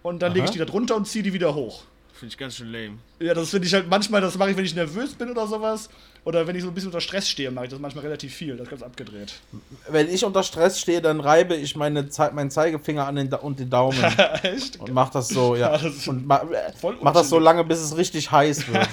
[0.03, 1.84] Und dann lege ich die da drunter und ziehe die wieder hoch.
[2.14, 2.98] Finde ich ganz schön lame.
[3.19, 5.90] Ja, das finde ich halt manchmal, das mache ich, wenn ich nervös bin oder sowas.
[6.23, 8.56] Oder wenn ich so ein bisschen unter Stress stehe, mache ich das manchmal relativ viel.
[8.57, 9.34] Das ist ganz abgedreht.
[9.90, 13.38] Wenn ich unter Stress stehe, dann reibe ich meine Ze meinen Zeigefinger an den da
[13.38, 13.98] und den Daumen
[14.44, 14.80] Echt?
[14.80, 15.72] und mach das so, ja.
[15.72, 16.45] Ja, das und ma
[16.80, 18.88] voll mach das so lange, bis es richtig heiß wird.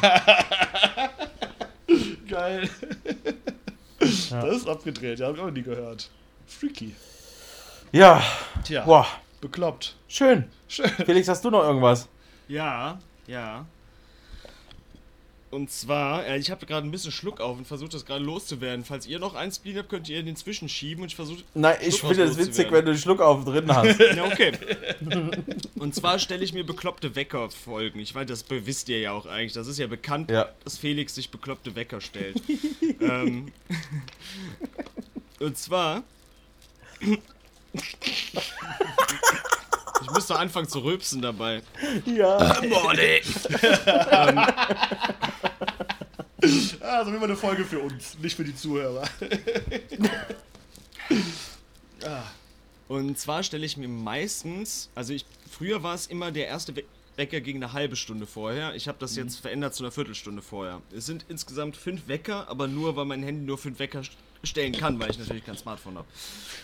[2.28, 2.68] Geil.
[4.30, 4.43] Ja.
[4.43, 6.10] Das ist abgedreht, ja, hab ich auch noch nie gehört.
[6.49, 6.95] Freaky.
[7.93, 8.23] Ja,
[8.65, 9.07] Tja, boah,
[9.41, 9.95] bekloppt.
[10.09, 10.45] schön.
[10.69, 10.91] Schön.
[11.07, 12.09] Felix, hast du noch irgendwas?
[12.49, 13.65] Ja, ja.
[15.51, 18.85] Und zwar, äh, ich habe gerade ein bisschen Schluck auf und versuche das gerade loszuwerden.
[18.85, 21.43] Falls ihr noch einen Spleen habt, könnt ihr den zwischenschieben und ich versuche.
[21.55, 23.99] Nein, ich finde es witzig, wenn du den Schluck auf drin hast.
[24.15, 24.53] Ja, okay.
[25.77, 27.99] Und zwar stelle ich mir bekloppte Wecker-Folgen.
[27.99, 29.55] Ich weiß, das wisst ihr ja auch eigentlich.
[29.55, 30.51] Das ist ja bekannt, Ja.
[30.65, 32.43] dass Felix sich bekloppte Wecker stellt.
[33.01, 33.51] ähm,
[35.41, 36.03] und zwar.
[40.03, 41.62] Ich müsste anfangen zu rülpsen dabei.
[42.07, 42.61] ja.
[42.69, 43.23] Morning!
[46.81, 49.03] Ah, so wie immer eine Folge für uns, nicht für die Zuhörer.
[52.89, 56.85] Und zwar stelle ich mir meistens, also ich, früher war es immer der erste We
[57.16, 58.77] Wecker gegen eine halbe Stunde vorher.
[58.77, 60.81] Ich habe das jetzt verändert zu einer Viertelstunde vorher.
[60.97, 64.03] Es sind insgesamt fünf Wecker, aber nur, weil mein Handy nur fünf Wecker
[64.43, 66.09] stellen kann, weil ich natürlich kein Smartphone habe.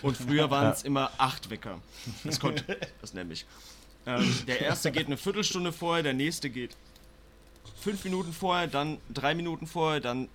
[0.01, 1.81] Und früher waren es immer acht Wecker.
[2.23, 3.45] Das konnte, das nenne ich.
[4.05, 6.75] Ähm, der erste geht eine Viertelstunde vorher, der nächste geht
[7.81, 10.29] fünf Minuten vorher, dann drei Minuten vorher, dann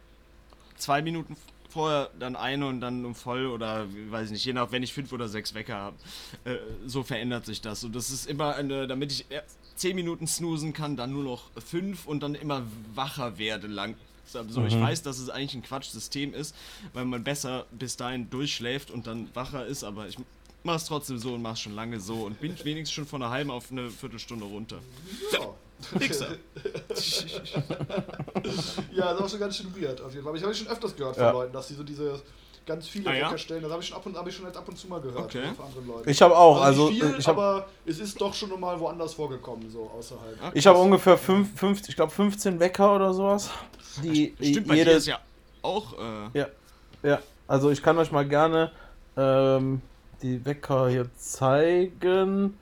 [0.76, 1.36] zwei Minuten
[1.68, 4.92] vorher, dann eine und dann um voll oder weiß ich nicht, je nach, wenn ich
[4.92, 5.96] fünf oder sechs Wecker habe.
[6.44, 6.56] Äh,
[6.86, 7.84] so verändert sich das.
[7.84, 11.50] Und das ist immer eine, damit ich erst zehn Minuten snoosen kann, dann nur noch
[11.64, 12.62] fünf und dann immer
[12.94, 13.96] wacher werde lang.
[14.32, 16.54] So, ich weiß, dass es eigentlich ein Quatschsystem ist,
[16.92, 20.16] weil man besser bis dahin durchschläft und dann wacher ist, aber ich
[20.62, 23.50] mach's trotzdem so und mach's schon lange so und bin wenigstens schon von einer halben
[23.50, 24.78] auf eine Viertelstunde runter.
[25.32, 25.54] Ja.
[25.98, 26.28] Wichser.
[28.92, 30.30] Ja, das ist auch schon ganz schön weird auf jeden Fall.
[30.30, 31.30] Aber ich habe schon öfters gehört von Ja.
[31.30, 32.20] Leuten, dass sie so diese
[32.66, 33.26] ganz viele Ah, ja?
[33.26, 33.62] Wecker stellen.
[33.62, 35.24] Das habe ich schon ab und, hab ich schon jetzt ab und zu mal gehört
[35.24, 35.42] Okay.
[35.56, 36.08] von anderen Leuten.
[36.10, 39.14] Ich habe auch, also, also viel, ich habe aber es ist doch schon mal woanders
[39.14, 40.36] vorgekommen, so außerhalb.
[40.42, 43.50] Ah, ich habe ungefähr fünf, fünf, ich glaube 15 Wecker oder sowas.
[44.02, 45.18] Die Stimmt, bei dir jede, ist ja
[45.62, 45.94] auch.
[45.98, 46.46] Äh, Ja,
[47.02, 47.18] ja.
[47.48, 48.70] Also ich kann euch mal gerne
[49.16, 49.82] ähm,
[50.22, 52.56] die Wecker hier zeigen.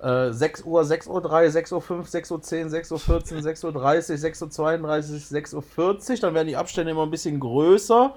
[0.00, 3.42] Äh, 6 Uhr, 6 Uhr 3, 6 Uhr 5, 6 Uhr 10, 6 Uhr 14,
[3.42, 6.20] 6 Uhr 30, 6 Uhr 32, 6 Uhr 40.
[6.20, 8.14] Dann werden die Abstände immer ein bisschen größer.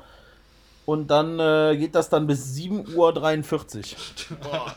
[0.92, 3.96] Und dann äh, geht das dann bis 7 Uhr 43.
[4.44, 4.74] boah,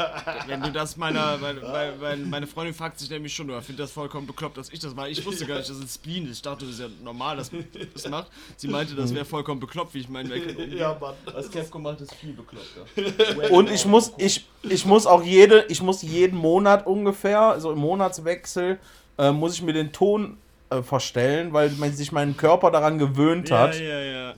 [0.47, 1.39] wenn du das meiner.
[1.39, 1.61] Meine,
[2.01, 4.95] meine, meine, Freundin fragt sich nämlich schon, oder findet das vollkommen bekloppt, dass ich das
[4.95, 5.09] mache.
[5.09, 6.37] Ich wusste gar nicht, dass es Spleen ist.
[6.37, 8.29] Ich dachte, das ist ja normal, dass man das macht.
[8.57, 10.79] Sie meinte, das wäre vollkommen bekloppt, wie ich meinen Wecker umgehe.
[10.79, 11.15] Ja, Mann.
[11.33, 13.51] Was Capcom macht, ist viel bekloppter.
[13.51, 17.81] Und ich muss, ich, ich muss auch jede, ich muss jeden Monat ungefähr, also im
[17.81, 18.79] Monatswechsel,
[19.19, 20.37] äh, muss ich mir den Ton
[20.71, 23.81] äh, verstellen, weil man sich mein Körper daran gewöhnt Ja, hat.
[23.81, 24.35] ja, ja.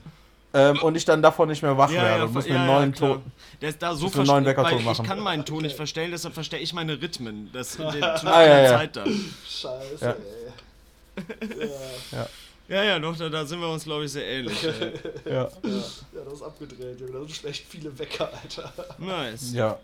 [0.54, 2.18] Ähm, und ich dann davon nicht mehr wach Ja, werde.
[2.18, 3.10] ja, und muss ja, mir einen ja, neuen klar.
[3.14, 3.22] Ton.
[3.60, 5.06] Der ist da so einen neuen weil ich machen.
[5.06, 7.50] kann meinen Ton nicht verstellen, deshalb verstehe ich meine Rhythmen.
[7.52, 8.68] Das, den, zu Ah, ja, ja.
[8.78, 9.34] Zeit dann.
[9.46, 10.10] Scheiße, Ja.
[10.10, 10.16] ey.
[12.12, 12.26] Ja,
[12.68, 14.56] Ja, ja, doch, da, da sind wir uns, glaube ich, sehr ähnlich.
[15.24, 15.32] Ja.
[15.32, 17.26] ja, ja, das ist abgedreht, Junge.
[17.26, 18.72] Das sind echt viele Wecker, Alter.
[18.98, 19.52] Nice.
[19.52, 19.78] ja.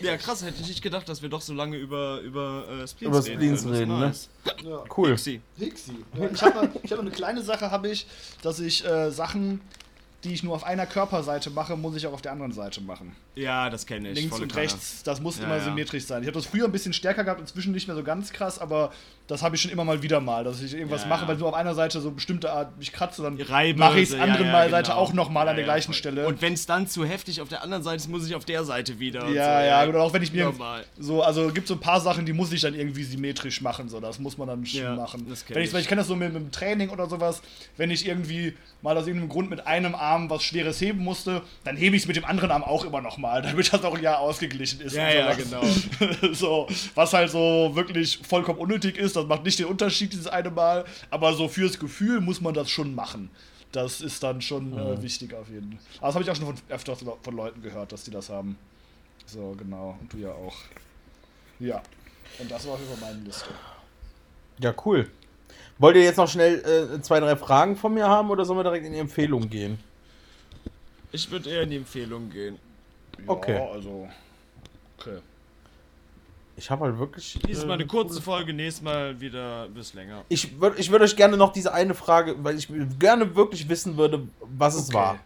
[0.00, 3.00] Ja, krass, hätte ich nicht gedacht, dass wir doch so lange über, über äh, Spleens
[3.00, 3.36] Über reden.
[3.36, 3.62] Spleens.
[3.62, 4.06] Das ist reden, ne?
[4.06, 4.28] nice.
[4.64, 4.84] Ja.
[4.96, 5.10] Cool.
[5.10, 5.40] Pixie.
[5.58, 5.92] Hixi.
[6.18, 8.06] Ja, ich habe noch, hab noch eine kleine Sache, habe ich,
[8.42, 9.60] dass ich äh, Sachen,
[10.24, 13.16] die ich nur auf einer Körperseite mache, muss ich auch auf der anderen Seite machen.
[13.34, 14.18] Ja, das kenne ich.
[14.18, 15.64] Links und rechts, das muss Ja, immer ja.
[15.64, 16.22] symmetrisch sein.
[16.22, 18.92] Ich habe das früher ein bisschen stärker gehabt, inzwischen nicht mehr so ganz krass, aber
[19.30, 21.28] das habe ich schon immer mal wieder mal, dass ich irgendwas Ja, mache, ja.
[21.28, 23.36] weil nur auf einer Seite so bestimmte Art mich kratze, dann
[23.76, 24.76] mache ich es ja, anderen ja, mal genau.
[24.76, 25.92] Seite auch nochmal an Ja, der ja, gleichen.
[25.94, 26.26] Stelle.
[26.26, 28.64] Und wenn es dann zu heftig auf der anderen Seite ist, muss ich auf der
[28.64, 29.28] Seite wieder.
[29.28, 30.84] ja, so, ja, oder auch wenn ich mir Normal.
[30.98, 34.00] so, also gibt so ein paar Sachen, die muss ich dann irgendwie symmetrisch machen, so,
[34.00, 35.26] das muss man dann schon Ja, machen.
[35.48, 35.86] wenn ich, ich.
[35.88, 37.40] kenne das so mit, mit dem Training oder sowas,
[37.76, 41.76] wenn ich irgendwie mal aus irgendeinem Grund mit einem Arm was Schweres heben musste, dann
[41.76, 44.80] hebe ich es mit dem anderen Arm auch immer nochmal, damit das auch ja ausgeglichen
[44.80, 44.96] ist.
[44.96, 45.62] Ja, ja, genau.
[46.32, 50.50] so, was halt so wirklich vollkommen unnötig ist, das macht nicht den Unterschied dieses eine
[50.50, 53.30] Mal, aber so fürs Gefühl muss man das schon machen.
[53.72, 55.80] Das ist dann schon äh, wichtig auf jeden Fall.
[55.98, 58.58] Aber das habe ich auch schon von, öfters von Leuten gehört, dass die das haben.
[59.26, 59.96] So, genau.
[60.00, 60.56] Und du ja auch.
[61.60, 61.80] Ja.
[62.38, 63.50] Und das war auf jeden Fall meine Liste.
[64.58, 65.08] Ja, cool.
[65.78, 66.58] Wollt ihr jetzt noch schnell
[66.94, 69.78] äh, zwei, drei Fragen von mir haben oder sollen wir direkt in die Empfehlung gehen?
[71.12, 72.58] Ich würde eher in die Empfehlung gehen.
[73.26, 73.54] Okay.
[73.54, 74.08] Ja, also.
[74.98, 75.18] Okay.
[76.60, 77.38] Ich habe halt wirklich.
[77.48, 80.24] Dieses Mal äh, eine kurze Folge, nächstes Mal wieder ein bisschen länger.
[80.28, 82.68] Ich würde ich würd euch gerne noch diese eine Frage, weil ich
[82.98, 84.94] gerne wirklich wissen würde, was es Okay.
[84.98, 85.18] war.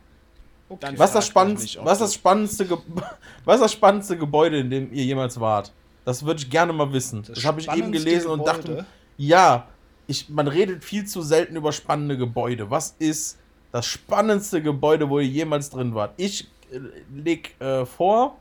[0.69, 0.95] okay.
[0.97, 2.79] Was ist das spannendste, was das das- spannendste, Ge
[3.45, 5.73] was das spannendste Gebäude, in dem ihr jemals wart?
[6.05, 7.25] Das würde ich gerne mal wissen.
[7.27, 8.59] Das, habe ich eben gelesen und Gebäude?
[8.77, 8.87] dachte,
[9.17, 9.67] ja,
[10.07, 12.71] ich, man redet viel zu selten über spannende Gebäude.
[12.71, 13.39] Was ist
[13.73, 16.15] das spannendste Gebäude, wo ihr jemals drin wart?
[16.17, 16.79] Ich äh,
[17.13, 18.37] leg äh, vor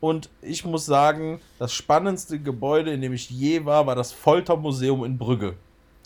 [0.00, 5.04] und ich muss sagen, das spannendste Gebäude, in dem ich je war, war das Foltermuseum
[5.04, 5.54] in Brügge.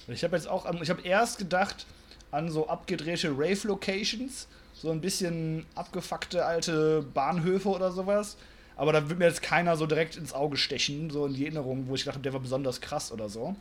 [0.08, 1.86] Ich habe jetzt auch, ich habe erst gedacht
[2.30, 8.36] an so abgedrehte Rave-Locations, so ein bisschen abgefuckte alte Bahnhöfe oder sowas.
[8.76, 11.86] Aber da wird mir jetzt keiner so direkt ins Auge stechen, so in die Erinnerung,
[11.86, 13.54] wo ich gedacht habe, der war besonders krass oder so.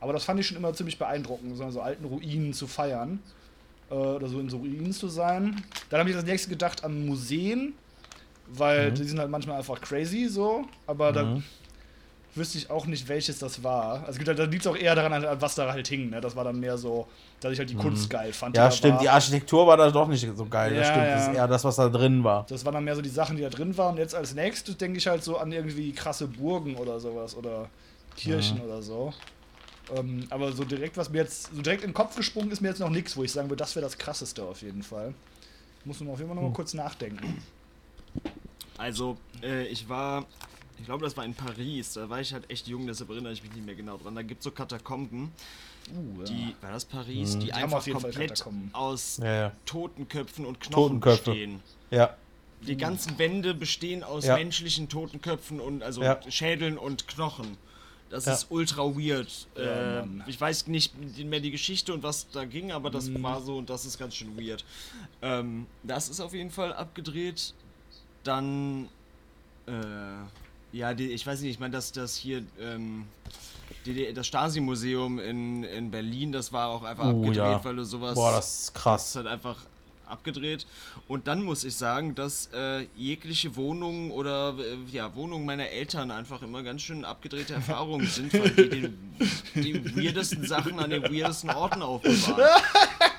[0.00, 3.20] Aber das fand ich schon immer ziemlich beeindruckend, so, so alten Ruinen zu feiern.
[3.90, 5.62] Äh, oder so in so Ruinen zu sein.
[5.90, 7.74] Dann habe ich als nächstes gedacht an Museen,
[8.48, 10.64] weil die sind halt manchmal einfach crazy so.
[10.86, 11.40] Aber da
[12.36, 14.00] wüsste ich auch nicht, welches das war.
[14.00, 16.10] Also es gibt halt, da liegt es auch eher daran, an was da halt hing.
[16.10, 16.20] Ne?
[16.20, 17.06] Das war dann mehr so,
[17.40, 18.56] dass ich halt die Kunst geil fand.
[18.56, 19.00] Ja, stimmt, war.
[19.02, 20.74] die Architektur war da doch nicht so geil.
[20.74, 21.30] das Ja, stimmt, das ja.
[21.30, 22.44] ist eher das, was da drin war.
[22.48, 23.94] Das waren dann mehr so die Sachen, die da drin waren.
[23.94, 27.68] Und jetzt als nächstes denke ich halt so an irgendwie krasse Burgen oder sowas oder
[28.16, 29.12] Kirchen oder so.
[29.94, 32.68] Ähm, aber so direkt, was mir jetzt so direkt in den Kopf gesprungen ist, mir
[32.68, 35.14] jetzt noch nichts, wo ich sagen würde, das wäre das krasseste auf jeden Fall.
[35.84, 37.42] Muss man auf jeden Fall noch mal kurz nachdenken.
[38.78, 40.26] Also, äh, ich war,
[40.78, 43.42] ich glaube, das war in Paris, da war ich halt echt jung, deshalb erinnere ich
[43.42, 44.14] mich nicht mehr genau dran.
[44.14, 45.32] Da gibt es so Katakomben,
[45.92, 46.24] Uh, ja.
[46.24, 48.42] die, war das Paris, die Die haben einfach komplett
[48.72, 49.52] aus Ja, ja.
[49.66, 51.30] Totenköpfen und Knochen Totenköpfe.
[51.32, 51.60] bestehen.
[51.90, 52.16] Ja.
[52.62, 54.34] Die ganzen Wände bestehen aus Ja.
[54.36, 56.18] menschlichen Totenköpfen und also Ja.
[56.30, 57.58] Schädeln und Knochen.
[58.08, 58.32] Das Ja.
[58.32, 59.46] ist ultra weird.
[59.58, 63.22] Ja, äh, ich weiß nicht mehr die Geschichte und was da ging, aber das Mhm.
[63.22, 64.64] war so und das ist ganz schön weird.
[65.20, 67.52] Ähm, das ist auf jeden Fall abgedreht.
[68.24, 68.88] Dann,
[69.66, 69.72] äh,
[70.76, 73.04] ja, die, ich weiß nicht, ich meine, dass das hier, ähm,
[73.86, 77.64] die, das Stasi-Museum in, in Berlin, das war auch einfach Oh, abgedreht, ja.
[77.64, 78.14] weil du sowas.
[78.14, 79.16] Boah, das ist Das ist krass.
[79.16, 79.56] halt einfach
[80.06, 80.66] abgedreht.
[81.08, 86.10] Und dann muss ich sagen, dass äh, jegliche Wohnungen oder äh, ja, Wohnungen meiner Eltern
[86.10, 88.98] einfach immer ganz schön abgedrehte Erfahrungen sind, weil die den,
[89.54, 92.42] die weirdesten Sachen an den weirdesten Orten aufbewahren.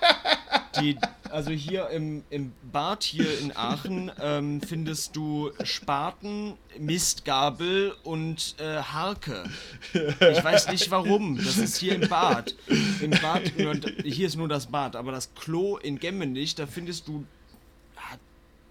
[0.81, 0.97] Die,
[1.29, 8.81] also hier im, im Bad hier in Aachen ähm, findest du Spaten, Mistgabel und äh,
[8.81, 9.43] Harke.
[9.93, 11.37] Ich weiß nicht warum.
[11.37, 12.55] Das ist hier im Bad.
[13.01, 13.53] Im Bad,
[14.03, 17.25] hier ist nur das Bad, aber das Klo in Gemmenich, da findest du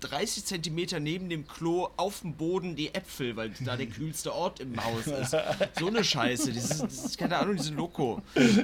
[0.08, 4.60] 30 Zentimeter neben dem Klo auf dem Boden die Äpfel, weil da der kühlste Ort
[4.60, 5.36] im Haus ist.
[5.78, 6.52] So eine Scheiße.
[6.52, 8.22] Das ist, das ist keine Ahnung, diese Loco.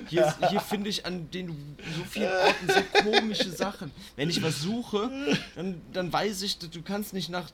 [0.08, 1.48] Hier, hier finde ich an den
[1.96, 3.90] so vielen Orten so komische Sachen.
[4.16, 5.10] Wenn ich was suche,
[5.56, 7.50] dann, dann weiß ich, du kannst nicht nach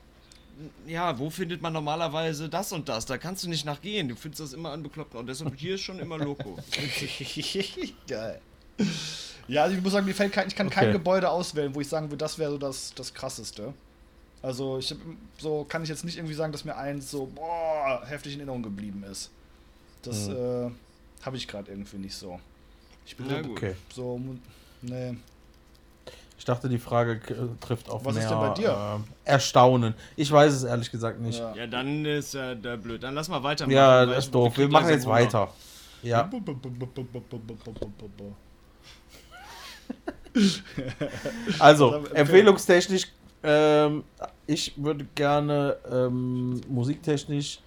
[0.87, 3.05] ja, wo findet man normalerweise das und das?
[3.05, 4.09] Da kannst du nicht nachgehen.
[4.09, 5.21] Du findest das immer an bekloppten.
[5.21, 6.59] Und deshalb hier ist schon immer Loco.
[8.09, 8.41] Geil.
[9.49, 10.93] Ja, also ich muss sagen, mir fällt kein, ich kann kein Okay.
[10.93, 13.73] Gebäude auswählen, wo ich sagen würde, das wäre so das, das krasseste.
[14.43, 14.99] Also ich hab,
[15.39, 18.63] so kann ich jetzt nicht irgendwie sagen, dass mir eins so boah, heftig in Erinnerung
[18.63, 19.31] geblieben ist.
[20.03, 20.71] Das äh,
[21.23, 22.39] habe ich gerade irgendwie nicht so.
[23.07, 23.57] Ich bin Na so, gut.
[23.57, 23.75] Okay.
[23.95, 24.21] so
[24.83, 25.17] nee.
[26.39, 27.21] Ich dachte, die Frage
[27.61, 29.03] trifft auf Was mehr ist denn bei dir?
[29.25, 29.95] Äh, Erstaunen.
[30.17, 31.39] Ich weiß es ehrlich gesagt nicht.
[31.39, 31.55] Ja.
[31.55, 33.03] Ja, dann ist ja da blöd.
[33.03, 33.75] Dann lass mal weitermachen.
[33.75, 34.57] Ja, das ist doof.
[34.59, 35.15] Wir machen jetzt Hunger.
[35.15, 35.51] weiter.
[36.03, 36.31] Ja.
[41.59, 43.09] Also, empfehlungstechnisch,
[43.43, 44.05] ähm,
[44.47, 47.61] ich würde gerne ähm, musiktechnisch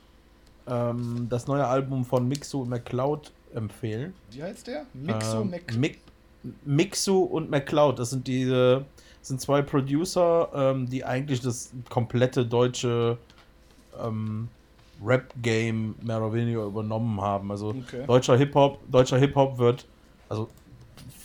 [0.67, 4.13] ähm, das neue Album von Mixu und McCloud empfehlen.
[4.31, 4.85] Wie heißt der?
[4.93, 5.77] Mixo ähm, Mac.
[5.77, 5.95] Mi
[6.63, 8.85] Mixu und McCloud, das sind diese
[9.21, 13.17] sind zwei Producer, ähm, die eigentlich das komplette deutsche
[14.01, 14.47] ähm,
[15.03, 17.51] Rap-Game mehr oder weniger übernommen haben.
[17.51, 18.05] Also Okay.
[18.07, 19.85] deutscher Hip-Hop, deutscher Hip-Hop wird
[20.29, 20.47] also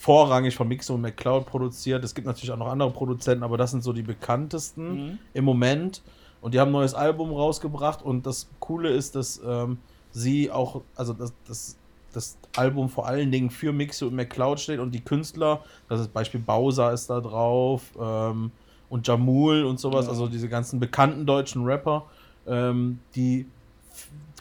[0.04, 2.04] vorrangig von Mixo und McCloud produziert.
[2.04, 5.18] Es gibt natürlich auch noch andere Produzenten, aber das sind so die bekanntesten Mhm.
[5.32, 6.02] im Moment.
[6.42, 9.78] Und die haben ein neues Album rausgebracht und das Coole ist, dass ähm,
[10.12, 11.76] sie auch, also das, das,
[12.12, 16.12] das Album vor allen Dingen für Mixo und McCloud steht und die Künstler, das ist
[16.12, 18.50] Beispiel Bowser ist da drauf ähm,
[18.90, 20.10] und Jamul und sowas, Ja.
[20.12, 22.04] also diese ganzen bekannten deutschen Rapper,
[22.46, 23.46] ähm, die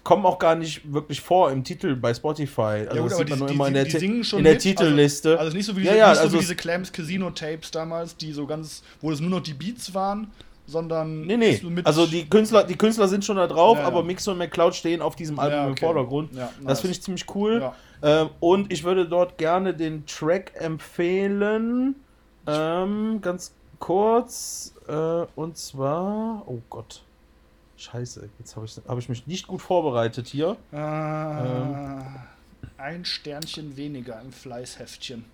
[0.04, 2.62] kommen auch gar nicht wirklich vor im Titel bei Spotify.
[2.62, 4.62] Also Ja, gut, das sieht die, man nur die, immer in der, in der mit,
[4.62, 5.30] Titelliste.
[5.32, 6.92] Also, also nicht so wie diese, Ja, ja, nicht so also wie es- diese Clams
[6.92, 10.32] Casino Tapes damals, die so ganz, wo es nur noch die Beats waren,
[10.66, 11.62] sondern Nee, nee.
[11.84, 13.88] Also die Künstler, die Künstler sind schon da drauf, Ja, ja.
[13.88, 15.86] aber Mixo und McCloud stehen auf diesem Album Ja, im okay.
[15.86, 16.34] Vordergrund.
[16.34, 16.80] Ja, Das nice.
[16.82, 17.60] finde ich ziemlich cool.
[17.62, 17.76] Ja.
[18.22, 21.96] Ähm, und ich würde dort gerne den Track empfehlen.
[22.48, 24.74] Ähm, ganz kurz.
[24.88, 26.44] Äh, und zwar.
[26.46, 27.02] Oh Gott.
[27.84, 30.56] Scheiße, jetzt habe ich, hab ich mich nicht gut vorbereitet hier.
[30.72, 30.78] Äh,
[32.78, 35.26] Ein Sternchen weniger im Fleißheftchen.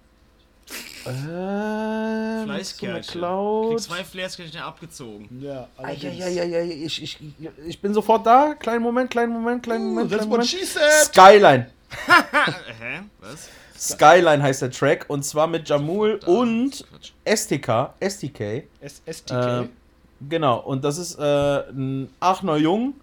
[1.06, 3.22] Ähm, Fleißkärtchen.
[3.22, 5.28] Krieg zwei Fleißkärtchen abgezogen.
[5.42, 6.24] Ja, allerdings.
[6.24, 7.18] Eieieiei, ich, ich,
[7.66, 8.56] ich bin sofort da.
[8.56, 10.12] Kleinen Moment, kleinen Moment, kleinen Uh, Moment.
[10.12, 10.50] Kleinen Moment.
[10.50, 11.70] Skyline.
[12.80, 13.02] Hä?
[13.20, 13.50] Was?
[13.78, 16.86] Skyline heißt der Track und zwar mit Jamul und.
[17.26, 17.94] STK.
[18.02, 18.64] STK.
[18.86, 19.70] STK.
[20.28, 21.24] Genau, und das ist äh,
[21.70, 22.94] ein Aachener Jung,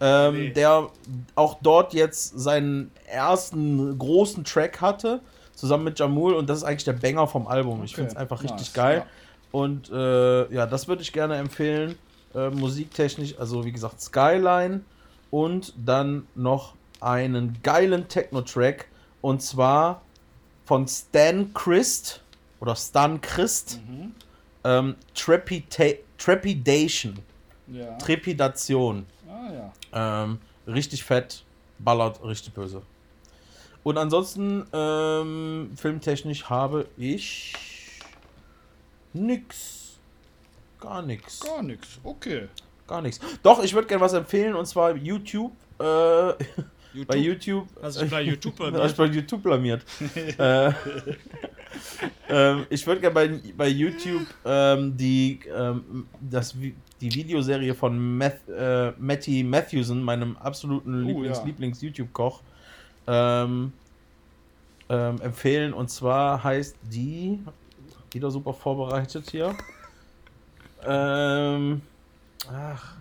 [0.00, 0.50] ähm, Nee.
[0.50, 0.88] der
[1.34, 5.20] auch dort jetzt seinen ersten großen Track hatte,
[5.54, 7.84] zusammen mit Jamul und das ist eigentlich der Banger vom Album.
[7.84, 8.98] Ich Okay, finde es einfach richtig nice, geil.
[8.98, 9.06] ja.
[9.52, 11.96] Und äh, ja, das würde ich gerne empfehlen.
[12.34, 14.80] Äh, musiktechnisch, also wie gesagt, Skyline
[15.30, 18.86] und dann noch einen geilen Techno-Track
[19.20, 20.00] und zwar
[20.64, 22.22] von Stan Christ
[22.60, 24.12] oder Stan Christ Mhm.
[24.64, 27.18] ähm, Trepida Trepidation.
[27.66, 27.96] Ja.
[27.98, 29.06] Trepidation.
[29.28, 30.24] Ah ja.
[30.24, 31.42] Ähm, richtig fett,
[31.78, 32.82] ballert richtig böse.
[33.82, 37.54] Und ansonsten, ähm, filmtechnisch habe ich
[39.12, 39.98] nix.
[40.78, 41.40] Gar nix.
[41.40, 41.98] Gar nichts.
[42.04, 42.48] Okay.
[42.86, 43.20] Gar nichts.
[43.42, 45.52] Doch, ich würde gerne was empfehlen und zwar YouTube.
[45.78, 45.82] Äh,
[47.06, 47.66] bei YouTube.
[47.82, 48.96] Hast du bei YouTube Hab ich blamiert?
[48.96, 49.84] bei YouTube blamiert.
[50.38, 50.72] äh,
[52.28, 56.54] ähm, ich würde gerne bei, bei YouTube ähm, die, ähm, das,
[57.00, 61.44] die Videoserie von Math, äh, Matty Matthewson, meinem absoluten Oh, Lieblings, ja.
[61.44, 62.40] Lieblings-YouTube-Koch,
[63.06, 63.72] ähm,
[64.88, 65.72] ähm, empfehlen.
[65.72, 67.40] Und zwar heißt die,
[68.12, 69.54] wieder super vorbereitet hier.
[70.84, 71.80] Ähm,
[72.52, 72.96] ach,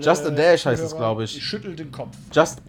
[0.00, 1.36] Just a Dash heißt es, Zuhörer, glaub ich.
[1.36, 2.16] Ich schüttel den Kopf.
[2.32, 2.62] Just.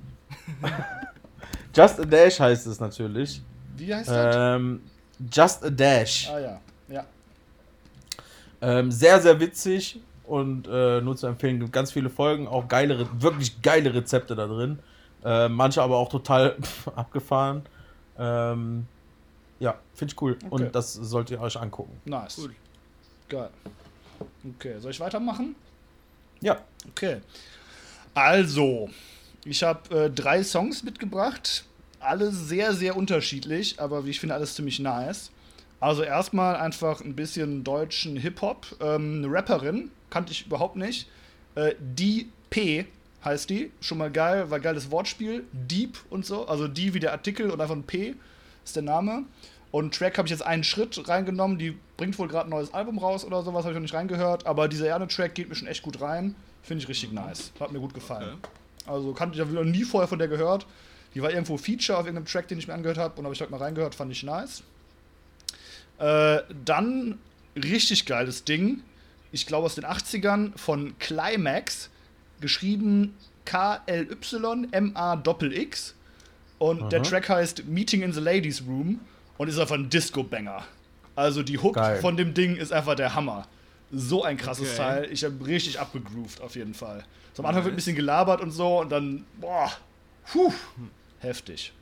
[1.76, 3.41] Just a Dash heißt es natürlich.
[3.78, 4.36] Wie heißt das?
[4.38, 4.82] Ähm,
[5.32, 6.30] Just a Dash.
[6.30, 6.62] Ah ja.
[6.88, 7.06] Ja.
[8.62, 11.60] Ähm, sehr, sehr witzig und äh, nur zu empfehlen.
[11.60, 14.80] Gibt ganz viele Folgen, auch geile, wirklich geile Rezepte da drin.
[15.24, 16.56] Äh, manche aber auch total
[16.96, 17.64] abgefahren.
[18.18, 18.86] Ähm,
[19.60, 20.38] ja, finde ich cool.
[20.38, 20.48] Okay.
[20.50, 22.00] Und das sollt ihr euch angucken.
[22.06, 22.38] Nice.
[22.38, 22.56] Cool.
[23.28, 23.50] Geil.
[24.56, 25.56] Okay, soll ich weitermachen?
[26.41, 26.58] Ja.
[26.90, 27.22] Okay.
[28.14, 28.90] Also,
[29.46, 31.66] ich habe äh, drei Songs mitgebracht.
[32.00, 35.32] Alle sehr, sehr unterschiedlich, aber wie ich finde, alles ziemlich nice.
[35.80, 38.78] Also erstmal einfach ein bisschen deutschen Hip-Hop.
[38.82, 41.08] Ähm, eine Rapperin, kannte ich überhaupt nicht.
[41.56, 42.86] Äh, die P
[43.24, 43.72] heißt die.
[43.82, 45.46] Schon mal geil, war geiles Wortspiel.
[45.52, 46.48] Deep und so.
[46.48, 48.16] Also die wie der Artikel und einfach ein P
[48.64, 49.24] ist der Name.
[49.72, 51.60] Und Track habe ich jetzt einen Schritt reingenommen.
[51.60, 54.46] Die bringt wohl gerade ein neues Album raus oder sowas, habe ich noch nicht reingehört.
[54.48, 56.36] Aber dieser Erde-Track geht mir schon echt gut rein.
[56.64, 57.52] Finde ich richtig nice.
[57.60, 58.38] Hat mir gut gefallen.
[58.42, 58.92] Okay.
[58.92, 60.66] Also kannte ich, habe noch nie vorher von der gehört.
[61.15, 63.18] Die war irgendwo Feature auf irgendeinem Track, den ich mir angehört habe.
[63.18, 64.64] Und habe ich heute mal reingehört, fand ich nice.
[65.98, 67.19] Äh, dann
[67.56, 68.81] richtig geiles Ding.
[69.31, 71.90] Ich glaube aus den 80ern von Climax.
[72.41, 73.15] Geschrieben
[74.72, 75.95] K-L-Y-M-A-X.
[76.57, 77.07] Und der Aha.
[77.10, 78.99] Track heißt Meeting in the Ladies Room
[79.38, 80.64] und ist einfach ein Disco-Banger.
[81.15, 81.99] Also die Hook Geil.
[82.02, 83.48] von dem Ding ist einfach der Hammer.
[83.91, 84.77] So ein krasses Okay.
[84.77, 85.10] Teil.
[85.11, 87.03] Ich habe richtig abgegroovt auf jeden Fall.
[87.34, 89.72] So am Anfang wird ein bisschen gelabert und so und dann, boah,
[90.31, 90.52] puh,
[91.20, 91.74] heftig.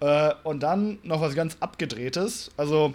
[0.00, 2.50] Äh, und dann noch was ganz abgedrehtes.
[2.56, 2.94] Also,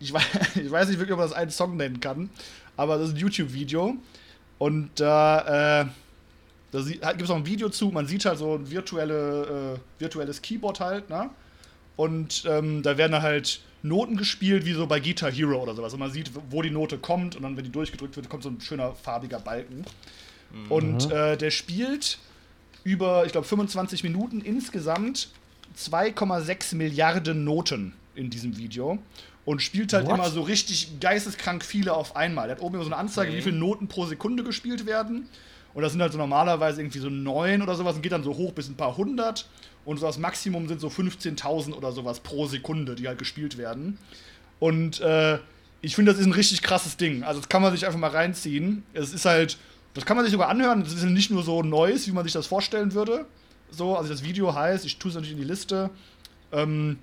[0.00, 0.24] ich weiß,
[0.56, 2.30] ich weiß nicht wirklich, ob man das einen Song nennen kann,
[2.76, 3.96] aber das ist ein YouTube-Video.
[4.58, 5.86] Und da, äh,
[6.72, 10.40] da gibt es auch ein Video zu, man sieht halt so ein virtuelle, äh, virtuelles
[10.42, 11.30] Keyboard halt, ne?
[11.96, 15.92] Und ähm, da werden halt Noten gespielt, wie so bei Guitar Hero oder sowas.
[15.92, 18.48] Und man sieht, wo die Note kommt und dann, wenn die durchgedrückt wird, kommt so
[18.48, 19.84] ein schöner farbiger Balken.
[20.68, 22.18] Und äh, der spielt
[22.84, 25.28] über, ich glaube, 25 Minuten insgesamt
[25.78, 28.98] 2,6 Milliarden Noten in diesem Video.
[29.44, 30.14] Und spielt halt What?
[30.14, 32.46] immer so richtig geisteskrank viele auf einmal.
[32.48, 33.38] Der hat oben immer so eine Anzeige, Okay.
[33.38, 35.28] wie viele Noten pro Sekunde gespielt werden.
[35.74, 38.34] Und das sind halt so normalerweise irgendwie so neun oder sowas und geht dann so
[38.36, 39.46] hoch bis ein paar hundert.
[39.84, 43.98] Und so das Maximum sind so 15.000 oder sowas pro Sekunde, die halt gespielt werden.
[44.60, 45.38] Und äh,
[45.82, 47.22] ich finde, das ist ein richtig krasses Ding.
[47.24, 48.82] Also, das kann man sich einfach mal reinziehen.
[48.94, 49.58] Es ist halt,
[49.94, 50.82] das kann man sich sogar anhören.
[50.82, 53.26] Es ist nicht nur so Neues, wie man sich das vorstellen würde.
[53.70, 55.90] So, also das Video heißt, ich tue es natürlich in die Liste,
[56.52, 56.98] ähm,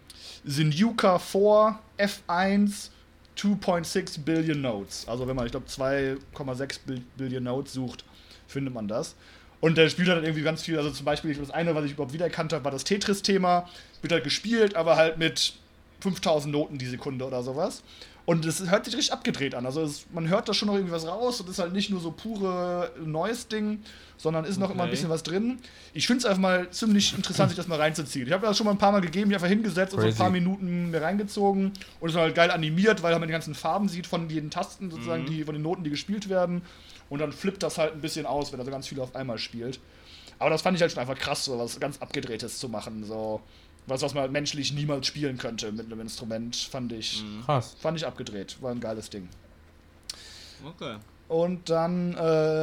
[0.45, 2.89] Sinuka 4 F1
[3.37, 5.07] 2.6 Billion Notes.
[5.07, 8.03] Also wenn man, ich glaube, 2,6 Bil- Billion Notes sucht,
[8.47, 9.15] findet man das.
[9.61, 12.13] Und der spielt halt irgendwie ganz viel, also zum Beispiel, das eine, was ich überhaupt
[12.13, 13.69] wiedererkannt habe, war das Tetris-Thema.
[14.01, 15.53] Wird halt gespielt, aber halt mit
[16.01, 17.83] 5000 Noten die Sekunde oder sowas.
[18.25, 19.65] Und es hört sich richtig abgedreht an.
[19.65, 21.99] Also es, man hört da schon noch irgendwie was raus und ist halt nicht nur
[21.99, 23.81] so pure neues Ding,
[24.17, 24.91] sondern ist noch immer ein Okay.
[24.91, 25.57] bisschen was drin.
[25.93, 28.27] Ich finde es einfach mal ziemlich interessant, sich das mal reinzuziehen.
[28.27, 30.11] Ich habe das schon mal ein paar Mal gegeben, mich einfach hingesetzt und so ein
[30.11, 30.21] Crazy.
[30.21, 33.89] paar Minuten mir reingezogen und es ist halt geil animiert, weil man die ganzen Farben
[33.89, 36.61] sieht von den Tasten, sozusagen, die, von den Noten, die gespielt werden.
[37.09, 39.39] Und dann flippt das halt ein bisschen aus, wenn er so ganz viel auf einmal
[39.39, 39.79] spielt.
[40.39, 43.03] Aber das fand ich halt schon einfach krass, so was ganz Abgedrehtes zu machen.
[43.03, 43.41] So
[43.91, 47.75] was, was man menschlich niemals spielen könnte mit einem Instrument, fand ich, Krass.
[47.79, 48.57] fand ich abgedreht.
[48.61, 49.29] War ein geiles Ding.
[50.65, 50.95] Okay.
[51.27, 52.17] Und dann äh,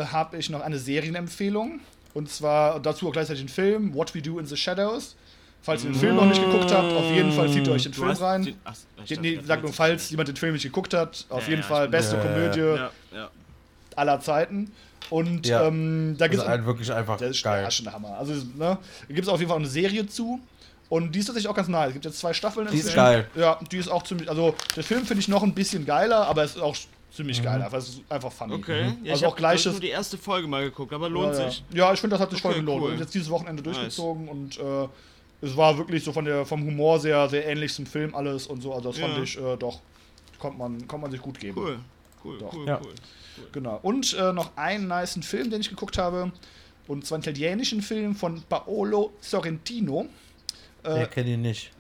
[0.07, 1.81] habe ich noch eine Serienempfehlung.
[2.15, 5.17] Und zwar dazu auch gleichzeitig einen Film, What We Do in the Shadows.
[5.63, 7.93] Falls ihr den Film noch nicht geguckt habt, auf jeden Fall zieht ihr euch den
[7.93, 8.55] Du Film hast rein.
[8.65, 8.75] ach,
[9.05, 11.67] ich Nee, sag nur, falls jemand den Film nicht geguckt hat, auf Ja, jeden ja,
[11.69, 12.23] Fall beste Ja.
[12.23, 13.31] Komödie Ja, ja.
[13.97, 14.71] aller Zeiten.
[15.11, 15.67] Und Ja.
[15.67, 17.69] ähm, da gibt Das ist halt wirklich einfach Das ist geil.
[17.71, 18.17] schon der Hammer.
[18.19, 18.79] Also, ne, da
[19.09, 20.41] gibt es auf jeden Fall auch eine Serie zu.
[20.89, 21.89] Und die ist tatsächlich auch ganz nice.
[21.89, 22.67] Es gibt jetzt zwei Staffeln.
[22.71, 23.29] Die ist geil.
[23.35, 24.29] Ja, die ist auch ziemlich.
[24.29, 27.15] Also, der Film finde ich noch ein bisschen geiler, aber es ist auch Mhm.
[27.15, 27.61] ziemlich geil.
[27.61, 28.55] Einfach, es ist einfach funny.
[28.55, 28.81] Okay.
[28.87, 29.73] Ja, ich Also hab auch gleiches.
[29.73, 31.63] nur die erste Folge mal geguckt, aber lohnt ja, sich.
[31.75, 32.83] Ja, ich finde, das hat sich voll Okay, gelohnt.
[32.85, 32.93] cool.
[32.93, 34.89] Und jetzt dieses Wochenende durchgezogen und äh,
[35.43, 38.63] es war wirklich so von der, vom Humor sehr, sehr ähnlich zum Film alles und
[38.63, 38.73] so.
[38.73, 39.23] Also, das fand Ja.
[39.23, 39.81] ich äh, doch.
[40.39, 41.59] Kommt man, kommt man sich gut geben.
[41.59, 41.79] Cool.
[42.25, 42.53] Cool, Doch.
[42.55, 42.81] cool, Ja.
[42.83, 42.95] cool.
[43.53, 43.79] Genau.
[43.83, 46.33] Und äh, noch einen niceen Film, den ich geguckt habe.
[46.87, 50.07] Und zwar einen italienischen Film von Paolo Sorrentino.
[50.85, 51.71] Nee, kenn ihn nicht.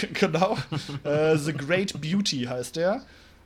[0.14, 0.56] Genau.
[1.04, 3.02] äh, The Great Beauty heißt der.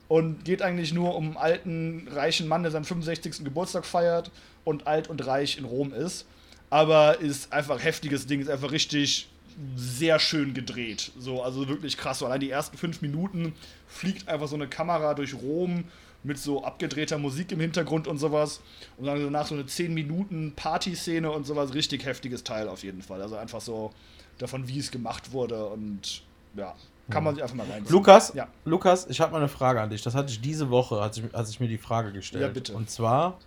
[0.09, 3.43] Und geht eigentlich nur um einen alten, reichen Mann, der seinen 65.
[3.45, 4.31] Geburtstag feiert
[4.65, 6.27] und alt und reich in Rom ist.
[6.71, 9.29] Aber ist einfach heftiges Ding, ist einfach richtig
[9.75, 11.13] sehr schön gedreht.
[11.19, 12.19] So, also wirklich krass.
[12.19, 13.55] So allein die ersten fünf Minuten
[13.89, 15.85] fliegt einfach so eine Kamera durch Rom
[16.23, 18.61] mit so abgedrehter Musik im Hintergrund und sowas.
[18.97, 21.73] Und dann danach so eine 10 Minuten Partyszene und sowas.
[21.75, 23.23] Richtig heftiges Teil auf jeden Fall.
[23.23, 23.93] Also einfach so
[24.39, 26.23] davon, wie es gemacht wurde und
[26.57, 26.75] ja,
[27.11, 27.93] kann man sich einfach mal reinziehen.
[27.93, 28.49] Lukas, Ja.
[28.65, 30.03] Lukas, ich habe mal eine Frage an dich.
[30.03, 32.43] Das hatte ich diese Woche, als ich, als ich mir die Frage gestellt.
[32.43, 32.75] Ja, bitte.
[32.75, 33.39] Und zwar,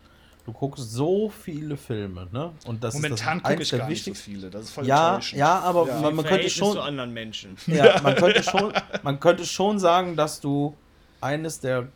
[0.45, 2.51] du guckst so viele Filme, ne?
[2.65, 4.49] Und das Momentan ist das ich der gar nicht so viele.
[4.49, 5.39] Das ist voll Ja, enttäuschend.
[5.39, 5.99] ja, aber Ja.
[5.99, 7.57] man, man könnte schon, zu anderen Menschen.
[7.67, 10.75] ja, man könnte schon, man könnte schon sagen, dass du
[11.21, 11.87] eines der,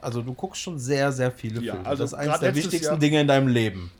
[0.00, 1.88] also du guckst schon sehr, sehr viele Ja, Filme.
[1.88, 3.90] also das ist eines der wichtigsten Jahr- Dinge in deinem Leben.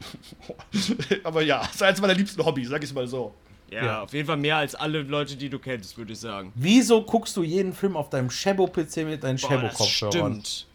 [1.25, 3.35] aber ja, das ist eines meiner liebsten Hobbys, sag ich mal so.
[3.71, 4.03] Ja, Ja.
[4.03, 6.53] auf jeden Fall mehr als alle Leute, die du kennst, würde ich sagen.
[6.55, 10.43] Wieso guckst du jeden Film auf deinem Shabo-PC mit deinen Shabo-Kopfhörern?
[10.43, 10.67] stimmt.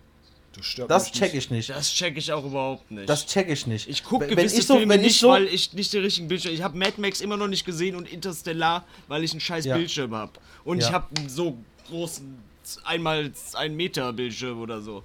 [0.55, 1.45] Du stört Das check nicht.
[1.45, 1.69] ich nicht.
[1.71, 3.09] Das check ich auch überhaupt nicht.
[3.09, 3.89] Das check ich nicht.
[3.89, 6.03] ich gucke Wenn gewisse ich so, Filme wenn ich nicht, so, weil ich nicht den
[6.03, 6.53] richtigen Bildschirm...
[6.53, 9.75] Ich habe Mad Max immer noch nicht gesehen und Interstellar, weil ich einen scheiß Ja.
[9.75, 10.33] Bildschirm habe.
[10.63, 10.87] Und Ja.
[10.87, 11.57] ich habe einen so
[11.87, 12.37] großen,
[12.83, 15.01] einmal ein Meter Bildschirm oder so.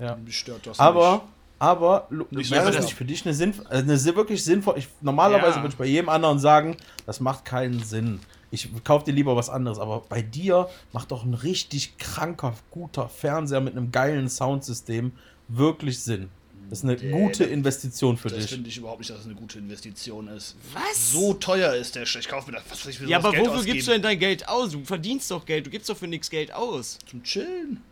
[0.00, 0.16] ja.
[0.16, 1.28] Mich stört das Aber,
[1.62, 4.74] aber, so wäre das nicht für dich eine, Sinnf äh, eine wirklich sinnvoll?
[4.78, 5.62] Ich, normalerweise Ja.
[5.62, 6.76] würde ich bei jedem anderen sagen,
[7.06, 8.18] das macht keinen Sinn.
[8.50, 13.08] Ich kauf dir lieber was anderes, aber bei dir macht doch ein richtig kranker, guter
[13.08, 15.12] Fernseher mit einem geilen Soundsystem
[15.48, 16.28] wirklich Sinn.
[16.68, 18.50] Das ist eine Nee, gute das- Investition für Das dich.
[18.50, 20.56] finde ich überhaupt nicht, dass es eine gute Investition ist.
[20.72, 21.12] Was?
[21.12, 23.30] So teuer ist der Sch- Ich kaufe mir das, was soll ich für Ja, aber
[23.30, 23.74] Geld wofür ausgeben?
[23.74, 24.70] gibst du denn dein Geld aus?
[24.72, 26.98] Du verdienst doch Geld, du gibst doch für nichts Geld aus.
[27.08, 27.82] Zum Chillen.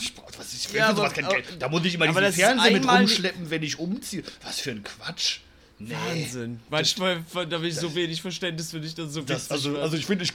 [0.00, 1.46] Ich brauch, was, ich Ja, aber- kein aber- Geld.
[1.58, 4.22] Da muss ich immer diesen das ist Fernseher mit rumschleppen, wenn ich umziehe.
[4.44, 5.38] Was für ein Quatsch.
[5.78, 5.94] Nee.
[5.94, 6.60] Wahnsinn.
[6.68, 9.96] Manchmal da habe ich so wenig Verständnis für dich, dass es so Das, also, also
[9.96, 10.32] ich finde, ich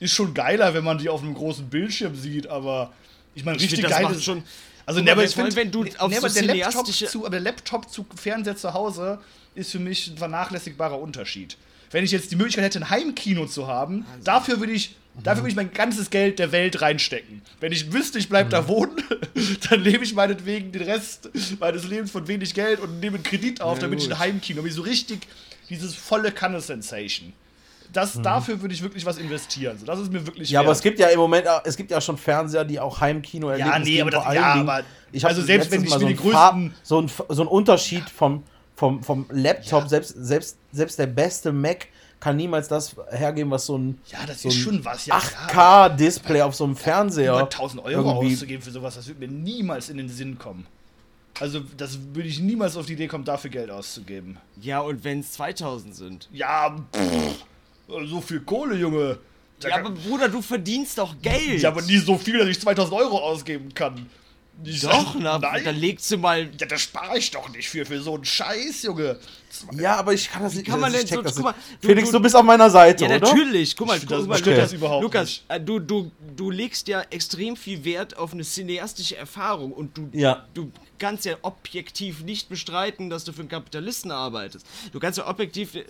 [0.00, 2.92] ist schon geiler, wenn man die auf einem großen Bildschirm sieht, aber
[3.34, 4.42] ich meine, Ich richtig find, das geil ist schon-
[4.86, 6.86] Also, ne, aber ich vor allem, find- wenn du ne, auf aber so der Laptop,
[6.86, 9.20] zu, aber der Laptop zu Fernseher zu Hause
[9.54, 11.58] ist für mich ein vernachlässigbarer Unterschied.
[11.90, 15.50] Wenn ich jetzt die Möglichkeit hätte, ein Heimkino zu haben, dafür würde ich, dafür würde
[15.50, 17.42] ich mein ganzes Geld der Welt reinstecken.
[17.60, 18.96] Wenn ich wüsste, ich bleibe da wohnen,
[19.70, 23.60] dann lebe ich meinetwegen den Rest meines Lebens von wenig Geld und nehme einen Kredit
[23.60, 24.14] auf, Ja, damit ich gut.
[24.14, 25.26] ein Heimkino, wie so richtig
[25.68, 27.32] dieses volle Kanne-Sensation.
[27.92, 29.76] Das, Dafür würde ich wirklich was investieren.
[29.78, 30.76] So, das ist mir wirklich Ja, aber wert.
[30.76, 33.78] es gibt ja im Moment, auch- es gibt ja schon Fernseher, die auch Heimkino Ja,
[33.80, 36.70] nee, aber das- ja, Dingen- aber- ich also selbst wenn ich mir so die größten-
[36.84, 38.44] so ein, so ein Unterschied vom,
[38.76, 39.88] vom, vom Laptop, Ja.
[39.88, 41.88] selbst, selbst, selbst der beste Mac
[42.20, 45.06] kann niemals das hergeben, was so ein, Ja, das so ist ein schon was.
[45.06, 47.32] Ja, 8K-Display auf so einem Fernseher.
[47.32, 50.66] über 1000 Euro irgendwie- auszugeben für sowas, das würde mir niemals in den Sinn kommen.
[51.38, 54.36] Also, das würde ich niemals auf die Idee kommen, dafür Geld auszugeben.
[54.60, 56.28] ja, und wenn es 2000 sind.
[56.32, 57.44] Ja, pff,
[58.08, 59.18] so viel Kohle, Junge.
[59.62, 61.62] Ja, kann- aber Bruder, du verdienst doch Geld.
[61.62, 64.06] ja, aber nie so viel, dass ich 2000 Euro ausgeben kann.
[64.62, 65.64] Ich Doch, na, nein.
[65.64, 66.50] dann legst du mal.
[66.58, 69.18] Ja, da spare ich doch nicht für, für so einen Scheiß, Junge.
[69.76, 70.66] Ja, aber ich kann das nicht.
[70.66, 72.70] kann man ich denn check so- guck mal, du- Felix, du- du bist auf meiner
[72.70, 73.26] Seite, Ja, oder?
[73.26, 73.76] natürlich.
[73.76, 75.44] Guck mal, guck das- mal Lukas, das überhaupt Lukas nicht.
[75.48, 80.08] äh, du, du, du legst ja extrem viel Wert auf eine cineastische Erfahrung und du,
[80.12, 80.44] Ja.
[80.54, 84.66] du kannst ja objektiv nicht bestreiten, dass du für einen Kapitalisten arbeitest.
[84.92, 85.74] Du kannst ja objektiv.
[85.74, 85.84] Äh,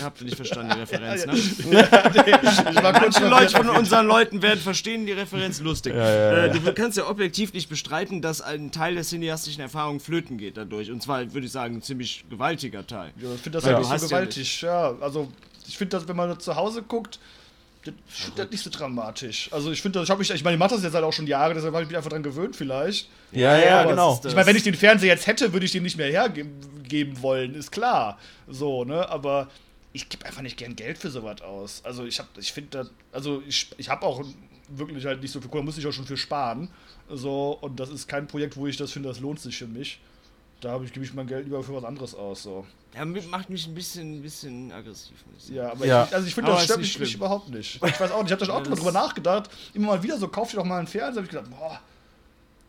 [0.00, 1.32] habt ihr nicht verstanden, die Referenz, ne?
[2.82, 5.94] Manche Leute von unseren Leuten werden verstehen die Referenz lustig.
[5.94, 6.52] Ja, ja, Äh, ja.
[6.52, 10.92] du kannst ja objektiv nicht bestreiten, dass ein Teil der cineastischen Erfahrung flöten geht dadurch.
[10.92, 13.01] Und zwar, würde ich sagen, ein ziemlich gewaltiger Teil.
[13.20, 14.62] Ja, ich finde das Weil halt nicht so hast ja gewaltig.
[14.62, 15.28] Ja, also
[15.66, 17.18] ich finde das, wenn man zu Hause guckt,
[17.84, 17.94] das,
[18.36, 19.48] das nicht so dramatisch.
[19.52, 21.54] Also ich finde das, ich, ich meine, ich mache das jetzt halt auch schon Jahre,
[21.54, 23.08] deshalb habe ich mich einfach dran gewöhnt vielleicht.
[23.32, 24.20] Ja, ja, aber genau.
[24.24, 27.22] Ich meine, wenn ich den Fernseher jetzt hätte, würde ich den nicht mehr hergeben geben
[27.22, 28.18] wollen, ist klar.
[28.46, 29.08] So, ne?
[29.08, 29.48] Aber
[29.94, 31.80] ich gebe einfach nicht gern Geld für sowas aus.
[31.84, 34.24] Also ich habe, ich finde das, also ich, ich habe auch
[34.68, 36.68] wirklich halt nicht so viel Kohle, da muss ich auch schon für sparen.
[37.10, 40.00] So, und das ist kein Projekt, wo ich das finde, das lohnt sich für mich.
[40.60, 42.42] Da habe ich, gebe ich mein Geld lieber für was anderes aus.
[42.42, 42.66] So.
[42.94, 45.16] Ja, macht mich ein bisschen, ein bisschen aggressiv.
[45.48, 46.04] Ja, aber Ja.
[46.04, 47.20] Ich, also ich finde, das stört nicht mich, mich schlimm.
[47.20, 47.76] überhaupt nicht.
[47.76, 49.50] Ich weiß auch nicht, ich habe da auch Ja, drüber nachgedacht.
[49.72, 51.16] Immer mal wieder so, kauf dir doch mal einen Fernseher.
[51.16, 51.80] habe ich gedacht, boah,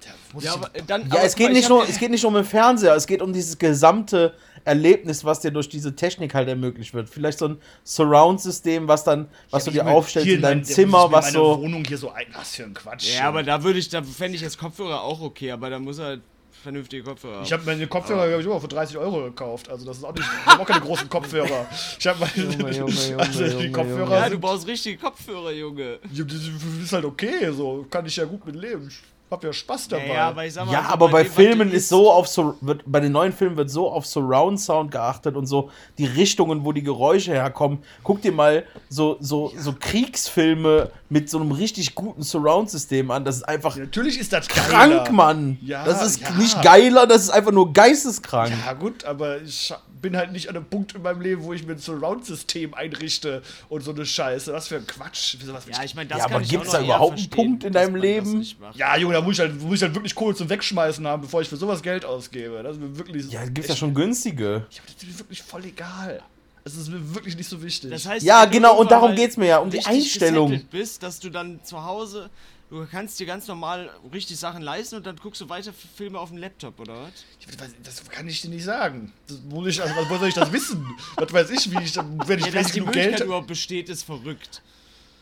[0.05, 1.01] der muss Ja, aber dann.
[1.07, 2.95] Ja, aber es geht, mal, nicht ich nur, es geht nicht nur um den Fernseher,
[2.95, 4.33] es geht um dieses gesamte
[4.65, 7.09] Erlebnis, was dir durch diese Technik halt ermöglicht wird.
[7.09, 11.37] Vielleicht so ein Surround-System, was dann, was du dir aufstellst in deinem Zimmer, was meine
[11.37, 11.61] so.
[11.61, 13.17] Wohnung hier so ein, was für ein Quatsch.
[13.17, 15.99] Ja, aber da würde ich, da fände ich jetzt Kopfhörer auch okay, aber da muss
[15.99, 16.21] er halt
[16.61, 19.69] vernünftige Kopfhörer ich habe meine Kopfhörer, glaube ich, immer für 30 Euro gekauft.
[19.69, 21.67] Also das ist auch nicht, ich habe auch keine großen Kopfhörer.
[21.99, 25.51] Ich habe meine, Junge, Junge, Junge, also die Junge, Kopfhörer ja, du brauchst richtige Kopfhörer,
[25.51, 25.99] Junge.
[26.11, 26.41] Ja, das
[26.83, 28.87] ist halt okay, so kann ich ja gut mit leben.
[28.87, 30.07] Ich habe ja Spaß dabei.
[30.13, 32.55] Ja, aber ich sag mal, Ja, so aber bei was Filmen ist so auf so,
[32.61, 36.63] wird, bei den neuen Filmen wird so auf Surround Sound geachtet und so die Richtungen,
[36.63, 37.79] wo die Geräusche herkommen.
[38.03, 43.25] Guck dir mal so, so, so Kriegsfilme mit so einem richtig guten Surround-System an.
[43.25, 45.11] Das ist einfach Natürlich ist das krank, geiler.
[45.11, 45.57] Mann.
[45.61, 46.31] Ja, das ist ja.
[46.31, 48.53] nicht geiler, das ist einfach nur geisteskrank.
[48.65, 51.65] Ja, gut, aber ich bin halt nicht an einem Punkt in meinem Leben, wo ich
[51.65, 54.51] mir ein Surround-System einrichte und so eine Scheiße.
[54.53, 55.37] Was für ein Quatsch.
[55.39, 57.63] Will Ja, ich- meine, das Ja, kann aber ich gibt's auch da überhaupt einen Punkt
[57.63, 58.45] in deinem Leben?
[58.75, 61.41] ja, Junge, da muss ich, halt, muss ich halt wirklich Kohle zum Wegschmeißen haben, bevor
[61.41, 62.61] ich für sowas Geld ausgebe.
[62.63, 63.31] Das ist mir wirklich.
[63.31, 64.65] Ja, gibt's ja schon günstige.
[64.69, 66.21] Ja, aber das ist mir wirklich voll egal.
[66.65, 67.89] Es ist mir wirklich nicht so wichtig.
[67.91, 70.61] Das heißt, Ja, genau, und darum mal geht's mir ja, um die Einstellung.
[70.71, 72.29] bist, dass du dann zu Hause,
[72.69, 76.29] du kannst dir ganz normal richtig Sachen leisten und dann guckst du weiter Filme auf
[76.29, 77.11] dem Laptop, oder was?
[77.57, 79.11] Das, das kann ich dir nicht sagen.
[79.27, 80.87] Das muss ich, also, woher soll ich das wissen?
[81.17, 83.19] Was weiß ich, wie ich, wenn ich, Ja, wenn dass ich die genug Geld.
[83.19, 84.61] überhaupt besteht, ist verrückt.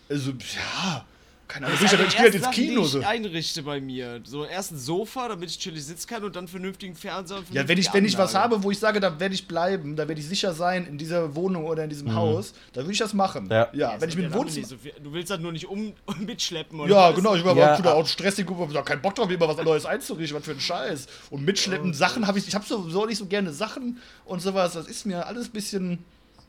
[0.09, 1.05] Also, ja.
[1.51, 1.79] Keine Ahnung.
[1.81, 2.83] Das Ich, ich gehe halt ins Kino.
[2.83, 2.99] So.
[2.99, 4.21] die ich einrichte bei mir.
[4.23, 7.67] So erst ein Sofa, damit ich chillig sitzen kann und dann vernünftigen Fernseher und Ja,
[7.67, 10.21] wenn ich, wenn ich was habe, wo ich sage, da werde ich bleiben, da werde
[10.21, 13.47] ich sicher sein in dieser Wohnung oder in diesem Haus, dann würde ich das machen.
[13.49, 13.69] Ja.
[13.73, 14.67] ja wenn ich ja Wohnzimmer.
[14.67, 17.15] so Du willst halt nur nicht um, mitschleppen oder Ja, was?
[17.15, 19.47] genau, ich war Ja, aber ja, auch stressig, ich habe keinen Bock drauf, mir immer
[19.47, 21.07] was Neues einzurichten, was für ein Scheiß.
[21.29, 24.87] Und mitschleppen, Sachen habe ich, ich habe sowieso nicht so gerne Sachen und sowas, das
[24.87, 25.99] ist mir alles ein bisschen,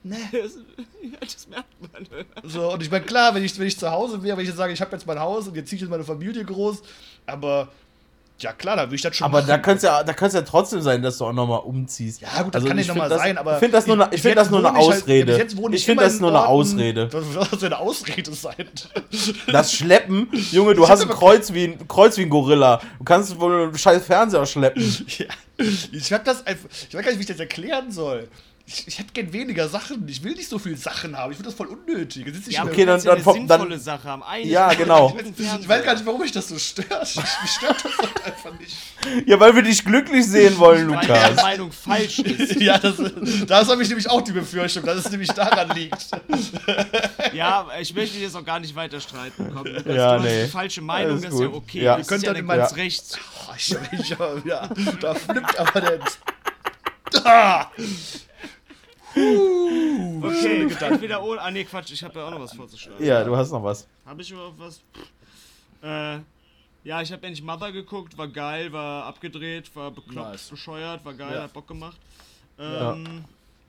[0.04, 0.16] ne.
[0.32, 0.52] Das,
[1.02, 2.50] ja, das merkt man.
[2.50, 4.56] So, und ich meine, klar, wenn ich, wenn ich zu Hause wäre, wenn ich jetzt
[4.58, 6.82] sage, ich habe jetzt mein Haus und jetzt ziehe ich jetzt meine Familie groß,
[7.26, 7.68] aber
[8.40, 9.48] ja klar, da würde ich das schon Aber machen.
[9.48, 12.20] da könnte ja, da könnte ja trotzdem sein, dass du auch nochmal umziehst.
[12.22, 13.52] Ja, gut, das kann nicht ich nochmal das- sein, aber.
[13.54, 15.36] Ich finde das nur, eine- ich bis find das nur eine ich halt- ja, Ausrede.
[15.36, 17.08] jetzt wohne ich finde das nur eine Orten- Ausrede.
[17.12, 18.66] Was soll eine Ausrede sein?
[19.52, 22.80] Das Schleppen, Junge, du Ich hast ein Kreuz wie ein, Kreuz wie ein Gorilla.
[22.98, 24.82] Du kannst wohl einen scheiß Fernseher schleppen.
[25.18, 25.26] ja.
[25.92, 26.68] Ich hab das einfach.
[26.88, 28.28] Ich weiß gar nicht, wie ich das erklären soll.
[28.64, 30.08] Ich, ich hätte gern weniger Sachen.
[30.08, 31.32] Ich will nicht so viele Sachen haben.
[31.32, 32.24] Ich finde das voll unnötig.
[32.32, 34.22] Sitze ich Ja, okay, dann- dann- eine sinnvolle dann- Sache haben.
[34.22, 35.16] Eine Ja, genau.
[35.18, 37.02] ich weiß gar nicht, warum mich das so stört.
[37.02, 38.76] Ich, mich stört das halt einfach nicht.
[39.26, 41.42] Ja, weil wir dich glücklich sehen wollen, Weil deine Lukas.
[41.42, 42.60] Meinung falsch ist.
[42.60, 42.94] Ja, das,
[43.46, 46.06] das habe ich nämlich auch die Befürchtung, dass es nämlich daran liegt.
[47.32, 49.50] Ja, ich möchte jetzt auch gar nicht weiter streiten.
[49.54, 50.38] Komm, Lukas, Ja, du hast nee.
[50.40, 51.82] eine falsche Meinung, Alles das ist ja okay.
[51.82, 51.96] Ja.
[51.96, 53.18] Das Ihr könnt ist ja dann dann in ganz mein- rechts.
[53.48, 54.08] Oh, ich, ich,
[54.44, 54.68] ja,
[55.00, 55.98] da flippt aber der.
[57.24, 57.70] Ah!
[59.14, 61.40] Okay, entweder ohne.
[61.40, 63.04] Ah, nee, Quatsch, ich habe ja auch noch was vorzuschlagen.
[63.04, 63.86] Ja, du hast noch was.
[64.06, 64.80] Habe ich überhaupt was?
[65.82, 66.20] Äh,
[66.84, 70.48] ja, ich habe endlich Mother geguckt, war geil, war abgedreht, war bekloppt, Nice.
[70.48, 71.42] bescheuert, war geil, Ja.
[71.42, 71.96] hat Bock gemacht.
[72.58, 73.24] Ähm,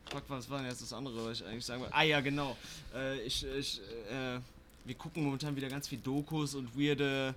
[0.09, 1.93] fuck, was war denn jetzt das andere, was ich eigentlich sagen wollte?
[1.95, 2.55] Ah ja, genau.
[2.95, 4.39] Äh, ich, ich, äh,
[4.85, 7.33] wir gucken momentan wieder ganz viel Dokus und weirde,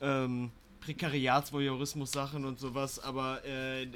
[0.00, 0.50] ähm,
[0.86, 3.88] Prekariatsvoyeurismus-Sachen und sowas, aber äh, äh,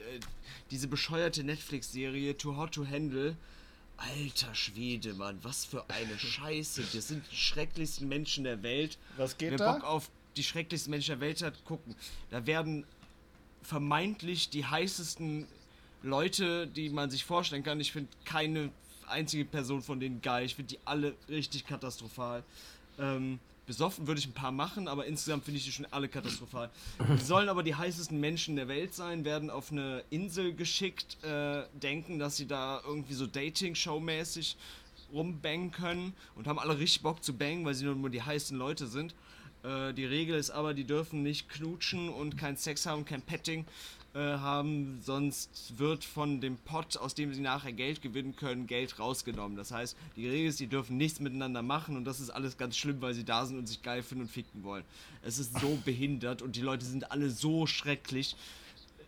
[0.73, 3.37] diese bescheuerte Netflix-Serie Too Hot to Handle,
[3.97, 6.83] alter Schwede, Mann, was für eine Scheiße.
[6.93, 8.99] Das sind die schrecklichsten Menschen der Welt.
[9.17, 9.73] Was geht Wer da?
[9.75, 11.95] Bock auf die schrecklichsten Menschen der Welt hat, gucken.
[12.31, 12.85] Da werden
[13.63, 15.47] vermeintlich die heißesten
[16.03, 17.79] Leute, die man sich vorstellen kann.
[17.79, 18.71] Ich finde keine
[19.07, 20.47] einzige Person von denen geil.
[20.47, 22.43] Ich finde die alle richtig katastrophal.
[22.99, 23.39] Ähm,
[23.71, 26.71] Besoffen würde ich ein paar machen, aber insgesamt finde ich die schon alle katastrophal.
[27.17, 31.63] Die sollen aber die heißesten Menschen der Welt sein, werden auf eine Insel geschickt, äh,
[31.81, 34.57] denken, dass sie da irgendwie so Dating-Show-mäßig
[35.13, 38.89] rumbangen können und haben alle richtig Bock zu bangen, weil sie nur, die heißen Leute
[38.89, 39.15] sind.
[39.63, 43.67] Äh, die Regel ist aber, die dürfen nicht knutschen und keinen Sex haben, kein Petting
[44.13, 48.99] äh, haben, sonst wird von dem Pot, aus dem sie nachher Geld gewinnen können, Geld
[48.99, 49.57] rausgenommen.
[49.57, 52.77] Das heißt, die Regel ist, die dürfen nichts miteinander machen und das ist alles ganz
[52.77, 54.85] schlimm, weil sie da sind und sich geil finden und ficken wollen.
[55.23, 58.35] Es ist so behindert und die Leute sind alle so schrecklich.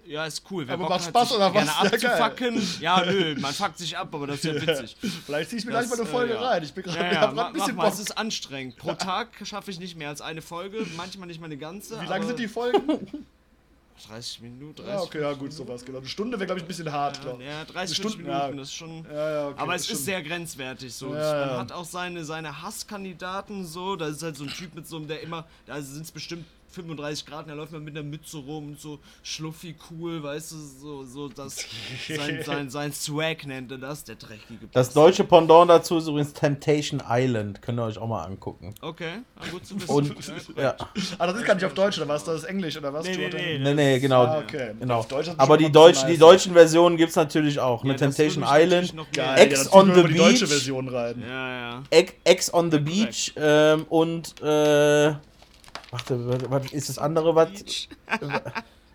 [0.04, 0.66] Ja, ist cool.
[0.66, 1.90] Wer Aber Bock macht hat, Spaß sich oder gerne was?
[1.90, 2.10] Ja, geil.
[2.10, 2.68] abzufacken.
[2.80, 4.96] Ja, nö, man fuckt sich ab, aber das ist ja witzig.
[5.26, 6.40] Vielleicht zieh ich mir gleich mal eine Das, äh, Folge ja.
[6.40, 6.62] rein.
[6.62, 8.76] Ich bin gerade Ja, ja, ein bisschen mach mal, es ist anstrengend.
[8.76, 12.00] Pro Tag schaffe ich nicht mehr als eine Folge, manchmal nicht mal eine ganze.
[12.00, 13.26] Wie lang aber sind die Folgen?
[14.06, 15.98] 30 Minuten, 30 Ja, okay, ja, gut, sowas, genau.
[15.98, 17.68] Eine Stunde wäre, glaube ich, ein bisschen hart, glaube Ja, ich.
[17.68, 18.60] 30 Stunden- 40 Minuten, ja.
[18.60, 19.04] das ist schon.
[19.04, 19.98] Ja, ja, okay, aber es stimmt.
[20.00, 21.14] ist sehr grenzwertig so.
[21.14, 21.58] Ja, Man ja.
[21.58, 23.96] hat auch seine, seine Hasskandidaten so.
[23.96, 26.46] Da ist halt so ein Typ mit so einem, der immer, da sind es bestimmt
[26.72, 30.52] 35 Grad und er läuft mal mit einer Mütze rum und so schluffi cool, weißt
[30.52, 31.64] du, so, so das,
[32.08, 34.94] sein, sein, sein Swag nennt er das, der dreckige Das Piss.
[34.94, 37.62] deutsche Pendant dazu ist übrigens Temptation Island.
[37.62, 38.74] Könnt ihr euch auch mal angucken.
[38.80, 39.90] Okay, ah, gut zu wissen.
[39.90, 40.14] Und,
[40.56, 40.76] Ja, ja.
[41.18, 42.24] Ah, das ist gar nicht auf Deutsch, oder was?
[42.24, 43.06] Das ist Englisch, oder was?
[43.06, 43.58] Nee, nee, nee.
[43.58, 44.22] Nee, nee, genau.
[44.24, 44.72] Ah, okay.
[44.78, 45.06] genau.
[45.36, 47.82] Aber die, Deutsch, die deutschen Versionen gibt es natürlich auch.
[47.84, 47.96] Ja, ne?
[47.96, 48.94] das Temptation Island,
[49.36, 50.48] Ex ja, on the über die deutsche Beach.
[50.48, 51.22] Version rein.
[51.26, 51.82] Ja, ja.
[51.90, 55.14] Ex, Ex on the Ja, Beach ähm, und äh,
[55.92, 57.36] warte, was, ist das andere?
[57.36, 57.50] Was?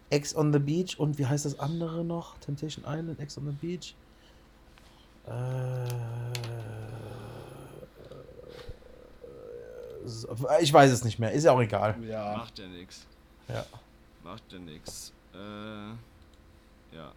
[0.10, 2.38] Ex on the Beach und wie heißt das andere noch?
[2.40, 3.95] Temptation Island, Ex on the Beach.
[5.28, 5.88] Äh,
[10.61, 11.95] ich weiß es nicht mehr, ist ja auch egal.
[12.03, 12.38] Ja.
[12.38, 13.06] Macht ja nix.
[13.49, 13.65] Ja.
[14.24, 15.11] Macht ja nix.
[15.34, 15.38] Äh,
[16.95, 17.11] ja,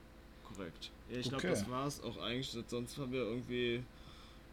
[0.45, 0.91] korrekt.
[1.11, 1.51] Ja, ich glaube, Okay.
[1.51, 2.57] das war's auch eigentlich.
[2.67, 3.83] Sonst haben wir irgendwie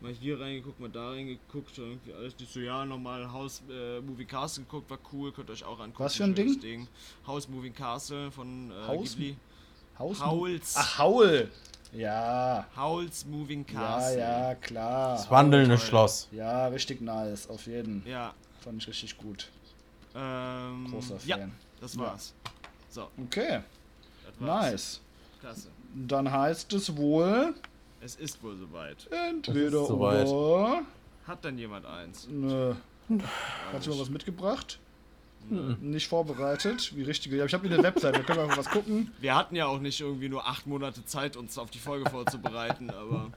[0.02, 1.78] mal hier reingeguckt, mal da reingeguckt.
[1.78, 5.32] Irgendwie alles nicht so, ja, nochmal House äh, Moving Castle geguckt, war cool.
[5.32, 6.04] Könnt ihr euch auch angucken.
[6.04, 6.88] Was für ein schönes Ding?
[7.26, 9.36] House Moving Castle von äh, Haus- Ghibli.
[10.00, 10.76] Haus Howls.
[10.78, 11.50] Ach, Haul.
[11.92, 12.68] Ja.
[12.76, 14.20] Howls Moving Ja, Castle.
[14.20, 15.16] ja, klar.
[15.18, 15.86] Das wandelnde toll.
[15.88, 16.28] Schloss.
[16.32, 18.04] Ja, richtig nice, auf jeden.
[18.06, 19.50] Ja, Fand ich richtig gut.
[20.16, 21.52] ähm, Großer ja, Fan.
[21.80, 22.02] das Ja.
[22.02, 22.34] war's.
[22.90, 23.62] So, Okay,
[24.26, 24.72] das war's.
[24.72, 25.02] nice.
[25.40, 25.68] Klasse.
[25.96, 27.56] Dann heißt es wohl
[28.02, 29.08] Es ist wohl soweit.
[29.30, 30.28] entweder soweit.
[30.28, 30.82] oder.
[31.26, 32.28] Hat dann jemand eins?
[32.30, 32.74] Nö.
[33.74, 34.80] Hast du mal was mitgebracht?
[35.50, 37.38] Nicht vorbereitet, wie richtige.
[37.38, 39.12] Ja, ich habe hier eine Webseite, da können wir einfach was gucken.
[39.22, 42.90] Wir hatten ja auch nicht irgendwie nur acht Monate Zeit, uns auf die Folge vorzubereiten,
[42.90, 43.32] aber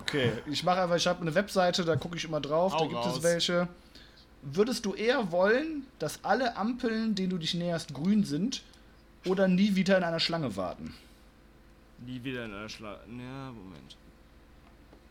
[0.00, 2.88] Okay, ich mache einfach, ich habe eine Webseite, da gucke ich immer drauf, da Hau
[2.88, 3.18] gibt raus.
[3.18, 3.68] es welche.
[4.42, 8.62] Würdest du eher wollen, dass alle Ampeln, denen du dich näherst, grün sind
[9.24, 10.92] oder nie wieder in einer Schlange warten?
[12.06, 12.98] Nie wieder in einer Schlange.
[13.08, 13.96] Ja, Moment.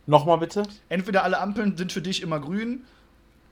[0.05, 0.63] Nochmal bitte?
[0.89, 2.83] Entweder alle Ampeln sind für dich immer grün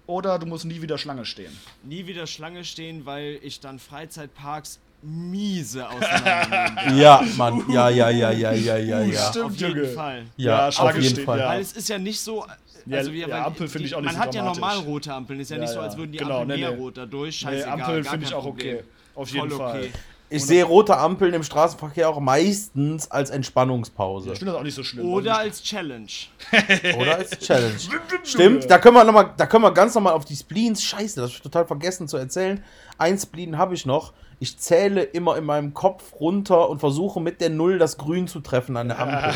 [0.07, 1.51] oder du musst nie wieder Schlange stehen.
[1.83, 6.97] Nie wieder Schlange stehen, weil ich dann Freizeitparks miese auseinandernehmen.
[7.01, 7.63] Ja, Mann.
[7.69, 9.29] Ja, ja, ja, ja, ja, ja, Uh, ja.
[9.29, 9.45] stimmt.
[9.45, 9.87] Auf jeden Junge.
[9.89, 10.25] Fall.
[10.37, 11.39] Ja, Schlange auf jeden stehen, Fall.
[11.39, 11.49] ja.
[11.49, 12.45] Weil es ist ja nicht so.
[12.85, 15.13] Ja, Also ja, weil Ampel finde ich auch nicht Man so hat ja normal rote
[15.13, 15.39] Ampeln.
[15.39, 15.81] Ist ja, Ja, nicht so, ja.
[15.85, 16.77] als würden die Genau, Ampeln nee, mehr nee.
[16.81, 17.43] rot dadurch.
[17.43, 17.73] Nee, Scheißegal.
[17.81, 18.75] Ampeln gar finde ich auch Problem.
[18.77, 18.85] okay.
[19.15, 19.79] Auf jeden Voll Fall.
[19.81, 19.91] okay.
[20.29, 24.31] Ich sehe rote Ampeln im Straßenverkehr auch meistens als Entspannungspause.
[24.33, 25.07] Ich finde das auch nicht so schlimm.
[25.07, 26.07] Oder als Challenge.
[26.99, 27.75] Oder als Challenge.
[28.23, 30.83] Stimmt, da können wir noch mal, da können wir ganz nochmal auf die Spleens.
[30.83, 32.63] Scheiße, das hab ich total vergessen zu erzählen.
[32.97, 34.13] Ein Spleen habe ich noch.
[34.39, 38.41] Ich zähle immer in meinem Kopf runter und versuche mit der Null das Grün zu
[38.41, 39.33] treffen an der Ampel.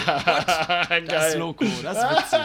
[1.08, 1.36] Das.
[1.36, 1.64] Loco.
[1.84, 2.40] Das ist witzig.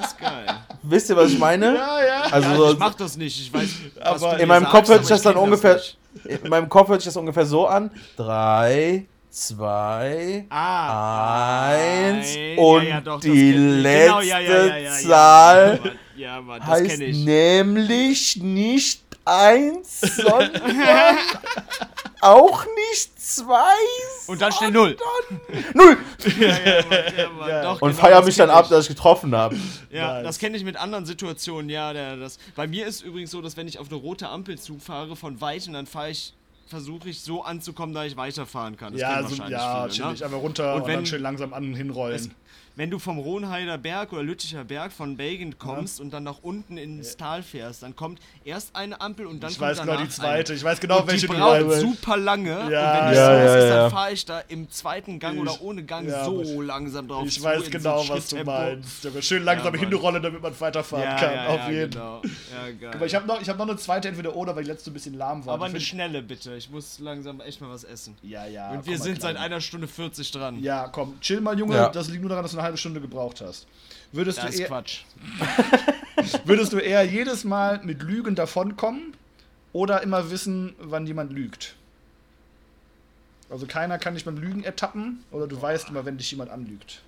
[0.00, 0.46] Das ist geil.
[0.82, 1.74] Wisst ihr, was ich meine?
[1.74, 2.22] Ja, ja.
[2.30, 3.38] Also Ja, so- ich mach das nicht.
[3.40, 3.68] Ich weiß,
[4.40, 5.98] in meinem sagst, Kopf hört sich das dann ungefähr- nicht.
[6.24, 7.90] In meinem Kopf hört sich das ungefähr so an.
[8.16, 14.40] Drei, zwei, Ah, eins ein- und ja, ja, doch, die letzte Genau, ja,
[14.78, 14.92] ja.
[14.92, 15.80] Zahl
[16.66, 20.50] heißt nämlich nicht eins, sondern
[22.20, 23.74] auch nicht zwei,
[24.26, 24.96] Und dann steht Null.
[25.74, 25.96] null.
[26.40, 27.62] Ja, ja, Mann, ja, Mann, Ja.
[27.62, 28.70] doch, Und genau, feier mich dann ab, ich.
[28.70, 29.56] dass ich getroffen habe.
[29.90, 30.24] Ja, Nice.
[30.24, 31.92] das kenne ich mit anderen Situationen, ja.
[31.92, 35.14] Der, das, bei mir ist übrigens so, dass wenn ich auf eine rote Ampel zufahre,
[35.16, 36.32] von weitem, dann fahre ich,
[36.68, 38.92] versuche ich so anzukommen, dass ich weiterfahren kann.
[38.92, 40.20] Das Ja, so, wahrscheinlich ja, viele, chillig.
[40.20, 40.26] ne?
[40.26, 42.34] Einfach runter Und und, wenn- dann schön langsam an und hinrollen.
[42.76, 46.76] Wenn du vom Rohnheider Berg oder Lütticher Berg von Belgien kommst und dann nach unten
[46.76, 50.08] ins Tal fährst, dann kommt erst eine Ampel und dann ich kommt weiß genau die
[50.10, 50.52] zweite.
[50.52, 50.58] Eine.
[50.58, 51.80] Ich weiß genau, und welche die du braucht meinst.
[51.80, 52.50] super lange.
[52.50, 52.60] Ja.
[52.60, 53.76] und wenn Ja, die ja, sowas ist, ja.
[53.76, 57.26] dann fahre ich da im zweiten Gang Ich- oder ohne Gang ja, so langsam drauf
[57.26, 59.24] Ich zu, weiß genau, so was du meinst.
[59.24, 59.90] Schön langsam Ja, Mann.
[59.90, 61.32] hinrollen, damit man weiterfahren Ja, kann.
[61.34, 62.22] ja, Auf ja, jeden genau.
[62.22, 62.90] Ja, geil.
[62.94, 65.14] Aber ich habe noch, ich hab noch eine zweite Entweder-Oder, weil die letzte ein bisschen
[65.14, 65.54] lahm war.
[65.54, 66.54] Aber Die eine schnelle bitte.
[66.56, 68.14] Ich muss langsam echt mal was essen.
[68.22, 68.72] Ja, ja.
[68.72, 70.62] und wir sind seit einer Stunde 40 dran.
[70.62, 71.76] Ja, komm, chill mal, Junge.
[71.76, 71.88] Ja.
[71.88, 73.66] Das liegt nur daran, dass du eine halbe Stunde gebraucht hast.
[74.12, 75.00] Würdest Das du, ist eher, Quatsch.
[76.44, 79.14] würdest du eher jedes Mal mit Lügen davonkommen
[79.72, 81.74] oder immer wissen, wann jemand lügt?
[83.50, 87.02] Also keiner kann dich beim Lügen ertappen oder du weißt immer, wenn dich jemand anlügt.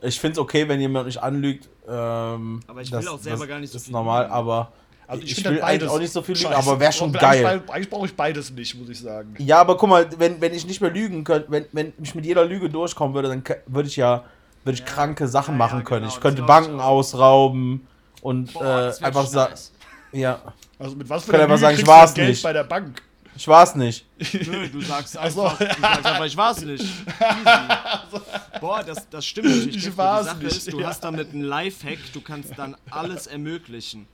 [0.00, 1.68] Ich finde es okay, wenn jemand mich anlügt.
[1.88, 4.32] Ähm, Aber ich will auch selber gar nicht so Das ist viel normal, lügen.
[4.34, 4.72] aber
[5.06, 6.56] Also ich, find will das eigentlich auch nicht so viel lügen, scheiße.
[6.70, 7.62] aber wäre schon Eigentlich- geil.
[7.68, 9.34] Eigentlich brauche ich beides nicht, muss ich sagen.
[9.38, 12.24] Ja, aber guck mal, wenn, wenn ich nicht mehr lügen könnte, wenn, wenn ich mit
[12.24, 14.24] jeder Lüge durchkommen würde, dann würde ich ja,
[14.64, 14.86] würde ich Ja.
[14.86, 16.00] kranke Sachen Ja, machen ja, können.
[16.02, 16.84] genau, ich das könnte ich Banken auch.
[16.86, 17.86] ausrauben
[18.22, 19.72] und Boah, äh, einfach sagen, nice.
[20.12, 20.40] ja,
[20.78, 22.42] Also mit was für Kann einer einfach Lüge sagen, ich kriegst du war's Geld nicht.
[22.42, 23.02] bei der Bank?
[23.34, 24.04] ich war's nicht.
[24.46, 26.82] Nö, du sagst einfach, du sagst einfach, ich war's nicht.
[26.84, 28.20] Easy.
[28.60, 29.76] Boah, das, das stimmt natürlich.
[29.86, 30.86] Ich war's Die Sache nicht, ist, du ja.
[30.88, 34.06] hast damit einen Lifehack, du kannst dann alles ermöglichen.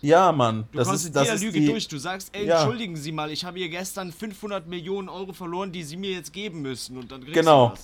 [0.00, 1.86] Ja, Mann, Du das kommst ist mit das jeder ist Lüge die, durch.
[1.86, 2.56] Du sagst, ey, Ja.
[2.62, 6.32] entschuldigen Sie mal, ich habe hier gestern 500 Millionen Euro verloren, die Sie mir jetzt
[6.32, 6.96] geben müssen.
[6.96, 7.74] Und dann kriegst Genau.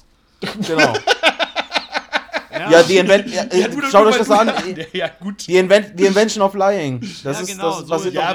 [0.40, 0.66] du das.
[0.66, 0.92] genau.
[2.70, 4.52] Ja, die Invent ja, äh, gut, schaut euch das an.
[4.92, 5.46] Ja, gut.
[5.46, 7.00] Die, Invent die Invention of Lying.
[7.00, 8.34] Das Ja, ist genau, das so basiert, Ja,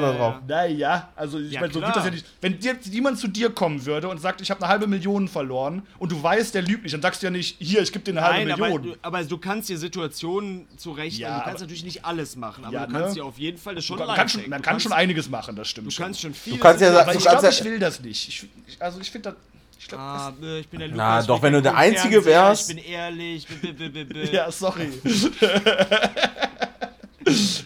[0.00, 0.18] darauf.
[0.18, 0.42] ja.
[0.46, 2.26] Naja, also ich Ja, meine, so wird das ja nicht.
[2.40, 5.82] Wenn dir jemand zu dir kommen würde und sagt, ich habe eine halbe Million verloren
[5.98, 8.12] und du weißt, der lügt nicht, dann sagst du ja nicht, hier, ich gebe dir
[8.12, 8.82] eine halbe Nein, aber Million.
[8.82, 11.20] du, aber du kannst dir Situationen zurechnen.
[11.20, 13.14] Ja, du kannst aber- natürlich nicht alles machen, aber Ja, du kannst ne?
[13.14, 15.56] dir auf jeden Fall das schon man kann, schon, man kann kannst- schon einiges machen,
[15.56, 16.04] das stimmt Du schon.
[16.04, 16.58] kannst schon viel.
[16.58, 18.28] kannst ja Aber Du ich kannst glaube, ja- ich will das nicht.
[18.28, 19.38] Ich, ich, also ich finde das.
[19.78, 20.98] Ich glaube, Ah, äh, ich bin der Lukas.
[20.98, 22.70] Na, doch, wenn du der Einzige Fernseher, wärst.
[22.70, 23.46] Ich bin ehrlich.
[23.46, 24.88] B -b -b ja, sorry.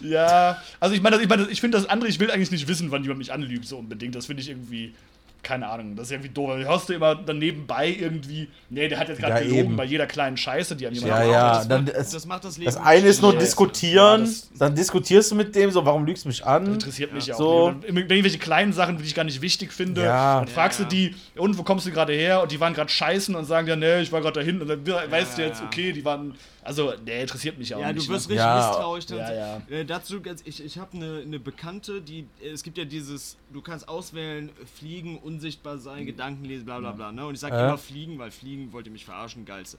[0.02, 2.90] ja, also ich meine, ich, meine, ich finde das andere, ich will eigentlich nicht wissen,
[2.90, 4.14] wann jemand mich anlügt, so unbedingt.
[4.14, 4.94] Das finde ich irgendwie.
[5.42, 6.50] Keine Ahnung, das ist irgendwie doof.
[6.56, 9.76] Du hörst du immer dann nebenbei irgendwie, nee, der hat jetzt gerade Ja, gelogen eben.
[9.76, 12.44] bei jeder kleinen Scheiße, die an jemand Ja, ja, das dann macht- es- das macht
[12.44, 12.66] das Leben.
[12.66, 16.06] Das eine ist nur Ja, diskutieren, ja, das- dann diskutierst du mit dem, so, warum
[16.06, 16.66] lügst du mich an?
[16.74, 17.48] interessiert mich ja, So.
[17.48, 17.88] auch nicht.
[17.88, 20.38] Wenn irgendwelche kleinen Sachen, die ich gar nicht wichtig finde, Ja.
[20.38, 22.40] dann fragst Ja, du die, und wo kommst du gerade her?
[22.42, 24.62] Und die waren gerade scheißen und sagen ja, nee, ich war gerade dahin.
[24.62, 28.08] Und dann weißt du jetzt, okay, die waren, also, nee, interessiert mich auch Ja, nicht.
[28.08, 28.34] du wirst ne?
[28.34, 28.66] richtig Ja.
[28.68, 29.04] misstrauisch.
[29.10, 29.62] Ja, ja.
[29.68, 33.36] Äh, dazu, ganz, ich, ich habe eine ne Bekannte, die, äh, es gibt ja dieses,
[33.52, 37.10] du kannst auswählen, fliegen, unsichtbar sein, Gedanken lesen, bla bla bla.
[37.12, 37.26] Ne?
[37.26, 37.64] Und ich sage Äh?
[37.66, 39.78] immer fliegen, weil fliegen wollt ihr mich verarschen, geilste.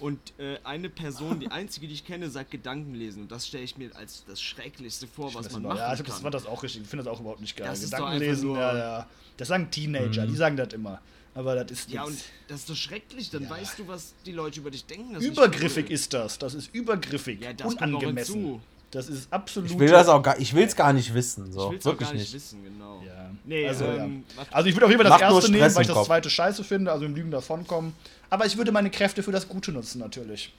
[0.00, 3.22] Und äh, eine Person, die einzige, die ich kenne, sagt Gedanken lesen.
[3.22, 6.02] Und das stelle ich mir als das Schrecklichste vor, was Das man machen ja, ich
[6.02, 6.30] kann.
[6.32, 6.82] das auch richtig.
[6.82, 7.66] Ich finde das auch überhaupt nicht geil.
[7.68, 9.06] Das ist doch Gedanken lesen, nur- ja, ja.
[9.36, 11.00] Das sagen Teenager, die sagen das immer.
[11.34, 12.18] Aber das ist ja, und
[12.48, 13.30] das ist doch schrecklich.
[13.30, 13.50] Dann Ja.
[13.50, 15.14] weißt du, was die Leute über dich denken.
[15.14, 15.92] Das ist nicht übergriffig cool.
[15.92, 16.38] ist das.
[16.38, 17.40] Das ist übergriffig.
[17.40, 18.60] Ja, das unangemessen.
[18.90, 19.70] Das ist absolut.
[19.70, 21.84] Ich will das auch gar, ich will es gar nicht wissen, so, Ich will es
[21.86, 22.34] wirklich gar nicht, nicht.
[22.34, 23.00] wissen, genau.
[23.06, 23.30] Ja.
[23.44, 25.88] Nee, Also, ähm, was- Also ich würde auf jeden Fall das erste nehmen, weil ich
[25.88, 27.94] das zweite scheiße finde, also im Lügen davonkommen.
[28.28, 30.52] Aber ich würde meine Kräfte für das Gute nutzen, natürlich.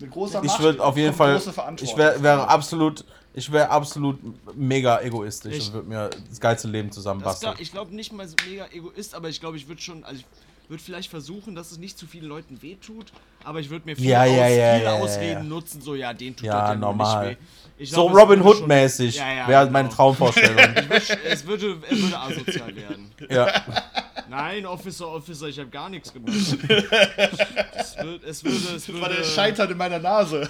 [0.00, 1.92] Mit großer Ich Macht würde auf jeden Fall, große Verantwortung.
[1.94, 3.04] ich wäre wär absolut,
[3.36, 4.18] ich wäre absolut
[4.56, 7.54] mega egoistisch Ich- und würde mir das geilste Leben zusammenbasteln.
[7.58, 10.70] ich glaube nicht mal so mega Egoist, aber ich glaube, ich würde schon, also ich
[10.70, 13.12] würde vielleicht versuchen, dass es nicht zu vielen Leuten wehtut,
[13.44, 16.14] aber ich würde mir viele, Ja, Aus, ja, viele ja, ja, Ausreden nutzen, so ja,
[16.14, 17.28] den tut Ja, normal.
[17.28, 17.44] nicht weh.
[17.78, 19.72] Ich so glaub, es Robin würde Hood schon- mäßig Ja, ja, wäre genau.
[19.72, 20.56] meine Traumvorstellung.
[21.24, 23.10] Es würde, er würde asozial werden.
[23.30, 23.52] ja.
[24.28, 26.34] Nein, Officer, Officer, ich habe gar nichts gemacht.
[26.34, 29.00] Es wird, es würde, es würde.
[29.00, 30.48] war der Scheitern in meiner Nase.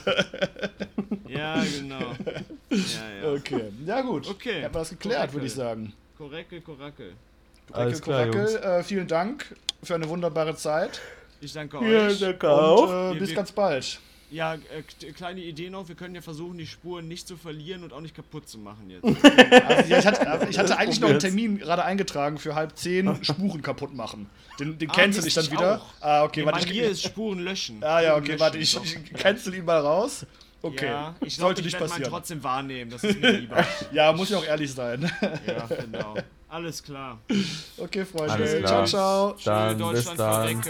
[1.29, 1.99] Ja, genau.
[2.71, 2.77] Ja,
[3.23, 3.33] ja.
[3.35, 4.29] Okay, ja gut.
[4.29, 4.63] Okay.
[4.63, 5.93] Hätten wir das geklärt, würde ich sagen.
[6.17, 7.13] Korreckel, korreckel.
[7.73, 8.55] Alles klar, Korakel, Jungs.
[8.65, 11.01] äh, vielen Dank für eine wunderbare Zeit.
[11.41, 12.19] Ich danke Ja, euch.
[12.21, 12.89] danke Und auch.
[12.89, 13.99] äh, Wir- bis wir- ganz bald.
[14.29, 17.85] Ja, äh, k- kleine Idee noch, wir können ja versuchen, die Spuren nicht zu verlieren
[17.85, 19.05] und auch nicht kaputt zu machen jetzt.
[19.67, 21.21] Also, ja, ich hatte, ich hatte eigentlich noch einen.
[21.21, 24.29] Termin gerade eingetragen für halb zehn Spuren kaputt machen.
[24.59, 25.81] Den, den Ah, cancel ich dann ich wieder.
[25.81, 25.87] auch.
[26.01, 27.79] Ah, okay, Okay, warte, ich, mir ist Spuren löschen.
[27.85, 30.27] Ah ja, okay, löschen warte, ich, ich cancel ihn mal raus.
[30.63, 32.11] Okay, Ja, ich sollte glaube, ich nicht passieren.
[32.11, 33.65] trotzdem wahrnehmen, das ist mir lieber.
[33.93, 35.09] Ja, muss ja auch ehrlich sein.
[35.47, 36.17] ja, genau.
[36.49, 37.19] Alles klar.
[37.77, 38.33] Okay, Freunde.
[38.33, 38.87] Alles Ciao, klar.
[38.87, 39.37] ciao.
[39.45, 40.63] Dann Schöne bis Deutschland dann.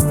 [0.00, 0.09] Ciao.